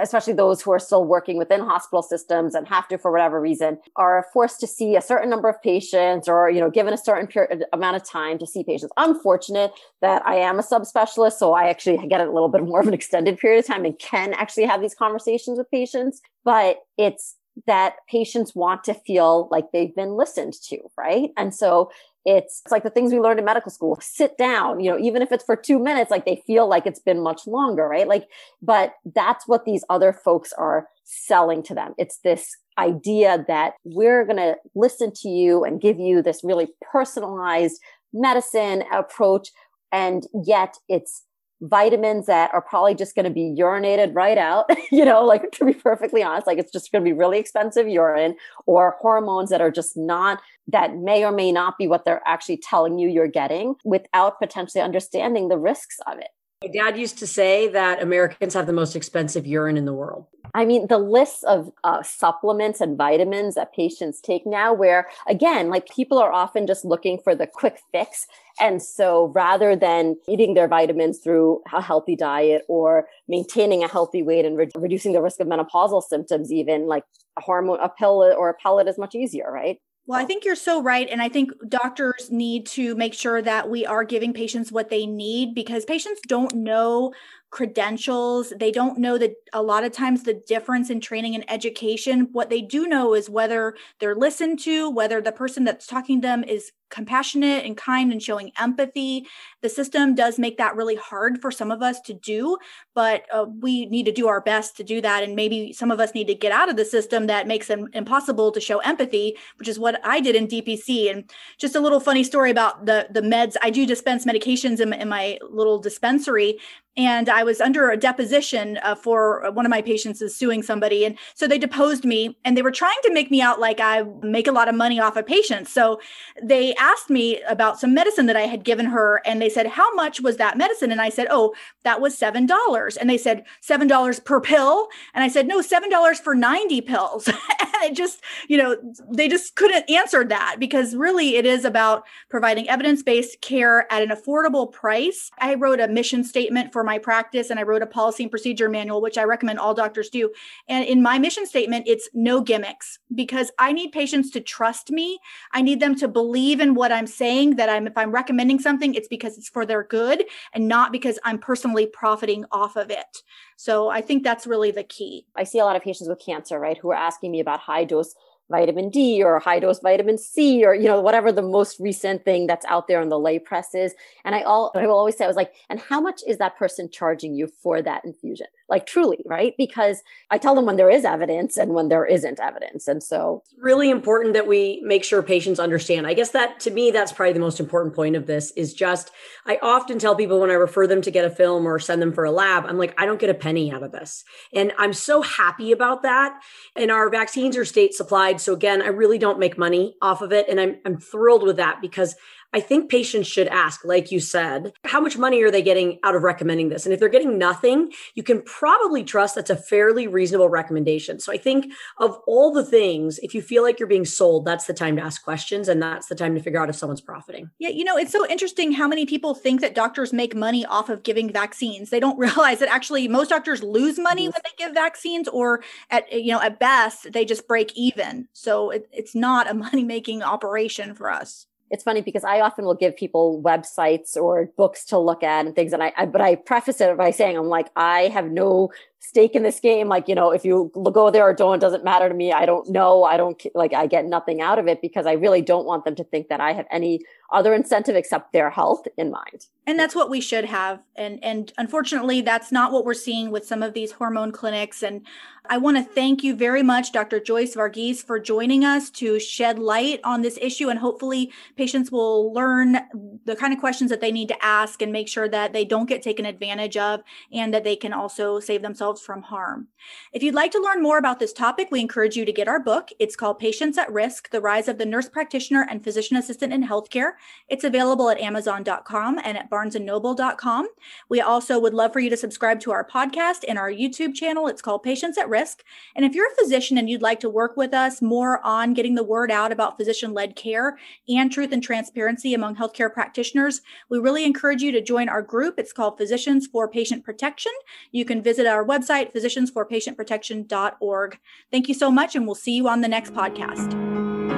especially 0.00 0.32
those 0.32 0.62
who 0.62 0.72
are 0.72 0.78
still 0.78 1.04
working 1.04 1.36
within 1.36 1.60
hospital 1.60 2.02
systems 2.02 2.54
and 2.54 2.66
have 2.66 2.88
to 2.88 2.96
for 2.96 3.12
whatever 3.12 3.40
reason 3.40 3.78
are 3.96 4.26
forced 4.32 4.60
to 4.60 4.66
see 4.66 4.96
a 4.96 5.02
certain 5.02 5.28
number 5.28 5.48
of 5.48 5.60
patients 5.62 6.26
or 6.26 6.48
you 6.48 6.60
know 6.60 6.70
given 6.70 6.94
a 6.94 6.98
certain 6.98 7.26
period, 7.26 7.64
amount 7.72 7.96
of 7.96 8.02
time 8.02 8.38
to 8.38 8.46
see 8.46 8.64
patients. 8.64 8.92
I'm 8.96 9.20
fortunate 9.20 9.72
that 10.00 10.24
i 10.26 10.36
am 10.36 10.58
a 10.58 10.62
subspecialist 10.62 11.34
so 11.34 11.52
i 11.52 11.68
actually 11.68 11.98
get 12.08 12.20
a 12.20 12.32
little 12.32 12.48
bit 12.48 12.62
more 12.62 12.80
of 12.80 12.88
an 12.88 12.94
extended 12.94 13.38
period 13.38 13.60
of 13.60 13.66
time 13.66 13.84
and 13.84 13.98
can 13.98 14.32
actually 14.34 14.64
have 14.64 14.80
these 14.80 14.94
conversations 14.94 15.58
with 15.58 15.70
patients 15.70 16.20
but 16.44 16.78
it's 16.96 17.36
that 17.66 17.96
patients 18.08 18.54
want 18.54 18.84
to 18.84 18.94
feel 18.94 19.48
like 19.50 19.66
they've 19.72 19.94
been 19.94 20.16
listened 20.16 20.54
to 20.68 20.78
right? 20.96 21.30
And 21.36 21.54
so 21.54 21.90
it's, 22.28 22.60
it's 22.64 22.70
like 22.70 22.82
the 22.82 22.90
things 22.90 23.10
we 23.10 23.20
learned 23.20 23.38
in 23.38 23.44
medical 23.46 23.70
school. 23.70 23.98
Sit 24.02 24.36
down, 24.36 24.80
you 24.80 24.90
know, 24.90 24.98
even 24.98 25.22
if 25.22 25.32
it's 25.32 25.44
for 25.44 25.56
two 25.56 25.78
minutes, 25.78 26.10
like 26.10 26.26
they 26.26 26.42
feel 26.46 26.68
like 26.68 26.86
it's 26.86 27.00
been 27.00 27.22
much 27.22 27.46
longer, 27.46 27.88
right? 27.88 28.06
Like, 28.06 28.28
but 28.60 28.92
that's 29.14 29.48
what 29.48 29.64
these 29.64 29.82
other 29.88 30.12
folks 30.12 30.52
are 30.58 30.88
selling 31.04 31.62
to 31.64 31.74
them. 31.74 31.94
It's 31.96 32.18
this 32.22 32.54
idea 32.76 33.44
that 33.48 33.72
we're 33.84 34.26
going 34.26 34.36
to 34.36 34.56
listen 34.74 35.10
to 35.22 35.28
you 35.28 35.64
and 35.64 35.80
give 35.80 35.98
you 35.98 36.20
this 36.20 36.44
really 36.44 36.68
personalized 36.92 37.80
medicine 38.12 38.84
approach. 38.92 39.48
And 39.90 40.24
yet 40.44 40.74
it's 40.86 41.24
vitamins 41.60 42.26
that 42.26 42.52
are 42.54 42.62
probably 42.62 42.94
just 42.94 43.14
going 43.14 43.24
to 43.24 43.30
be 43.30 43.54
urinated 43.58 44.14
right 44.14 44.38
out, 44.38 44.66
you 44.90 45.04
know, 45.04 45.24
like 45.24 45.50
to 45.52 45.64
be 45.64 45.74
perfectly 45.74 46.22
honest, 46.22 46.46
like 46.46 46.58
it's 46.58 46.72
just 46.72 46.92
going 46.92 47.04
to 47.04 47.08
be 47.08 47.12
really 47.12 47.38
expensive 47.38 47.88
urine 47.88 48.36
or 48.66 48.96
hormones 49.00 49.50
that 49.50 49.60
are 49.60 49.70
just 49.70 49.96
not, 49.96 50.40
that 50.66 50.96
may 50.96 51.24
or 51.24 51.32
may 51.32 51.52
not 51.52 51.76
be 51.78 51.86
what 51.86 52.04
they're 52.04 52.22
actually 52.26 52.58
telling 52.58 52.98
you 52.98 53.08
you're 53.08 53.26
getting 53.28 53.74
without 53.84 54.38
potentially 54.38 54.82
understanding 54.82 55.48
the 55.48 55.58
risks 55.58 55.98
of 56.06 56.18
it. 56.18 56.28
My 56.62 56.70
dad 56.70 56.98
used 56.98 57.18
to 57.18 57.26
say 57.26 57.68
that 57.68 58.02
Americans 58.02 58.52
have 58.54 58.66
the 58.66 58.72
most 58.72 58.96
expensive 58.96 59.46
urine 59.46 59.76
in 59.76 59.84
the 59.84 59.94
world. 59.94 60.26
I 60.54 60.64
mean, 60.64 60.88
the 60.88 60.98
lists 60.98 61.44
of 61.44 61.70
uh, 61.84 62.02
supplements 62.02 62.80
and 62.80 62.96
vitamins 62.96 63.54
that 63.54 63.72
patients 63.72 64.20
take 64.20 64.44
now, 64.44 64.72
where 64.72 65.08
again, 65.28 65.68
like 65.68 65.88
people 65.88 66.18
are 66.18 66.32
often 66.32 66.66
just 66.66 66.84
looking 66.84 67.20
for 67.22 67.34
the 67.36 67.46
quick 67.46 67.78
fix. 67.92 68.26
And 68.60 68.82
so 68.82 69.30
rather 69.36 69.76
than 69.76 70.16
eating 70.26 70.54
their 70.54 70.66
vitamins 70.66 71.18
through 71.18 71.62
a 71.72 71.80
healthy 71.80 72.16
diet 72.16 72.62
or 72.66 73.06
maintaining 73.28 73.84
a 73.84 73.88
healthy 73.88 74.22
weight 74.22 74.44
and 74.44 74.56
re- 74.56 74.70
reducing 74.74 75.12
the 75.12 75.22
risk 75.22 75.38
of 75.38 75.46
menopausal 75.46 76.02
symptoms, 76.02 76.50
even 76.50 76.86
like 76.88 77.04
a 77.38 77.42
hormone, 77.42 77.78
a 77.80 77.88
pill 77.88 78.34
or 78.36 78.50
a 78.50 78.54
pellet 78.54 78.88
is 78.88 78.98
much 78.98 79.14
easier, 79.14 79.52
right? 79.52 79.78
Well, 80.08 80.18
I 80.18 80.24
think 80.24 80.46
you're 80.46 80.56
so 80.56 80.82
right. 80.82 81.06
And 81.10 81.20
I 81.20 81.28
think 81.28 81.52
doctors 81.68 82.30
need 82.30 82.66
to 82.68 82.94
make 82.96 83.12
sure 83.12 83.42
that 83.42 83.68
we 83.68 83.84
are 83.84 84.04
giving 84.04 84.32
patients 84.32 84.72
what 84.72 84.88
they 84.88 85.06
need 85.06 85.54
because 85.54 85.84
patients 85.84 86.22
don't 86.26 86.54
know 86.54 87.12
credentials. 87.50 88.54
They 88.58 88.72
don't 88.72 88.98
know 88.98 89.18
that 89.18 89.34
a 89.52 89.62
lot 89.62 89.84
of 89.84 89.92
times 89.92 90.22
the 90.22 90.42
difference 90.46 90.88
in 90.88 91.02
training 91.02 91.34
and 91.34 91.44
education. 91.50 92.28
What 92.32 92.48
they 92.48 92.62
do 92.62 92.86
know 92.88 93.14
is 93.14 93.28
whether 93.28 93.74
they're 94.00 94.14
listened 94.16 94.60
to, 94.60 94.88
whether 94.90 95.20
the 95.20 95.32
person 95.32 95.64
that's 95.64 95.86
talking 95.86 96.22
to 96.22 96.26
them 96.26 96.42
is 96.42 96.72
compassionate 96.90 97.64
and 97.64 97.76
kind 97.76 98.12
and 98.12 98.22
showing 98.22 98.52
empathy. 98.58 99.26
The 99.62 99.68
system 99.68 100.14
does 100.14 100.38
make 100.38 100.58
that 100.58 100.76
really 100.76 100.96
hard 100.96 101.40
for 101.40 101.50
some 101.50 101.70
of 101.70 101.82
us 101.82 102.00
to 102.02 102.14
do, 102.14 102.58
but 102.94 103.24
uh, 103.32 103.46
we 103.60 103.86
need 103.86 104.06
to 104.06 104.12
do 104.12 104.28
our 104.28 104.40
best 104.40 104.76
to 104.76 104.84
do 104.84 105.00
that. 105.00 105.22
And 105.22 105.34
maybe 105.34 105.72
some 105.72 105.90
of 105.90 106.00
us 106.00 106.14
need 106.14 106.26
to 106.28 106.34
get 106.34 106.52
out 106.52 106.68
of 106.68 106.76
the 106.76 106.84
system 106.84 107.26
that 107.26 107.46
makes 107.46 107.70
it 107.70 107.80
impossible 107.92 108.52
to 108.52 108.60
show 108.60 108.78
empathy, 108.78 109.36
which 109.58 109.68
is 109.68 109.78
what 109.78 110.00
I 110.04 110.20
did 110.20 110.36
in 110.36 110.46
DPC. 110.46 111.10
And 111.10 111.30
just 111.58 111.74
a 111.74 111.80
little 111.80 112.00
funny 112.00 112.24
story 112.24 112.50
about 112.50 112.86
the 112.86 113.08
the 113.10 113.20
meds. 113.20 113.56
I 113.62 113.70
do 113.70 113.86
dispense 113.86 114.24
medications 114.24 114.80
in, 114.80 114.92
in 114.92 115.08
my 115.08 115.38
little 115.50 115.78
dispensary, 115.78 116.58
and 116.98 117.28
I 117.28 117.44
was 117.44 117.60
under 117.60 117.90
a 117.90 117.96
deposition 117.96 118.78
uh, 118.82 118.96
for 118.96 119.50
one 119.52 119.64
of 119.64 119.70
my 119.70 119.80
patients 119.80 120.20
is 120.20 120.36
suing 120.36 120.64
somebody, 120.64 121.04
and 121.04 121.16
so 121.34 121.46
they 121.46 121.56
deposed 121.56 122.04
me, 122.04 122.36
and 122.44 122.56
they 122.56 122.62
were 122.62 122.72
trying 122.72 122.96
to 123.04 123.12
make 123.12 123.30
me 123.30 123.40
out 123.40 123.60
like 123.60 123.78
I 123.78 124.02
make 124.20 124.48
a 124.48 124.52
lot 124.52 124.68
of 124.68 124.74
money 124.74 124.98
off 124.98 125.16
of 125.16 125.24
patients. 125.24 125.72
So 125.72 126.00
they 126.42 126.74
asked 126.74 127.08
me 127.08 127.40
about 127.42 127.78
some 127.78 127.94
medicine 127.94 128.26
that 128.26 128.36
I 128.36 128.46
had 128.46 128.64
given 128.64 128.86
her, 128.86 129.22
and 129.24 129.40
they 129.40 129.48
said, 129.48 129.68
"How 129.68 129.94
much 129.94 130.20
was 130.20 130.38
that 130.38 130.58
medicine?" 130.58 130.90
And 130.90 131.00
I 131.00 131.08
said, 131.08 131.28
"Oh, 131.30 131.54
that 131.84 132.00
was 132.00 132.18
seven 132.18 132.46
dollars." 132.46 132.96
And 132.96 133.08
they 133.08 133.18
said, 133.18 133.44
seven 133.60 133.86
dollars 133.86 134.18
per 134.18 134.40
pill," 134.40 134.88
and 135.14 135.22
I 135.22 135.28
said, 135.28 135.46
"No, 135.46 135.60
seven 135.60 135.90
dollars 135.90 136.18
for 136.18 136.34
ninety 136.34 136.80
pills." 136.80 137.28
and 137.28 137.36
it 137.84 137.94
just, 137.94 138.22
you 138.48 138.56
know, 138.56 138.76
they 139.10 139.28
just 139.28 139.54
couldn't 139.54 139.88
answer 139.88 140.24
that 140.24 140.56
because 140.58 140.96
really 140.96 141.36
it 141.36 141.46
is 141.46 141.64
about 141.64 142.04
providing 142.28 142.68
evidence-based 142.68 143.40
care 143.40 143.90
at 143.92 144.02
an 144.02 144.08
affordable 144.08 144.70
price. 144.70 145.30
I 145.38 145.54
wrote 145.54 145.78
a 145.78 145.86
mission 145.86 146.24
statement 146.24 146.72
for 146.72 146.82
my 146.88 146.98
practice 146.98 147.50
and 147.50 147.60
I 147.60 147.64
wrote 147.64 147.82
a 147.82 147.86
policy 147.86 148.22
and 148.24 148.30
procedure 148.30 148.70
manual, 148.70 149.02
which 149.02 149.18
I 149.18 149.24
recommend 149.24 149.58
all 149.58 149.74
doctors 149.74 150.08
do. 150.08 150.32
And 150.68 150.86
in 150.86 151.02
my 151.02 151.18
mission 151.18 151.44
statement, 151.46 151.86
it's 151.86 152.08
no 152.14 152.40
gimmicks 152.40 152.98
because 153.14 153.50
I 153.58 153.72
need 153.72 153.92
patients 153.92 154.30
to 154.30 154.40
trust 154.40 154.90
me. 154.90 155.18
I 155.52 155.60
need 155.60 155.80
them 155.80 155.94
to 155.96 156.08
believe 156.08 156.60
in 156.60 156.74
what 156.74 156.90
I'm 156.90 157.06
saying 157.06 157.56
that 157.56 157.68
I'm, 157.68 157.86
if 157.86 157.98
I'm 157.98 158.10
recommending 158.10 158.58
something, 158.58 158.94
it's 158.94 159.06
because 159.08 159.36
it's 159.36 159.50
for 159.50 159.66
their 159.66 159.84
good 159.84 160.24
and 160.54 160.66
not 160.66 160.90
because 160.90 161.18
I'm 161.24 161.38
personally 161.38 161.84
profiting 161.84 162.46
off 162.50 162.76
of 162.76 162.90
it. 162.90 163.22
So 163.56 163.90
I 163.90 164.00
think 164.00 164.24
that's 164.24 164.46
really 164.46 164.70
the 164.70 164.84
key. 164.84 165.26
I 165.36 165.44
see 165.44 165.58
a 165.58 165.64
lot 165.66 165.76
of 165.76 165.82
patients 165.82 166.08
with 166.08 166.24
cancer, 166.24 166.58
right, 166.58 166.78
who 166.78 166.90
are 166.90 166.94
asking 166.94 167.32
me 167.32 167.40
about 167.40 167.60
high 167.60 167.84
dose 167.84 168.14
vitamin 168.50 168.90
D 168.90 169.22
or 169.22 169.38
high 169.38 169.58
dose 169.58 169.80
vitamin 169.80 170.18
C 170.18 170.64
or 170.64 170.74
you 170.74 170.86
know 170.86 171.00
whatever 171.00 171.32
the 171.32 171.42
most 171.42 171.78
recent 171.80 172.24
thing 172.24 172.46
that's 172.46 172.64
out 172.66 172.88
there 172.88 173.00
in 173.00 173.08
the 173.08 173.18
lay 173.18 173.38
press 173.38 173.74
is. 173.74 173.94
And 174.24 174.34
I 174.34 174.42
all 174.42 174.72
I 174.74 174.86
will 174.86 174.98
always 174.98 175.16
say 175.16 175.24
I 175.24 175.28
was 175.28 175.36
like, 175.36 175.52
and 175.68 175.80
how 175.80 176.00
much 176.00 176.22
is 176.26 176.38
that 176.38 176.56
person 176.56 176.90
charging 176.90 177.34
you 177.34 177.46
for 177.46 177.82
that 177.82 178.04
infusion? 178.04 178.46
Like 178.68 178.86
truly, 178.86 179.24
right? 179.24 179.54
Because 179.56 180.02
I 180.30 180.38
tell 180.38 180.54
them 180.54 180.66
when 180.66 180.76
there 180.76 180.90
is 180.90 181.04
evidence 181.04 181.56
and 181.56 181.72
when 181.72 181.88
there 181.88 182.04
isn't 182.04 182.40
evidence. 182.40 182.86
And 182.86 183.02
so 183.02 183.42
it's 183.44 183.54
really 183.62 183.90
important 183.90 184.34
that 184.34 184.46
we 184.46 184.82
make 184.84 185.04
sure 185.04 185.22
patients 185.22 185.58
understand. 185.58 186.06
I 186.06 186.14
guess 186.14 186.30
that 186.30 186.60
to 186.60 186.70
me 186.70 186.90
that's 186.90 187.12
probably 187.12 187.32
the 187.32 187.40
most 187.40 187.60
important 187.60 187.94
point 187.94 188.16
of 188.16 188.26
this 188.26 188.50
is 188.52 188.74
just 188.74 189.10
I 189.46 189.58
often 189.62 189.98
tell 189.98 190.14
people 190.14 190.40
when 190.40 190.50
I 190.50 190.54
refer 190.54 190.86
them 190.86 191.02
to 191.02 191.10
get 191.10 191.24
a 191.24 191.30
film 191.30 191.66
or 191.66 191.78
send 191.78 192.02
them 192.02 192.12
for 192.12 192.24
a 192.24 192.30
lab, 192.30 192.64
I'm 192.66 192.78
like, 192.78 192.94
I 193.00 193.06
don't 193.06 193.20
get 193.20 193.30
a 193.30 193.34
penny 193.34 193.72
out 193.72 193.82
of 193.82 193.92
this. 193.92 194.24
And 194.52 194.72
I'm 194.78 194.92
so 194.92 195.22
happy 195.22 195.72
about 195.72 196.02
that. 196.02 196.40
And 196.76 196.90
our 196.90 197.08
vaccines 197.10 197.56
are 197.56 197.64
state 197.64 197.94
supplied 197.94 198.37
so 198.40 198.52
again, 198.52 198.82
I 198.82 198.88
really 198.88 199.18
don't 199.18 199.38
make 199.38 199.58
money 199.58 199.96
off 200.00 200.22
of 200.22 200.32
it. 200.32 200.48
And 200.48 200.60
I'm, 200.60 200.78
I'm 200.84 200.98
thrilled 200.98 201.42
with 201.42 201.56
that 201.56 201.80
because 201.80 202.14
I 202.52 202.60
think 202.60 202.90
patients 202.90 203.28
should 203.28 203.48
ask, 203.48 203.84
like 203.84 204.10
you 204.10 204.20
said, 204.20 204.72
how 204.84 205.00
much 205.00 205.18
money 205.18 205.42
are 205.42 205.50
they 205.50 205.60
getting 205.60 205.98
out 206.02 206.14
of 206.14 206.22
recommending 206.22 206.70
this? 206.70 206.86
And 206.86 206.94
if 206.94 207.00
they're 207.00 207.08
getting 207.08 207.36
nothing, 207.36 207.92
you 208.14 208.22
can 208.22 208.40
probably 208.42 209.04
trust 209.04 209.34
that's 209.34 209.50
a 209.50 209.56
fairly 209.56 210.06
reasonable 210.06 210.48
recommendation. 210.48 211.20
So 211.20 211.30
I 211.30 211.36
think 211.36 211.70
of 211.98 212.18
all 212.26 212.50
the 212.50 212.64
things, 212.64 213.18
if 213.18 213.34
you 213.34 213.42
feel 213.42 213.62
like 213.62 213.78
you're 213.78 213.88
being 213.88 214.06
sold, 214.06 214.46
that's 214.46 214.64
the 214.64 214.72
time 214.72 214.96
to 214.96 215.02
ask 215.02 215.22
questions 215.22 215.68
and 215.68 215.82
that's 215.82 216.06
the 216.06 216.14
time 216.14 216.34
to 216.34 216.40
figure 216.40 216.60
out 216.60 216.70
if 216.70 216.76
someone's 216.76 217.02
profiting. 217.02 217.50
Yeah, 217.58 217.68
you 217.68 217.84
know, 217.84 217.98
it's 217.98 218.12
so 218.12 218.26
interesting 218.26 218.72
how 218.72 218.88
many 218.88 219.04
people 219.04 219.34
think 219.34 219.60
that 219.60 219.74
doctors 219.74 220.14
make 220.14 220.34
money 220.34 220.64
off 220.64 220.88
of 220.88 221.02
giving 221.02 221.30
vaccines. 221.30 221.90
They 221.90 222.00
don't 222.00 222.18
realize 222.18 222.60
that 222.60 222.70
actually 222.70 223.08
most 223.08 223.28
doctors 223.28 223.62
lose 223.62 223.98
money 223.98 224.22
mm-hmm. 224.22 224.32
when 224.32 224.42
they 224.44 224.64
give 224.64 224.72
vaccines 224.72 225.28
or 225.28 225.62
at 225.90 226.10
you 226.10 226.32
know, 226.32 226.40
at 226.40 226.58
best 226.58 227.12
they 227.12 227.26
just 227.26 227.46
break 227.46 227.76
even. 227.76 228.26
So 228.32 228.70
it, 228.70 228.88
it's 228.90 229.14
not 229.14 229.50
a 229.50 229.54
money-making 229.68 230.22
operation 230.22 230.94
for 230.94 231.10
us 231.10 231.47
it's 231.70 231.84
funny 231.84 232.00
because 232.00 232.24
I 232.24 232.40
often 232.40 232.64
will 232.64 232.74
give 232.74 232.96
people 232.96 233.42
websites 233.42 234.16
or 234.16 234.46
books 234.56 234.84
to 234.86 234.98
look 234.98 235.22
at 235.22 235.46
and 235.46 235.54
things. 235.54 235.72
And 235.72 235.82
I, 235.82 235.92
I, 235.96 236.06
but 236.06 236.20
I 236.20 236.36
preface 236.36 236.80
it 236.80 236.96
by 236.96 237.10
saying, 237.10 237.36
I'm 237.36 237.48
like, 237.48 237.68
I 237.76 238.08
have 238.08 238.30
no 238.30 238.70
stake 239.00 239.34
in 239.34 239.42
this 239.42 239.60
game. 239.60 239.88
Like, 239.88 240.08
you 240.08 240.14
know, 240.14 240.30
if 240.30 240.44
you 240.44 240.70
go 240.92 241.10
there 241.10 241.24
or 241.24 241.34
don't, 241.34 241.58
doesn't 241.58 241.84
matter 241.84 242.08
to 242.08 242.14
me. 242.14 242.32
I 242.32 242.46
don't 242.46 242.68
know. 242.68 243.04
I 243.04 243.16
don't 243.16 243.40
like, 243.54 243.72
I 243.72 243.86
get 243.86 244.04
nothing 244.04 244.40
out 244.40 244.58
of 244.58 244.66
it 244.66 244.82
because 244.82 245.06
I 245.06 245.12
really 245.12 245.42
don't 245.42 245.66
want 245.66 245.84
them 245.84 245.94
to 245.96 246.04
think 246.04 246.28
that 246.28 246.40
I 246.40 246.52
have 246.52 246.66
any 246.70 247.00
other 247.30 247.52
incentive 247.52 247.94
except 247.94 248.32
their 248.32 248.50
health 248.50 248.86
in 248.96 249.10
mind. 249.10 249.46
And 249.66 249.78
that's 249.78 249.94
what 249.94 250.08
we 250.08 250.22
should 250.22 250.46
have. 250.46 250.80
And 250.96 251.22
and 251.22 251.52
unfortunately, 251.58 252.22
that's 252.22 252.50
not 252.50 252.72
what 252.72 252.86
we're 252.86 252.94
seeing 252.94 253.30
with 253.30 253.44
some 253.44 253.62
of 253.62 253.74
these 253.74 253.92
hormone 253.92 254.32
clinics. 254.32 254.82
And 254.82 255.06
I 255.50 255.58
want 255.58 255.76
to 255.76 255.82
thank 255.82 256.24
you 256.24 256.34
very 256.34 256.62
much, 256.62 256.90
Dr. 256.90 257.20
Joyce 257.20 257.54
Varghese, 257.54 258.02
for 258.02 258.18
joining 258.18 258.64
us 258.64 258.88
to 258.92 259.20
shed 259.20 259.58
light 259.58 260.00
on 260.04 260.22
this 260.22 260.38
issue. 260.40 260.70
And 260.70 260.78
hopefully, 260.78 261.30
patients 261.56 261.92
will 261.92 262.32
learn 262.32 262.78
the 263.26 263.36
kind 263.36 263.52
of 263.52 263.60
questions 263.60 263.90
that 263.90 264.00
they 264.00 264.10
need 264.10 264.28
to 264.28 264.44
ask 264.44 264.80
and 264.80 264.90
make 264.90 265.08
sure 265.08 265.28
that 265.28 265.52
they 265.52 265.66
don't 265.66 265.88
get 265.88 266.00
taken 266.00 266.24
advantage 266.24 266.78
of 266.78 267.00
and 267.30 267.52
that 267.52 267.64
they 267.64 267.76
can 267.76 267.92
also 267.92 268.40
save 268.40 268.62
themselves 268.62 268.87
from 268.96 269.22
harm. 269.22 269.68
If 270.12 270.22
you'd 270.22 270.34
like 270.34 270.52
to 270.52 270.60
learn 270.60 270.82
more 270.82 270.98
about 270.98 271.18
this 271.18 271.32
topic, 271.32 271.68
we 271.70 271.80
encourage 271.80 272.16
you 272.16 272.24
to 272.24 272.32
get 272.32 272.48
our 272.48 272.58
book. 272.58 272.88
It's 272.98 273.16
called 273.16 273.38
Patients 273.38 273.76
at 273.76 273.92
Risk 273.92 274.30
The 274.30 274.40
Rise 274.40 274.68
of 274.68 274.78
the 274.78 274.86
Nurse 274.86 275.08
Practitioner 275.08 275.66
and 275.68 275.84
Physician 275.84 276.16
Assistant 276.16 276.52
in 276.52 276.66
Healthcare. 276.66 277.12
It's 277.48 277.64
available 277.64 278.08
at 278.08 278.18
Amazon.com 278.18 279.18
and 279.22 279.36
at 279.36 279.50
BarnesandNoble.com. 279.50 280.68
We 281.08 281.20
also 281.20 281.58
would 281.58 281.74
love 281.74 281.92
for 281.92 282.00
you 282.00 282.08
to 282.08 282.16
subscribe 282.16 282.60
to 282.60 282.72
our 282.72 282.86
podcast 282.86 283.44
and 283.46 283.58
our 283.58 283.70
YouTube 283.70 284.14
channel. 284.14 284.48
It's 284.48 284.62
called 284.62 284.82
Patients 284.82 285.18
at 285.18 285.28
Risk. 285.28 285.64
And 285.94 286.04
if 286.04 286.14
you're 286.14 286.32
a 286.32 286.36
physician 286.36 286.78
and 286.78 286.88
you'd 286.88 287.02
like 287.02 287.20
to 287.20 287.28
work 287.28 287.56
with 287.56 287.74
us 287.74 288.00
more 288.00 288.44
on 288.46 288.74
getting 288.74 288.94
the 288.94 289.04
word 289.04 289.30
out 289.30 289.52
about 289.52 289.76
physician 289.76 290.14
led 290.14 290.36
care 290.36 290.78
and 291.08 291.30
truth 291.30 291.52
and 291.52 291.62
transparency 291.62 292.34
among 292.34 292.56
healthcare 292.56 292.92
practitioners, 292.92 293.60
we 293.90 293.98
really 293.98 294.24
encourage 294.24 294.62
you 294.62 294.72
to 294.72 294.80
join 294.80 295.08
our 295.08 295.22
group. 295.22 295.54
It's 295.58 295.72
called 295.72 295.98
Physicians 295.98 296.46
for 296.46 296.68
Patient 296.68 297.04
Protection. 297.04 297.52
You 297.90 298.04
can 298.04 298.22
visit 298.22 298.46
our 298.46 298.64
website, 298.78 299.14
physiciansforpatientprotection.org. 299.14 301.18
Thank 301.50 301.68
you 301.68 301.74
so 301.74 301.90
much, 301.90 302.14
and 302.14 302.26
we'll 302.26 302.34
see 302.34 302.54
you 302.54 302.68
on 302.68 302.80
the 302.80 302.88
next 302.88 303.12
podcast. 303.12 304.37